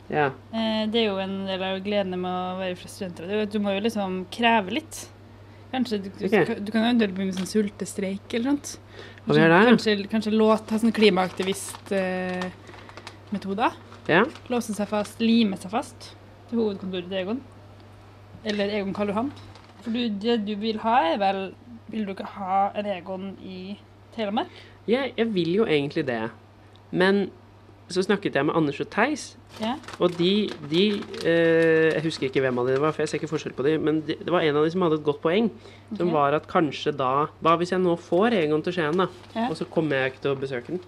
Ja. 0.06 0.28
Eh, 0.54 0.84
det 0.92 1.00
er 1.02 1.08
jo 1.10 1.18
en 1.18 1.46
del 1.48 1.62
av 1.66 1.80
gledene 1.86 2.18
med 2.22 2.32
å 2.32 2.58
være 2.60 2.76
fra 2.78 2.90
studenter. 2.92 3.24
er 3.30 3.46
Du 3.50 3.60
må 3.60 3.70
jo 3.74 3.82
liksom 3.86 4.12
kreve 4.34 4.70
litt. 4.78 4.96
Kanskje 5.72 5.96
du, 6.04 6.10
du, 6.14 6.26
Ok. 6.28 6.36
du 6.62 6.70
kan 6.72 6.82
jo 6.84 6.88
eventuelt 6.92 7.16
begynne 7.18 7.32
med 7.34 7.40
sånn 7.40 7.50
sultestreik 7.50 8.28
eller 8.38 8.48
sånt. 8.54 8.68
Hva 9.26 9.32
det. 9.34 9.40
Kanskje, 9.72 9.92
kanskje 10.12 10.32
låt, 10.36 10.66
ha 10.70 10.78
sånn 10.80 10.94
klimaaktivist-metoder. 10.96 13.72
Ja. 14.08 14.22
Låse 14.54 14.74
seg 14.78 14.88
fast, 14.88 15.20
lime 15.20 15.58
seg 15.58 15.72
fast 15.74 16.00
til 16.50 16.58
hovedkontoret 16.62 17.10
til 17.10 17.18
Egon. 17.24 17.40
Eller 18.46 18.70
Egon 18.78 18.94
Karl 18.94 19.10
Johan. 19.10 19.32
For 19.82 19.90
du, 19.94 20.00
det 20.22 20.46
du 20.46 20.54
vil 20.62 20.78
ha, 20.86 20.96
er 21.14 21.18
vel 21.22 21.40
Vil 21.94 22.06
du 22.08 22.12
ikke 22.16 22.26
ha 22.38 22.56
en 22.74 22.88
Egon 22.90 23.26
i 23.46 23.76
Telemark? 24.16 24.50
Ja, 24.90 25.02
jeg 25.06 25.28
vil 25.34 25.52
jo 25.60 25.64
egentlig 25.70 26.04
det. 26.08 26.24
Men 26.96 27.28
så 27.92 28.02
snakket 28.02 28.38
jeg 28.40 28.48
med 28.48 28.56
Anders 28.58 28.80
og 28.82 28.88
Theis, 28.90 29.36
Ja. 29.62 29.76
og 30.04 30.18
de, 30.18 30.50
de 30.72 31.02
eh, 31.24 31.94
Jeg 31.94 32.02
husker 32.04 32.28
ikke 32.28 32.42
hvem 32.44 32.58
av 32.60 32.68
de 32.68 32.74
det 32.74 32.82
var, 32.82 32.92
for 32.92 33.04
jeg 33.04 33.10
ser 33.12 33.20
ikke 33.22 33.30
forskjell 33.30 33.54
på 33.56 33.64
de, 33.64 33.76
men 33.80 34.02
de, 34.08 34.18
det 34.20 34.34
var 34.34 34.44
en 34.44 34.58
av 34.58 34.66
de 34.66 34.72
som 34.74 34.82
hadde 34.84 34.98
et 35.00 35.06
godt 35.06 35.22
poeng. 35.22 35.52
Som 35.94 36.10
okay. 36.10 36.16
var 36.16 36.36
at 36.40 36.50
kanskje 36.50 36.92
da 36.98 37.28
Hva 37.40 37.54
hvis 37.62 37.72
jeg 37.72 37.84
nå 37.84 37.94
får 37.96 38.36
Egon 38.40 38.66
til 38.66 38.76
Skien, 38.76 38.98
da? 39.00 39.08
Ja. 39.36 39.48
Og 39.52 39.56
så 39.60 39.70
kommer 39.70 40.02
jeg 40.02 40.16
ikke 40.16 40.24
til 40.26 40.34
å 40.34 40.42
besøke 40.42 40.74
den? 40.74 40.82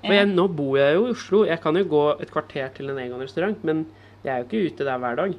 For 0.00 0.16
jeg, 0.16 0.30
nå 0.30 0.46
bor 0.48 0.78
jeg 0.80 0.94
jo 0.96 1.02
i 1.04 1.10
Oslo. 1.12 1.42
Jeg 1.44 1.60
kan 1.60 1.76
jo 1.76 1.84
gå 1.90 2.04
et 2.24 2.30
kvarter 2.32 2.70
til 2.78 2.88
en 2.88 3.02
Egon-restaurant, 3.02 3.66
men 3.68 3.84
jeg 4.24 4.32
er 4.32 4.40
jo 4.40 4.46
ikke 4.48 4.62
ute 4.70 4.86
der 4.88 5.02
hver 5.02 5.18
dag. 5.18 5.34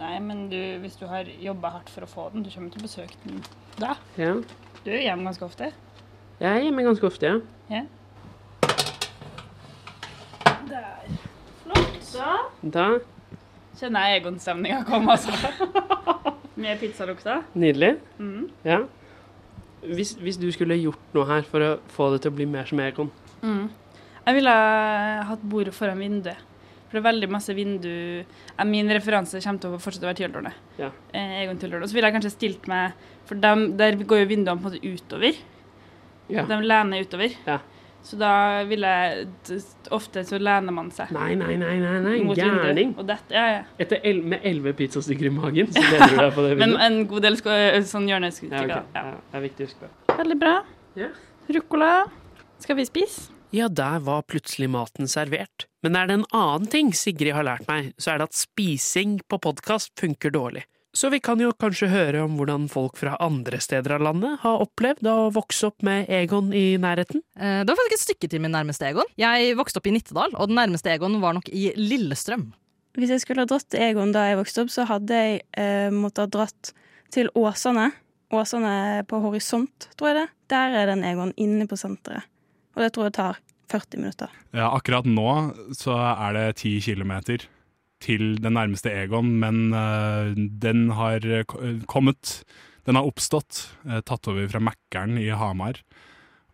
Nei, 0.00 0.16
men 0.24 0.42
du, 0.50 0.58
hvis 0.82 0.96
du 0.98 1.06
har 1.10 1.28
jobba 1.42 1.76
hardt 1.76 1.90
for 1.92 2.06
å 2.06 2.10
få 2.10 2.26
den, 2.34 2.42
du 2.42 2.50
kommer 2.50 2.72
til 2.74 2.82
å 2.82 2.88
besøke 2.88 3.20
den 3.26 3.44
da. 3.78 3.94
Ja. 4.18 4.34
Du 4.82 4.90
er 4.90 5.04
hjemme 5.04 5.28
ganske 5.28 5.46
ofte. 5.46 5.70
Jeg 6.40 6.50
er 6.50 6.66
hjemme 6.66 6.86
ganske 6.86 7.06
ofte, 7.06 7.30
ja. 7.30 7.40
Ja. 7.70 7.86
Der. 10.70 11.18
Flott. 11.64 12.12
Da 12.14 12.36
Da 12.76 12.86
kjenner 13.80 14.08
jeg 14.10 14.20
Egon-stemninga 14.20 14.82
komme, 14.88 15.14
altså. 15.14 15.32
Med 16.60 16.80
pizzalukta. 16.82 17.38
Nydelig. 17.56 17.94
Mm. 18.18 18.48
Ja. 18.66 18.82
Hvis, 19.80 20.12
hvis 20.20 20.36
du 20.36 20.50
skulle 20.52 20.76
gjort 20.76 21.14
noe 21.16 21.24
her 21.30 21.46
for 21.48 21.64
å 21.64 21.70
få 21.94 22.10
det 22.12 22.20
til 22.24 22.32
å 22.34 22.36
bli 22.36 22.46
mer 22.50 22.68
som 22.68 22.80
Egon 22.84 23.10
Mm. 23.40 23.70
Jeg 24.26 24.36
ville 24.36 24.52
hatt 25.24 25.44
bordet 25.48 25.72
foran 25.72 25.96
vinduet. 26.02 26.36
For 26.90 26.98
det 26.98 27.00
er 27.00 27.06
veldig 27.06 27.28
masse 27.30 27.54
vindu 27.56 28.24
Min 28.68 28.90
referanse 28.92 29.38
kommer 29.40 29.62
til 29.62 29.72
å 29.72 29.78
fortsette 29.80 30.04
å 30.04 30.10
være 30.10 30.18
Tyholttårnet. 30.18 30.58
Ja. 30.76 30.90
Eh, 31.14 31.38
Egon 31.46 31.56
Tyholttårnet. 31.56 31.86
Og 31.86 31.88
så 31.88 31.96
ville 31.96 32.10
jeg 32.10 32.16
kanskje 32.18 32.32
stilt 32.34 32.68
meg 32.68 32.92
For 33.30 33.40
dem, 33.40 33.62
der 33.78 33.96
går 33.96 34.24
jo 34.24 34.28
vinduene 34.34 34.60
på 34.60 34.68
en 34.68 34.74
måte 34.74 34.82
utover. 34.84 35.38
Ja. 36.28 36.44
De 36.50 36.58
lener 36.60 37.06
utover. 37.06 37.32
Ja. 37.46 37.56
Så 38.06 38.16
da 38.20 38.32
vil 38.68 38.84
jeg 38.86 39.26
Ofte 39.92 40.22
så 40.24 40.38
lener 40.40 40.72
man 40.72 40.88
seg. 40.94 41.10
Nei, 41.14 41.34
nei, 41.38 41.56
nei, 41.60 41.74
nei, 41.82 41.96
nei. 42.04 42.36
gærning. 42.38 42.94
Og 42.98 43.06
dette, 43.08 43.34
ja, 43.34 43.58
ja. 43.58 43.64
Etter 43.82 44.00
el 44.06 44.22
med 44.32 44.46
elleve 44.46 44.72
pizzastykker 44.78 45.28
i 45.28 45.32
magen, 45.34 45.72
så 45.74 45.82
lener 45.82 46.14
du 46.14 46.20
deg 46.20 46.32
på 46.36 46.44
det 46.46 46.54
Men 46.62 46.76
en 46.80 47.00
god 47.10 47.26
del 47.26 47.36
skal, 47.40 47.82
sånn 47.90 48.08
hjørneskudd. 48.10 48.54
Ja, 48.54 48.62
Ja, 48.70 48.84
ja, 48.94 49.18
det 49.18 49.40
er 49.40 49.44
viktig 49.48 49.66
å 49.66 49.70
huske 49.70 49.90
på. 49.90 50.16
Veldig 50.22 50.38
bra. 50.40 50.54
Ja. 50.98 51.10
Ruccola. 51.50 51.92
Skal 52.62 52.78
vi 52.78 52.86
spise? 52.88 53.30
Ja, 53.50 53.66
der 53.66 53.98
var 54.06 54.22
plutselig 54.30 54.68
maten 54.70 55.08
servert. 55.10 55.66
Men 55.82 55.96
er 55.98 56.06
det 56.06 56.20
en 56.20 56.28
annen 56.36 56.68
ting 56.70 56.92
Sigrid 56.94 57.34
har 57.34 57.46
lært 57.48 57.66
meg, 57.66 57.90
så 57.98 58.12
er 58.12 58.20
det 58.20 58.28
at 58.30 58.38
spising 58.38 59.18
på 59.26 59.40
podkast 59.42 59.90
funker 59.98 60.30
dårlig. 60.30 60.62
Så 60.92 61.10
vi 61.12 61.20
kan 61.22 61.38
jo 61.38 61.52
kanskje 61.54 61.86
høre 61.92 62.24
om 62.24 62.32
hvordan 62.38 62.64
folk 62.70 62.96
fra 62.98 63.12
andre 63.22 63.60
steder 63.62 63.94
av 63.94 64.02
landet 64.08 64.40
har 64.42 64.62
opplevd 64.64 65.06
å 65.06 65.28
vokse 65.34 65.68
opp 65.68 65.84
med 65.86 66.08
Egon 66.10 66.48
i 66.56 66.74
nærheten. 66.82 67.22
Eh, 67.38 67.60
Det 67.62 67.70
var 67.70 67.78
faktisk 67.78 67.98
et 68.00 68.06
stykke 68.08 68.30
til 68.32 68.42
min 68.42 68.50
nærmeste 68.50 68.88
Egon. 68.88 69.06
Jeg 69.16 69.54
vokste 69.56 69.78
opp 69.78 69.86
i 69.86 69.92
Nittedal, 69.94 70.34
og 70.34 70.48
den 70.50 70.58
nærmeste 70.58 70.90
Egon 70.90 71.20
var 71.22 71.36
nok 71.38 71.48
i 71.54 71.70
Lillestrøm. 71.78 72.48
Hvis 72.98 73.12
jeg 73.14 73.22
skulle 73.22 73.44
ha 73.44 73.46
dratt 73.46 73.68
til 73.70 73.84
Egon 73.86 74.10
da 74.10 74.24
jeg 74.26 74.40
vokste 74.40 74.64
opp, 74.64 74.72
så 74.74 74.86
hadde 74.90 75.14
jeg 75.14 75.42
eh, 75.54 75.90
måttet 75.94 76.24
ha 76.26 76.26
dratt 76.26 76.72
til 77.14 77.30
Åsane. 77.38 77.92
Åsane 78.34 79.04
på 79.06 79.20
Horisont, 79.22 79.88
tror 79.98 80.10
jeg 80.10 80.16
det. 80.24 80.26
Der 80.50 80.74
er 80.74 80.90
den 80.90 81.04
Egon 81.06 81.30
inne 81.38 81.68
på 81.70 81.78
senteret. 81.78 82.26
Og 82.74 82.82
det 82.82 82.92
tror 82.94 83.06
jeg 83.06 83.14
tar 83.14 83.38
40 83.70 84.02
minutter. 84.02 84.28
Ja, 84.54 84.72
akkurat 84.74 85.06
nå 85.06 85.30
så 85.78 85.94
er 85.94 86.34
det 86.34 86.44
10 86.64 86.80
kilometer 86.82 87.46
til 88.00 88.34
den 88.40 88.56
nærmeste 88.56 88.92
Egon, 88.92 89.34
men 89.42 89.74
uh, 89.76 90.32
den 90.34 90.88
har 90.96 91.24
kommet. 91.90 92.40
Den 92.88 92.96
har 92.96 93.08
oppstått, 93.08 93.66
uh, 93.84 94.00
tatt 94.00 94.28
over 94.30 94.48
fra 94.50 94.62
Mækkern 94.70 95.18
i 95.20 95.28
Hamar. 95.36 95.82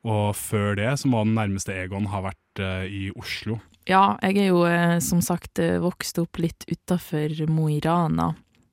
Og 0.07 0.37
før 0.39 0.77
det 0.79 0.93
så 1.01 1.11
må 1.11 1.25
den 1.25 1.35
nærmeste 1.39 1.75
Egon 1.75 2.11
ha 2.13 2.23
vært 2.29 2.63
uh, 2.63 2.85
i 2.87 3.09
Oslo. 3.19 3.61
Ja, 3.87 4.17
jeg 4.19 4.41
er 4.43 4.49
jo 4.51 4.65
eh, 4.67 4.99
som 4.99 5.21
sagt 5.23 5.61
eh, 5.63 5.79
vokst 5.79 6.19
opp 6.19 6.41
litt 6.43 6.67
utafor 6.67 7.31
Mo 7.47 7.69
i 7.71 7.79
Rana, 7.83 8.33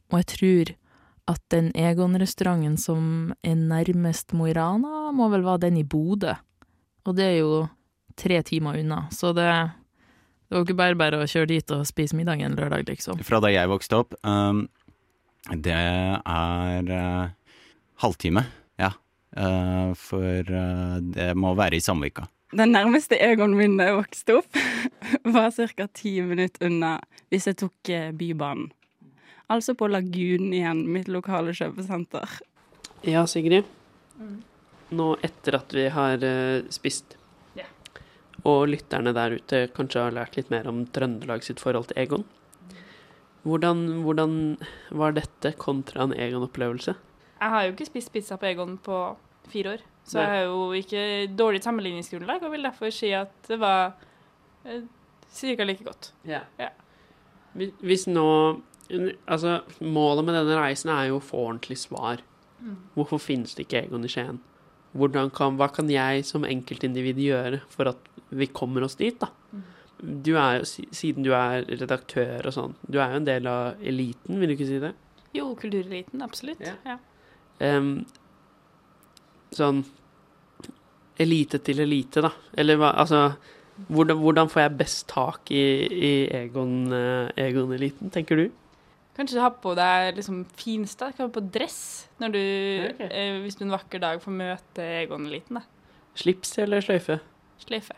og 0.10 0.16
jeg 0.18 0.30
tror 0.32 0.72
at 1.30 1.42
den 1.54 1.70
Egon-restauranten 1.78 2.80
som 2.82 3.06
er 3.46 3.60
nærmest 3.60 4.34
Mo 4.34 4.50
i 4.50 4.56
Rana, 4.58 5.12
må 5.14 5.30
vel 5.32 5.46
være 5.46 5.68
den 5.68 5.78
i 5.80 5.86
Bodø. 5.86 6.34
Og 7.06 7.16
det 7.16 7.28
er 7.30 7.38
jo 7.44 7.62
tre 8.18 8.42
timer 8.44 8.82
unna, 8.82 9.04
så 9.14 9.36
det, 9.38 9.46
det 10.54 10.60
var 10.60 10.66
ikke 10.68 10.78
bare 10.78 10.98
bare 11.00 11.18
å 11.18 11.26
kjøre 11.26 11.50
dit 11.50 11.72
og 11.74 11.80
spise 11.90 12.14
middag 12.14 12.44
en 12.46 12.54
lørdag, 12.54 12.84
liksom. 12.86 13.18
Fra 13.26 13.40
da 13.42 13.50
jeg 13.50 13.70
vokste 13.72 13.98
opp. 14.04 14.12
Um, 14.22 14.68
det 15.50 15.74
er 15.74 16.92
uh, 16.94 17.32
halvtime, 18.04 18.44
ja. 18.78 18.92
Uh, 19.34 19.98
for 19.98 20.46
uh, 20.54 21.00
det 21.02 21.32
må 21.34 21.56
være 21.58 21.80
i 21.80 21.82
Samvika. 21.82 22.28
Den 22.54 22.76
nærmeste 22.78 23.18
Egon 23.18 23.56
min 23.58 23.80
da 23.80 23.88
jeg 23.90 23.98
vokste 23.98 24.36
opp, 24.44 24.62
var 25.40 25.50
ca. 25.58 25.90
ti 25.90 26.14
minutter 26.22 26.70
unna 26.70 26.94
hvis 27.34 27.50
jeg 27.50 27.58
tok 27.64 27.94
Bybanen. 28.14 28.70
Altså 29.50 29.74
på 29.74 29.90
Lagunen 29.90 30.54
igjen, 30.54 30.86
mitt 30.94 31.10
lokale 31.10 31.58
kjøpesenter. 31.58 32.38
Ja, 33.10 33.26
Sigrid. 33.26 33.66
Nå 34.94 35.10
etter 35.26 35.58
at 35.58 35.74
vi 35.74 35.90
har 35.98 36.30
spist. 36.70 37.18
Og 38.46 38.68
lytterne 38.68 39.14
der 39.16 39.38
ute 39.40 39.68
kanskje 39.76 40.02
har 40.04 40.12
lært 40.16 40.36
litt 40.38 40.50
mer 40.52 40.68
om 40.68 40.86
Trøndelag 40.96 41.44
sitt 41.46 41.62
forhold 41.64 41.88
til 41.92 42.02
Egon. 42.04 42.26
Hvordan, 43.44 43.80
hvordan 44.04 44.34
var 44.96 45.16
dette 45.18 45.52
kontra 45.60 46.06
en 46.08 46.14
Egon-opplevelse? 46.16 46.94
Jeg 47.42 47.50
har 47.52 47.66
jo 47.68 47.74
ikke 47.74 47.88
spist 47.90 48.12
pizza 48.14 48.38
på 48.40 48.48
Egon 48.48 48.78
på 48.84 48.98
fire 49.52 49.74
år, 49.76 49.82
så 50.08 50.20
Nei. 50.20 50.24
jeg 50.24 50.32
har 50.32 50.44
jo 50.48 50.60
ikke 50.80 51.04
dårlig 51.40 51.64
sammenligningsgrunnlag, 51.66 52.44
og 52.44 52.54
vil 52.54 52.64
derfor 52.64 52.94
si 52.96 53.10
at 53.16 53.34
det 53.50 53.58
var 53.60 53.94
eh, 54.66 54.86
cirka 55.32 55.68
like 55.68 55.84
godt. 55.84 56.12
Ja. 56.28 56.44
Ja. 56.60 56.70
Hvis- 57.56 57.76
Hvis 57.82 58.08
nå 58.08 58.62
Altså, 59.28 59.62
målet 59.82 60.26
med 60.26 60.36
denne 60.36 60.58
reisen 60.60 60.90
er 60.92 61.08
jo 61.08 61.18
å 61.18 61.24
få 61.24 61.40
ordentlig 61.48 61.78
svar. 61.80 62.20
Mm. 62.62 62.76
Hvorfor 62.94 63.18
finnes 63.18 63.56
det 63.56 63.64
ikke 63.66 63.86
Egon 63.88 64.04
i 64.04 64.10
Skien? 64.12 64.40
Kan, 65.34 65.56
hva 65.58 65.70
kan 65.74 65.88
jeg 65.90 66.26
som 66.26 66.44
enkeltindivid 66.44 67.16
gjøre 67.18 67.62
for 67.70 67.88
at 67.90 67.98
vi 68.38 68.50
kommer 68.52 68.86
oss 68.86 68.98
dit, 69.00 69.20
da? 69.20 69.30
Du 70.04 70.34
er 70.36 70.66
siden 70.68 71.24
du 71.24 71.32
er 71.38 71.64
redaktør 71.80 72.50
og 72.50 72.56
sånn, 72.56 72.76
du 72.84 73.00
er 73.00 73.14
jo 73.14 73.22
en 73.22 73.28
del 73.30 73.48
av 73.48 73.82
eliten, 73.82 74.40
vil 74.42 74.52
du 74.52 74.58
ikke 74.58 74.70
si 74.70 74.82
det? 74.84 74.92
Jo, 75.34 75.54
kultureliten, 75.58 76.22
absolutt. 76.26 76.62
Ja. 76.86 76.98
Em, 77.64 77.96
sånn 79.56 79.84
elite 81.22 81.60
til 81.64 81.84
elite, 81.84 82.24
da. 82.26 82.32
Eller 82.58 82.80
hva 82.82 82.94
Altså, 83.02 83.36
hvordan, 83.88 84.20
hvordan 84.22 84.50
får 84.52 84.62
jeg 84.62 84.78
best 84.78 85.08
tak 85.10 85.52
i, 85.54 85.64
i 85.88 86.12
Egon-eliten, 86.44 87.40
Egon-eliten, 87.46 88.14
tenker 88.14 88.38
du? 88.38 88.46
Kanskje 89.18 89.42
ha 89.42 89.50
på 89.62 89.76
deg 89.78 90.18
liksom 90.18 90.42
finstad, 90.58 91.14
kan 91.14 91.28
ha 91.28 91.34
på 91.34 91.44
dress 91.54 92.10
når 92.22 92.34
du, 92.34 92.44
okay. 92.90 93.10
eh, 93.10 93.36
hvis 93.44 93.58
du 93.60 93.66
en 93.68 93.76
vakker 93.76 94.02
dag 94.02 94.22
får 94.22 94.38
møte 94.38 94.88
Egon-eliten. 95.04 95.62
da. 95.62 95.66
Slips 96.18 96.58
eller 96.62 96.82
sløyfe? 96.86 97.20
Sløyfe. 97.62 97.98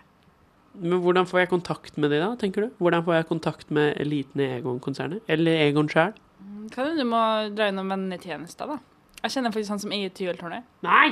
Men 0.82 1.00
hvordan 1.04 1.28
får 1.30 1.44
jeg 1.44 1.52
kontakt 1.52 1.98
med 2.02 2.12
de 2.12 2.20
da, 2.22 2.32
tenker 2.40 2.66
du? 2.66 2.74
Hvordan 2.82 3.06
får 3.06 3.18
jeg 3.20 3.28
kontakt 3.30 3.72
med 3.74 3.96
eliten 4.02 4.42
i 4.44 4.50
Egon-konsernet? 4.58 5.24
Eller 5.32 5.62
Egon 5.68 5.90
sjøl? 5.92 6.14
Kan 6.74 6.90
hende 6.90 7.04
du 7.04 7.10
må 7.10 7.22
dra 7.56 7.70
innom 7.72 7.92
vennetjenester, 7.94 8.76
da. 8.76 8.80
Jeg 9.24 9.34
kjenner 9.34 9.54
faktisk 9.54 9.74
han 9.74 9.82
som 9.82 9.94
eier 9.96 10.12
Tyholtårnet. 10.14 10.66
Nei! 10.86 11.08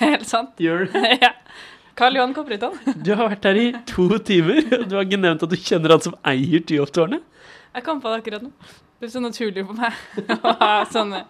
Helt 0.00 0.28
sant. 0.28 0.54
Gjør 0.62 0.86
du? 0.86 0.98
ja. 1.24 1.32
Karl 1.98 2.14
Johan 2.16 2.34
Kopperyttan. 2.36 2.76
Du 3.04 3.10
har 3.18 3.32
vært 3.32 3.48
her 3.48 3.58
i 3.58 3.68
to 3.90 4.06
timer, 4.24 4.60
og 4.78 4.84
du 4.88 4.94
har 4.96 5.08
ikke 5.08 5.20
nevnt 5.20 5.42
at 5.44 5.52
du 5.52 5.58
kjenner 5.58 5.96
han 5.96 6.04
som 6.04 6.14
eier 6.28 6.62
Tyholtårnet? 6.68 7.24
Jeg 7.74 7.84
kom 7.86 8.00
på 8.02 8.12
det 8.12 8.22
akkurat 8.22 8.46
nå. 8.46 8.52
Det 8.98 9.06
er 9.06 9.12
så 9.14 9.20
naturlig 9.22 9.62
for 9.66 9.78
meg 9.78 10.38
å 10.42 10.52
ha 10.58 10.70
sånne 10.90 11.20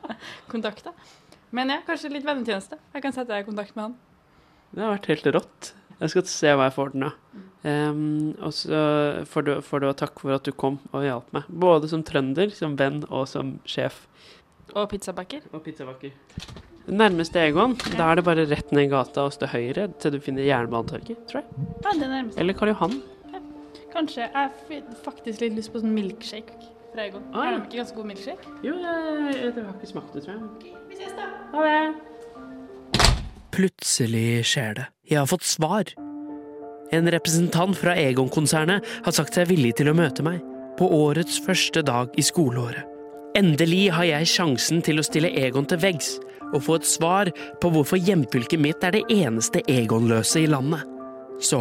kontakter. 0.48 0.94
Men 1.52 1.72
ja, 1.72 1.80
kanskje 1.84 2.12
litt 2.12 2.24
vennetjeneste. 2.24 2.78
Jeg 2.94 3.04
kan 3.04 3.16
sette 3.16 3.32
deg 3.32 3.44
i 3.44 3.48
kontakt 3.48 3.74
med 3.76 3.88
han. 3.88 3.96
Det 4.72 4.84
har 4.84 4.94
vært 4.94 5.08
helt 5.10 5.28
rått. 5.36 5.72
Jeg 5.98 6.12
skal 6.12 6.26
se 6.30 6.52
hva 6.54 6.68
jeg 6.68 6.76
får 6.76 6.92
til 6.94 7.02
nå. 7.02 7.10
Um, 7.66 8.36
og 8.38 8.52
så 8.54 8.80
får 9.26 9.46
du, 9.48 9.52
får 9.66 9.82
du 9.82 9.88
takk 9.98 10.20
for 10.22 10.36
at 10.36 10.46
du 10.46 10.54
kom 10.54 10.78
og 10.92 11.02
hjalp 11.02 11.32
meg. 11.34 11.48
Både 11.50 11.90
som 11.90 12.04
trønder, 12.06 12.52
som 12.54 12.76
venn 12.78 13.02
og 13.08 13.26
som 13.30 13.56
sjef. 13.68 14.04
Og 14.76 14.86
pizzabaker. 14.92 15.42
Og 15.50 15.64
pizzabaker. 15.64 16.14
Nærmeste 16.88 17.42
Egon, 17.42 17.74
da 17.98 18.06
er 18.08 18.20
det 18.20 18.24
bare 18.24 18.46
rett 18.48 18.70
ned 18.72 18.88
gata 18.92 19.26
og 19.28 19.34
stå 19.34 19.50
høyre 19.52 19.90
til 20.00 20.14
du 20.14 20.22
finner 20.24 20.46
Jernbanetorget, 20.46 21.26
tror 21.28 21.42
jeg. 21.42 21.66
Ja, 21.84 21.90
det 21.90 22.06
er 22.06 22.12
nærmest. 22.14 22.38
Eller 22.40 22.56
Karl 22.56 22.72
Johan. 22.72 22.96
Kanskje. 23.92 24.22
Jeg 24.22 24.30
har 24.32 24.94
faktisk 25.04 25.42
litt 25.42 25.56
lyst 25.58 25.72
på 25.74 25.82
sånn 25.82 25.92
milkshake 25.96 26.54
fra 26.94 27.08
Egon. 27.08 27.26
Ah, 27.32 27.42
ja. 27.42 27.42
Har 27.42 27.58
de 27.58 27.66
ikke 27.66 27.80
ganske 27.82 27.98
god 27.98 28.08
milkshake? 28.12 28.54
Jo, 28.64 28.76
jeg, 28.84 29.18
jeg, 29.18 29.50
jeg 29.50 29.66
har 29.66 29.74
ikke 29.74 29.90
smakt 29.90 30.14
det, 30.16 30.24
tror 30.24 30.38
jeg. 30.38 30.76
Vi 30.88 31.00
ses, 31.00 31.12
da. 31.18 31.28
Ha 31.52 31.66
det. 31.66 32.17
Plutselig 33.58 34.44
skjer 34.46 34.76
det. 34.78 34.86
Jeg 35.10 35.18
har 35.18 35.26
fått 35.26 35.46
svar. 35.46 35.90
En 36.94 37.10
representant 37.10 37.74
fra 37.76 37.96
Egon-konsernet 37.98 38.86
har 39.04 39.16
sagt 39.16 39.34
seg 39.34 39.50
villig 39.50 39.74
til 39.80 39.90
å 39.90 39.96
møte 39.98 40.22
meg 40.22 40.38
på 40.78 40.86
årets 40.94 41.40
første 41.42 41.82
dag 41.82 42.14
i 42.14 42.22
skoleåret. 42.22 42.86
Endelig 43.36 43.88
har 43.92 44.06
jeg 44.08 44.30
sjansen 44.30 44.80
til 44.82 45.02
å 45.02 45.04
stille 45.06 45.32
Egon 45.36 45.66
til 45.68 45.80
veggs 45.82 46.14
og 46.52 46.62
få 46.64 46.78
et 46.78 46.86
svar 46.88 47.28
på 47.60 47.70
hvorfor 47.74 48.00
hjemfylket 48.00 48.62
mitt 48.62 48.86
er 48.86 48.94
det 48.94 49.04
eneste 49.12 49.60
Egon-løse 49.68 50.40
i 50.46 50.48
landet. 50.48 50.86
Så, 51.42 51.60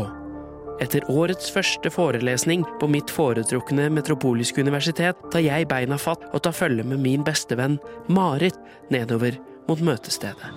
etter 0.81 1.05
årets 1.11 1.49
første 1.53 1.89
forelesning 1.93 2.63
på 2.79 2.89
mitt 2.93 3.11
foretrukne 3.13 3.89
metropoliske 3.93 4.61
universitet, 4.61 5.19
tar 5.33 5.43
jeg 5.43 5.67
beina 5.69 5.97
fatt 6.01 6.23
og 6.31 6.45
tar 6.45 6.55
følge 6.55 6.85
med 6.87 7.01
min 7.03 7.25
bestevenn 7.25 7.79
Marit 8.07 8.57
nedover 8.93 9.37
mot 9.67 9.81
møtestedet. 9.81 10.53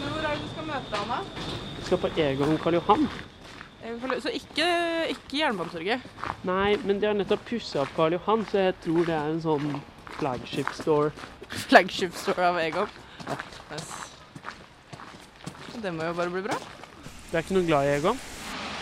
Men 0.00 0.12
hvor 0.12 0.24
er 0.24 0.34
det 0.34 0.42
du 0.42 0.50
skal 0.50 0.68
møte 0.72 1.02
han, 1.02 1.08
da? 1.14 1.18
Vi 1.75 1.75
skal 1.86 2.00
på 2.02 2.10
Egon 2.18 2.56
Karl 2.58 2.80
Johan. 2.80 3.08
Så 4.20 4.32
ikke, 4.34 4.66
ikke 5.12 5.38
Jernbanetorget? 5.38 6.02
Nei, 6.46 6.74
men 6.82 6.98
de 6.98 7.06
har 7.06 7.14
nettopp 7.14 7.44
pussa 7.46 7.84
opp 7.84 7.92
Karl 7.94 8.16
Johan, 8.16 8.42
så 8.50 8.64
jeg 8.64 8.74
tror 8.82 9.06
det 9.06 9.14
er 9.14 9.28
en 9.30 9.42
sånn 9.44 9.68
flagship 10.16 10.72
store. 10.74 11.12
Flagship 11.68 12.16
store 12.18 12.48
av 12.48 12.58
Egon. 12.58 12.90
Yes. 13.70 13.92
Det 15.78 15.92
må 15.94 16.08
jo 16.08 16.16
bare 16.18 16.34
bli 16.34 16.42
bra. 16.48 16.58
Du 17.28 17.36
er 17.36 17.44
ikke 17.44 17.58
noe 17.58 17.68
glad 17.68 17.86
i 17.86 17.94
Egon? 18.00 18.18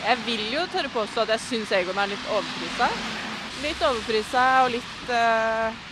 Jeg 0.05 0.21
vil 0.25 0.43
jo 0.55 0.65
tørre 0.73 0.93
påstå 0.95 1.25
at 1.25 1.35
jeg 1.35 1.45
syns 1.51 1.77
Egon 1.77 2.01
er 2.01 2.13
litt 2.15 2.33
overprisa. 2.33 2.91
Litt 3.65 3.85
overprisa 3.85 4.49
og 4.65 4.73
litt 4.79 5.13
uh, 5.13 5.85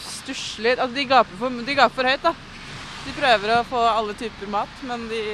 stusslig. 0.00 0.78
Altså, 0.78 0.94
de 0.96 1.08
gaper, 1.12 1.40
for, 1.40 1.62
de 1.68 1.76
gaper 1.76 2.00
for 2.00 2.08
høyt, 2.08 2.24
da. 2.24 2.36
De 3.04 3.16
prøver 3.16 3.56
å 3.58 3.64
få 3.68 3.80
alle 3.92 4.16
typer 4.20 4.52
mat, 4.52 4.84
men 4.88 5.08
de 5.12 5.24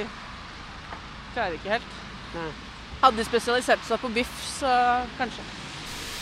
klarer 1.37 1.57
ikke 1.59 1.75
helt. 1.77 1.95
Nei. 2.33 2.49
Hadde 3.03 3.21
de 3.21 3.27
spesialisert 3.27 3.85
seg 3.85 4.01
på 4.01 4.09
biff, 4.15 4.33
så 4.57 4.73
kanskje. 5.19 5.45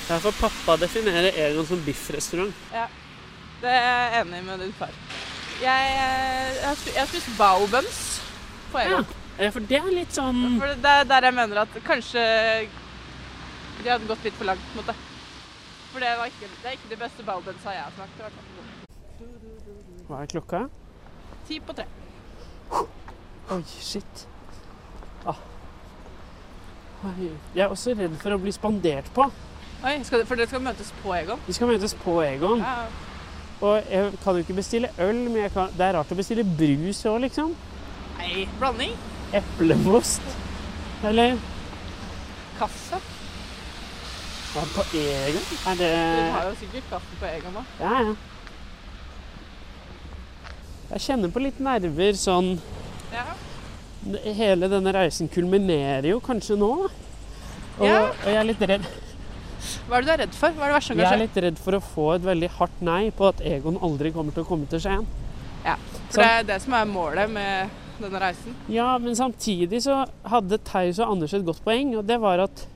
Ja, 0.09 0.19
for 0.21 0.35
pappa 0.37 0.75
definerer 0.83 1.31
Egon 1.47 1.65
som 1.65 1.81
biffrestaurant. 1.85 2.53
Ja, 2.73 2.89
det 3.61 3.71
er 3.71 3.85
jeg 3.87 4.25
enig 4.25 4.41
med 4.45 4.59
din 4.65 4.75
far. 4.77 4.91
Jeg, 5.61 5.93
eh, 5.95 6.57
jeg 6.59 6.67
jeg 6.67 6.77
spiste 6.81 7.05
spist 7.13 7.37
baobuns 7.39 8.01
på 8.73 8.83
Egon. 8.83 9.07
Ja, 9.39 9.49
for 9.51 9.67
det 9.71 9.79
er 9.81 9.87
litt 9.91 10.13
sånn 10.15 10.37
For 10.61 10.77
det 10.79 10.91
er 10.99 11.07
der 11.09 11.25
jeg 11.27 11.35
mener 11.35 11.63
at 11.65 11.73
kanskje 11.83 12.21
de 13.81 13.89
hadde 13.89 14.07
gått 14.07 14.23
litt 14.23 14.37
for 14.37 14.47
langt. 14.51 14.61
på 14.71 14.79
en 14.79 14.83
måte. 14.83 14.95
For 15.91 16.03
det, 16.03 16.13
var 16.19 16.31
ikke, 16.31 16.51
det 16.61 16.69
er 16.69 16.77
ikke 16.77 16.91
de 16.91 16.99
beste 16.99 17.23
baobunsa 17.23 17.73
jeg 17.75 17.83
har 17.83 17.91
smakt. 17.95 18.19
i 18.19 18.23
hvert 18.23 18.37
fall. 18.37 18.63
Hva 20.07 20.21
er 20.21 20.31
klokka? 20.35 20.63
Ti 21.47 21.59
på 21.59 21.75
tre. 21.75 21.87
Oi, 23.55 23.61
shit. 23.79 24.27
Ah. 25.25 25.41
Jeg 27.53 27.63
er 27.65 27.69
også 27.69 27.93
redd 27.97 28.15
for 28.21 28.33
å 28.33 28.39
bli 28.41 28.53
spandert 28.55 29.09
på. 29.13 29.27
Oi, 29.85 29.97
skal, 30.07 30.23
For 30.25 30.39
dere 30.39 30.49
skal 30.49 30.63
møtes 30.65 30.93
på 31.03 31.13
Egon? 31.13 31.41
Vi 31.45 31.53
skal 31.53 31.69
møtes 31.69 31.93
på 32.01 32.15
Egon. 32.25 32.63
Ja. 32.63 32.85
Og 33.65 33.89
jeg 33.91 34.13
kan 34.23 34.35
jo 34.35 34.43
ikke 34.43 34.57
bestille 34.57 34.89
øl, 34.99 35.19
men 35.29 35.43
jeg 35.43 35.51
kan, 35.53 35.69
det 35.77 35.85
er 35.85 35.97
rart 35.99 36.11
å 36.11 36.17
bestille 36.17 36.43
brus 36.43 37.03
òg, 37.07 37.19
liksom. 37.27 37.53
Nei, 38.17 38.47
blanding. 38.59 38.95
Eplemost. 39.35 40.25
Eller 41.05 41.37
Kaffe. 42.59 43.01
Ja, 44.55 44.63
på 44.71 44.85
Egon? 44.95 45.45
Er 45.67 45.79
det 45.79 45.91
Du 45.91 46.31
har 46.37 46.45
jo 46.49 46.55
sikkert 46.61 46.89
kaffe 46.89 47.19
på 47.19 47.27
Egon 47.29 47.59
òg. 47.59 47.73
Ja, 47.79 48.01
ja. 48.09 48.15
Jeg 50.93 51.01
kjenner 51.01 51.31
på 51.33 51.41
litt 51.43 51.59
nerver 51.59 52.13
sånn 52.19 52.55
Ja. 53.11 53.25
Hele 54.37 54.69
denne 54.71 54.93
reisen 54.95 55.27
kulminerer 55.31 56.07
jo 56.11 56.19
kanskje 56.23 56.57
nå. 56.59 56.69
da. 56.83 56.89
Og, 57.79 57.85
Ja. 57.85 58.01
og 58.07 58.27
jeg 58.29 58.35
er 58.39 58.47
litt 58.47 58.61
redd 58.61 58.85
Hva 59.89 59.97
er 59.97 60.01
det 60.01 60.05
du 60.07 60.11
er 60.13 60.19
redd 60.23 60.35
for? 60.37 60.49
Hva 60.55 60.63
er 60.63 60.69
det 60.71 60.75
verste 60.77 60.93
som 60.93 60.99
Jeg 61.01 61.11
er 61.11 61.17
litt 61.19 61.39
redd 61.43 61.57
for 61.59 61.73
å 61.75 61.81
få 61.83 62.05
et 62.15 62.21
veldig 62.23 62.49
hardt 62.59 62.81
nei 62.85 63.09
på 63.11 63.27
at 63.27 63.41
Egon 63.41 63.79
aldri 63.83 64.11
kommer 64.13 64.31
til 64.31 64.43
å 64.45 64.47
komme 64.47 64.69
til 64.69 64.79
Skien. 64.79 65.05
Ja, 65.65 65.75
for 66.11 66.21
det 66.21 66.29
er 66.29 66.43
det 66.43 66.61
som 66.61 66.73
er 66.77 66.85
målet 66.85 67.29
med 67.33 67.69
denne 67.99 68.21
reisen. 68.21 68.53
Ja, 68.69 68.97
men 69.01 69.15
samtidig 69.17 69.81
så 69.83 70.03
hadde 70.29 70.59
Theis 70.63 70.99
og 70.99 71.11
Anders 71.15 71.33
et 71.33 71.45
godt 71.45 71.63
poeng, 71.65 71.95
og 71.97 72.05
det 72.05 72.19
var 72.21 72.39
at 72.45 72.67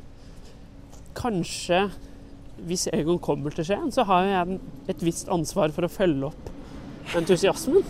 kanskje 1.15 1.89
hvis 2.67 2.87
Egon 2.91 3.19
kommer 3.23 3.53
til 3.55 3.63
Skien, 3.69 3.91
så 3.93 4.03
har 4.09 4.25
jeg 4.27 4.59
et 4.91 5.03
visst 5.05 5.29
ansvar 5.31 5.71
for 5.71 5.87
å 5.87 5.91
følge 5.91 6.27
opp 6.31 6.49
entusiasmen. 7.15 7.85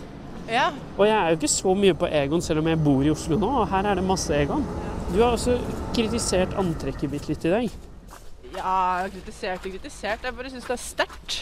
Ja. 0.50 0.68
Og 0.96 1.04
jeg 1.06 1.14
er 1.16 1.30
jo 1.30 1.38
ikke 1.38 1.52
så 1.52 1.74
mye 1.78 1.94
på 1.98 2.08
Egon 2.10 2.42
selv 2.42 2.62
om 2.62 2.70
jeg 2.70 2.80
bor 2.82 3.04
i 3.06 3.12
Oslo 3.12 3.38
nå, 3.38 3.50
og 3.62 3.68
her 3.70 3.86
er 3.86 4.00
det 4.00 4.04
masse 4.06 4.34
Egon. 4.34 4.64
Du 5.12 5.20
har 5.22 5.36
også 5.36 5.56
kritisert 5.94 6.52
antrekket 6.58 7.10
mitt 7.12 7.28
litt 7.30 7.46
i 7.46 7.52
dag. 7.54 7.70
Ja, 8.56 8.74
kritisert 9.12 9.62
og 9.64 9.70
kritisert. 9.70 10.26
Jeg 10.26 10.36
bare 10.36 10.50
syns 10.52 10.66
det 10.66 10.74
er 10.76 10.82
sterkt. 10.82 11.40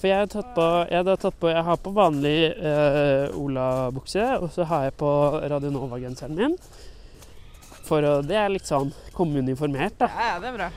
For 0.00 0.08
jeg 0.08 0.16
har 0.22 0.30
tatt 0.32 0.54
på, 0.56 0.66
jeg 0.88 0.96
har, 1.04 1.16
tatt 1.20 1.36
på, 1.42 1.50
jeg 1.52 1.64
har 1.66 1.76
på 1.84 1.90
vanlig 1.92 2.36
eh, 2.56 3.26
Ola-bukse, 3.36 4.22
og 4.40 4.48
så 4.54 4.64
har 4.70 4.86
jeg 4.88 4.94
på 5.02 5.10
Radionova-genseren 5.52 6.38
min. 6.38 6.54
For 7.84 8.06
å, 8.06 8.14
det 8.24 8.38
er 8.40 8.48
litt 8.54 8.68
sånn 8.70 8.94
komme 9.16 9.42
uniformert, 9.44 9.98
da. 10.00 10.08
Ja, 10.14 10.30
ja, 10.32 10.38
det 10.40 10.48
er 10.52 10.56
bra. 10.56 10.70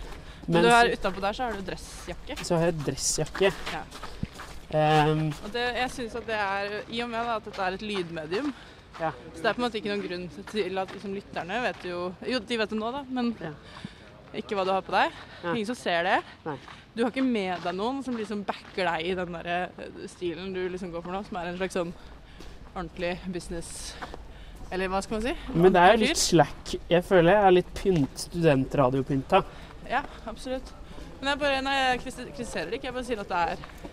Men 0.43 0.57
Mens- 0.57 0.65
du 0.67 0.74
er 0.76 0.91
utapå 0.97 1.24
der 1.24 1.38
så 1.38 1.47
har 1.47 1.55
du 1.55 1.63
dressjakke. 1.69 2.38
Så 2.43 2.57
har 2.59 2.67
jeg 2.67 2.82
dressjakke. 2.84 3.53
Ja. 3.71 3.84
Og 5.45 5.53
det, 5.53 5.65
jeg 5.78 5.91
synes 5.93 6.15
at 6.19 6.28
det 6.28 6.38
er, 6.39 6.78
I 6.89 7.01
og 7.05 7.11
med 7.11 7.34
at 7.36 7.49
dette 7.49 7.65
er 7.65 7.78
et 7.78 7.86
lydmedium, 7.86 8.53
så 8.97 9.09
det 9.39 9.47
er 9.49 9.55
på 9.55 9.61
en 9.61 9.65
måte 9.65 9.80
ikke 9.80 9.89
noen 9.89 10.03
grunn 10.05 10.28
til 10.51 10.78
at 10.78 10.91
liksom, 10.93 11.15
lytterne 11.17 11.61
vet 11.63 11.86
jo 11.89 12.01
Jo, 12.30 12.39
de 12.45 12.57
vet 12.61 12.74
det 12.74 12.78
nå, 12.78 12.91
da, 12.93 13.01
men 13.09 13.32
ikke 14.38 14.57
hva 14.57 14.65
du 14.65 14.71
har 14.74 14.86
på 14.86 14.93
deg. 14.93 15.13
Ja. 15.43 15.51
Ingen 15.53 15.69
som 15.69 15.78
ser 15.78 16.07
det. 16.07 16.17
Nei. 16.45 16.57
Du 16.93 17.01
har 17.03 17.09
ikke 17.09 17.26
med 17.26 17.63
deg 17.63 17.74
noen 17.78 18.03
som 18.05 18.17
liksom 18.17 18.43
backer 18.45 18.86
deg 18.89 19.07
i 19.09 19.15
den 19.17 19.34
der 19.38 19.49
eh, 19.49 19.88
stilen 20.09 20.51
du 20.53 20.61
liksom 20.69 20.91
går 20.93 21.05
for 21.05 21.13
nå, 21.13 21.24
som 21.26 21.39
er 21.41 21.49
en 21.49 21.57
slags 21.57 21.78
sånn 21.78 21.93
ordentlig 22.74 23.15
business 23.34 23.93
Eller 24.74 24.89
hva 24.89 25.01
skal 25.05 25.19
man 25.19 25.26
si? 25.26 25.34
men 25.53 25.74
det 25.74 25.82
er 25.82 25.91
jo 25.93 26.01
litt 26.01 26.21
slack. 26.21 26.76
Jeg 26.89 27.05
føler 27.05 27.36
jeg 27.36 27.47
er 27.47 27.55
litt 27.59 27.74
pynt, 27.78 28.24
studentradiopynta. 28.26 29.43
Ja, 29.89 30.01
absolutt. 30.30 30.71
Men 31.19 31.34
jeg 31.34 31.41
bare, 31.43 31.59
nei, 31.65 31.76
jeg 31.78 31.99
kritiserer 32.07 32.71
det 32.71 32.80
ikke, 32.80 32.89
jeg 32.89 32.95
bare 32.95 33.07
sier 33.09 33.21
at 33.21 33.34
det 33.34 33.41
er 33.53 33.92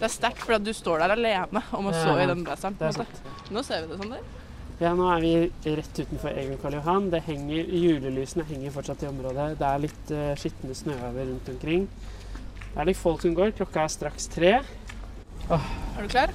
det 0.00 0.06
er 0.08 0.12
sterkt, 0.14 0.40
for 0.40 0.56
du 0.64 0.70
står 0.72 1.02
der 1.02 1.12
alene 1.12 1.60
om 1.76 1.90
å 1.90 1.92
stå 1.92 2.14
i 2.22 2.28
den 2.30 2.44
blazeren. 2.46 2.76
er. 2.80 3.02
Nå 3.52 3.62
ser 3.66 3.82
vi 3.84 3.90
det 3.92 3.98
sånn 4.00 4.14
der. 4.14 4.22
Ja, 4.80 4.94
nå 4.96 5.10
er 5.12 5.20
vi 5.20 5.32
rett 5.76 5.98
utenfor 6.00 6.32
Egil 6.32 6.56
Karl 6.62 6.78
Johan. 6.78 7.10
Det 7.12 7.20
henger, 7.26 7.68
julelysene 7.68 8.46
henger 8.48 8.72
fortsatt 8.72 9.04
i 9.04 9.10
området. 9.10 9.50
Det 9.60 9.66
er 9.68 9.82
litt 9.82 10.12
uh, 10.16 10.30
skitne 10.40 10.76
snøhaver 10.78 11.28
rundt 11.28 11.50
omkring. 11.52 11.84
Det 12.70 12.80
er 12.80 12.88
litt 12.88 12.96
folk 13.00 13.20
som 13.20 13.36
går. 13.36 13.52
Klokka 13.58 13.84
er 13.84 13.92
straks 13.92 14.30
tre. 14.32 14.54
Åh, 15.52 15.68
Er 15.98 16.08
du 16.08 16.14
klar? 16.16 16.32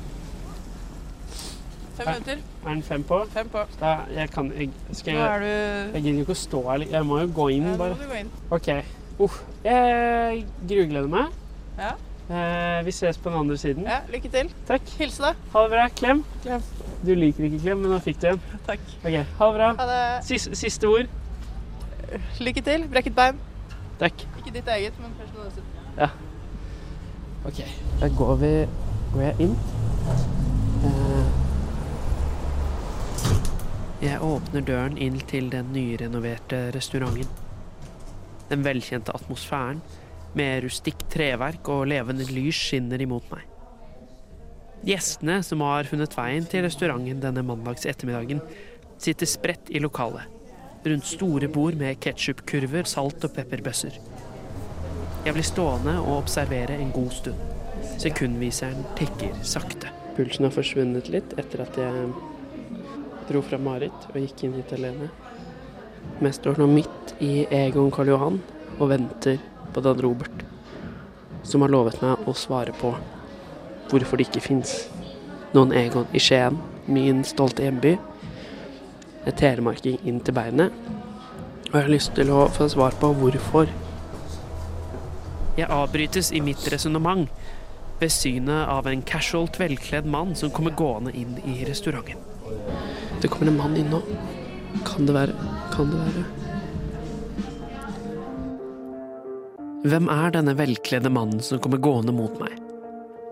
Fem 1.95 2.11
minutter. 2.11 2.39
er 2.43 2.69
den 2.69 2.83
fem 2.83 3.03
på? 3.07 3.21
Fem 3.33 3.49
på. 3.49 3.65
Da, 3.79 3.95
jeg 4.13 4.29
kan 4.29 4.51
jeg, 4.53 4.69
skal 4.91 5.15
jeg, 5.15 5.39
du 5.41 5.95
jeg 5.95 6.03
gidder 6.05 6.25
ikke 6.27 6.35
å 6.35 6.43
stå 6.43 6.61
her. 6.69 6.85
Jeg 6.91 7.07
må 7.07 7.21
jo 7.23 7.29
gå 7.33 7.47
inn, 7.55 7.69
Ja, 7.71 7.77
nå 7.79 7.87
må 7.95 8.01
du 8.03 8.09
gå 8.11 8.19
inn. 8.19 8.33
OK. 8.53 8.69
Uh, 9.17 9.39
Jeg 9.65 10.45
grugleder 10.69 11.09
meg. 11.09 11.33
Ja. 11.79 11.95
Eh, 12.29 12.79
vi 12.85 12.91
ses 12.91 13.17
på 13.21 13.29
den 13.29 13.37
andre 13.39 13.57
siden. 13.57 13.83
ja, 13.85 13.99
lykke 14.09 14.29
til. 14.33 14.49
Takk. 14.67 14.81
Hilse 14.99 15.23
deg. 15.23 15.35
Ha 15.53 15.61
det 15.63 15.69
bra. 15.75 15.87
Klem. 15.99 16.23
Klem. 16.43 16.63
Du 17.05 17.11
liker 17.15 17.43
ikke 17.45 17.59
klem, 17.61 17.77
men 17.83 17.91
nå 17.93 17.99
fikk 18.01 18.21
du 18.21 18.27
en. 18.31 18.41
Takk. 18.65 18.79
Ok, 19.03 19.11
Ha 19.39 19.45
det 19.51 19.55
bra. 19.59 19.67
Ha 19.77 19.85
det. 19.91 20.25
Siste, 20.25 20.55
siste 20.57 20.87
ord. 20.89 21.05
Lykke 22.39 22.61
til. 22.65 22.87
Brekket 22.89 23.15
bein. 23.15 23.37
Takk. 23.99 24.25
Ikke 24.41 24.53
ditt 24.57 24.67
eget, 24.67 24.97
men 25.01 25.13
kanskje 25.19 25.37
noen 25.37 25.51
sitt. 25.53 25.63
Ja. 25.99 26.09
OK. 27.45 27.61
Da 28.01 28.07
går 28.17 28.35
vi 28.41 28.53
går 29.13 29.21
jeg 29.21 29.35
inn. 29.39 29.57
Eh, 30.85 31.25
Jeg 34.05 34.19
åpner 34.21 34.61
døren 34.61 34.97
inn 35.01 35.15
til 35.29 35.47
den 35.49 35.69
nyrenoverte 35.73 36.71
restauranten. 36.75 37.27
Den 38.49 38.63
velkjente 38.65 39.13
atmosfæren 39.15 39.79
med 40.35 40.65
rustikt 40.65 41.07
treverk 41.13 41.67
og 41.71 41.87
levende 41.91 42.27
lys 42.29 42.59
skinner 42.69 43.01
imot 43.01 43.27
meg. 43.31 43.43
Gjestene 44.85 45.39
som 45.43 45.63
har 45.65 45.87
funnet 45.89 46.13
veien 46.13 46.45
til 46.45 46.65
restauranten 46.65 47.21
denne 47.23 47.41
mandags 47.45 47.87
ettermiddagen, 47.89 48.41
sitter 49.01 49.27
spredt 49.27 49.71
i 49.73 49.81
lokalet, 49.81 50.27
rundt 50.85 51.07
store 51.09 51.49
bord 51.51 51.79
med 51.79 51.97
ketsjupkurver, 52.03 52.85
salt 52.87 53.25
og 53.25 53.33
pepperbøsser. 53.35 53.97
Jeg 55.25 55.33
blir 55.33 55.47
stående 55.47 55.95
og 56.03 56.19
observere 56.19 56.77
en 56.77 56.93
god 56.93 57.09
stund. 57.15 57.39
Sekundviseren 57.97 58.85
tikker 58.99 59.33
sakte. 59.41 59.89
Pulsen 60.15 60.45
har 60.45 60.53
forsvunnet 60.53 61.09
litt 61.11 61.33
etter 61.39 61.63
at 61.65 61.79
jeg 61.81 62.11
dro 63.25 63.41
fra 63.41 63.57
Marit 63.57 64.05
og 64.11 64.19
gikk 64.21 64.45
inn 64.45 64.53
hit 64.59 64.75
alene. 64.77 65.09
Men 66.19 66.29
jeg 66.29 66.37
står 66.37 66.61
nå 66.61 66.69
midt 66.69 67.15
i 67.25 67.47
Egon 67.49 67.89
Karl 67.93 68.13
Johan 68.13 68.37
og 68.77 68.89
venter 68.91 69.41
på 69.75 69.83
Dan 69.83 69.99
Robert, 70.01 70.45
som 71.43 71.61
har 71.61 71.73
lovet 71.73 71.99
meg 71.99 72.23
å 72.23 72.33
svare 72.37 72.71
på 72.79 72.93
hvorfor 73.91 74.17
det 74.17 74.29
ikke 74.29 74.43
fins 74.47 74.77
noen 75.55 75.73
Egon 75.75 76.07
i 76.15 76.21
Skien, 76.23 76.57
min 76.87 77.23
stolte 77.27 77.65
hjemby. 77.65 77.95
En 79.25 79.35
telemarking 79.35 79.99
inn 80.07 80.21
til 80.23 80.35
beinet. 80.37 80.73
Og 81.71 81.73
jeg 81.73 81.81
har 81.81 81.91
lyst 81.91 82.13
til 82.15 82.31
å 82.31 82.45
få 82.55 82.69
svar 82.71 82.95
på 83.01 83.11
hvorfor. 83.19 83.71
Jeg 85.55 85.71
avbrytes 85.71 86.31
i 86.35 86.43
mitt 86.43 86.63
resonnement 86.71 87.27
ved 87.99 88.11
synet 88.11 88.67
av 88.71 88.87
en 88.91 89.03
casualt 89.07 89.59
velkledd 89.59 90.07
mann 90.07 90.35
som 90.39 90.51
kommer 90.55 90.75
gående 90.75 91.15
inn 91.15 91.37
i 91.47 91.61
restauranten. 91.67 92.19
Det 93.21 93.31
kommer 93.31 93.51
en 93.51 93.59
mann 93.59 93.77
inn 93.79 93.91
nå. 93.91 94.03
Kan 94.85 95.07
det 95.07 95.15
være 95.15 95.51
Kan 95.71 95.91
det 95.91 96.01
være 96.03 96.44
Hvem 99.85 100.07
er 100.09 100.31
denne 100.33 100.55
velkledde 100.57 101.11
mannen 101.13 101.43
som 101.45 101.59
kommer 101.61 101.77
gående 101.77 102.13
mot 102.15 102.39
meg? 102.41 102.55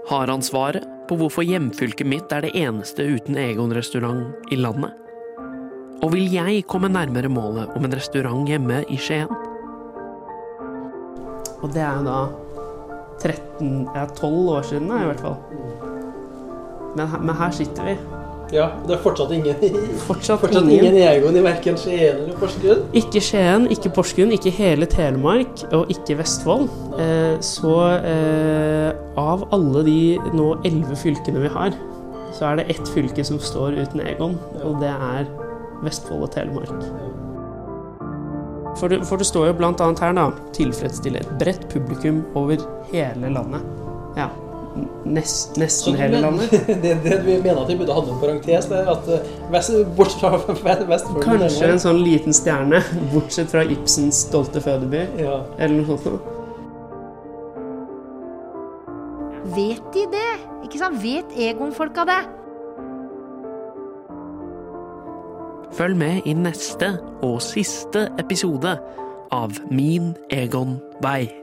Har 0.05 0.29
han 0.29 0.43
svaret 0.45 0.83
på 1.09 1.15
hvorfor 1.17 1.41
hjemfylket 1.47 2.05
mitt 2.05 2.35
er 2.35 2.45
det 2.45 2.51
eneste 2.59 3.07
uten 3.09 3.39
egen 3.41 3.73
restaurant 3.73 4.51
i 4.53 4.59
landet? 4.59 4.93
Og 6.05 6.11
vil 6.13 6.27
jeg 6.29 6.67
komme 6.69 6.91
nærmere 6.93 7.31
målet 7.31 7.73
om 7.73 7.87
en 7.87 7.97
restaurant 7.97 8.45
hjemme 8.45 8.83
i 8.85 8.99
Skien? 9.01 9.33
Og 11.63 11.73
det 11.73 11.81
er 11.81 12.05
da 12.05 12.19
13 13.23 13.89
Ja, 13.95 14.05
12 14.13 14.53
år 14.53 14.69
siden, 14.69 14.91
da, 14.93 15.01
i 15.01 15.09
hvert 15.09 15.25
fall. 15.25 15.39
Men, 16.93 17.17
men 17.17 17.35
her 17.39 17.55
sitter 17.55 17.89
vi. 17.89 17.97
Ja, 18.53 18.67
det 18.85 18.93
er 18.93 18.99
fortsatt 19.01 19.31
ingen 19.33 19.55
Fortsatt, 20.07 20.41
Fortsatt 20.43 20.67
ingen 20.69 20.97
Egon 21.01 21.37
i 21.39 21.41
verken 21.41 21.77
Skien 21.79 22.19
eller 22.21 22.35
Porsgrunn. 22.37 22.83
Ikke 22.99 23.21
Skien, 23.23 23.65
ikke 23.73 23.89
Porsgrunn, 23.95 24.33
ikke 24.35 24.53
hele 24.53 24.85
Telemark 24.89 25.63
og 25.73 25.89
ikke 25.93 26.19
Vestfold. 26.19 26.67
Eh, 27.01 27.39
så 27.41 27.73
eh, 27.97 28.91
av 29.19 29.47
alle 29.55 29.83
de 29.87 29.97
nå 30.37 30.51
elleve 30.61 30.99
fylkene 31.01 31.41
vi 31.47 31.51
har, 31.55 31.73
så 32.33 32.51
er 32.51 32.61
det 32.61 32.69
ett 32.75 32.93
fylke 32.93 33.25
som 33.25 33.41
står 33.41 33.79
uten 33.81 34.05
Egon, 34.05 34.37
og 34.61 34.77
det 34.83 34.93
er 34.93 35.25
Vestfold 35.83 36.27
og 36.27 36.31
Telemark. 36.37 36.77
For 38.77 38.89
det, 38.89 39.03
for 39.05 39.21
det 39.21 39.29
står 39.29 39.49
jo 39.49 39.57
annet 39.65 40.01
her, 40.01 40.13
da, 40.17 40.29
tilfredsstille 40.53 41.21
et 41.21 41.35
bredt 41.41 41.67
publikum 41.73 42.23
over 42.37 42.61
hele 42.93 43.33
landet. 43.33 43.65
Ja, 44.17 44.29
nest, 45.05 45.57
nesten 45.61 45.95
hele 45.99 46.21
landet. 46.23 46.51
det, 46.83 46.93
det 47.03 47.17
vi 47.25 47.37
mener 47.43 47.61
at 47.61 47.69
vi 47.69 47.77
burde 47.77 47.93
hatt 47.93 48.07
en 48.09 48.21
parentes, 48.21 48.69
det 48.71 48.79
er 48.79 48.91
at 48.93 49.09
eh, 49.13 49.33
vest, 49.53 49.73
bortsett 49.97 50.21
fra 50.21 50.77
Vestfold 50.89 51.23
Kanskje 51.25 51.69
en 51.75 51.83
sånn 51.83 51.99
liten 52.03 52.33
stjerne, 52.35 52.81
bortsett 53.13 53.51
fra 53.53 53.65
Ibsens 53.65 54.23
stolte 54.29 54.63
fødeby, 54.63 55.03
Ja. 55.21 55.41
eller 55.57 55.83
noe 55.83 55.99
sånt. 56.01 56.31
Vet 59.53 59.83
de 59.93 60.07
det? 60.09 60.31
Ikke 60.65 60.79
sant? 60.79 60.97
Vet 61.03 61.35
Egon-folka 61.37 62.07
det? 62.09 62.21
Følg 65.73 65.97
med 65.97 66.25
i 66.29 66.33
neste 66.37 66.95
og 67.25 67.39
siste 67.41 68.07
episode 68.21 68.77
av 69.33 69.57
Min 69.73 70.13
Egon 70.33 70.77
Vei. 71.01 71.42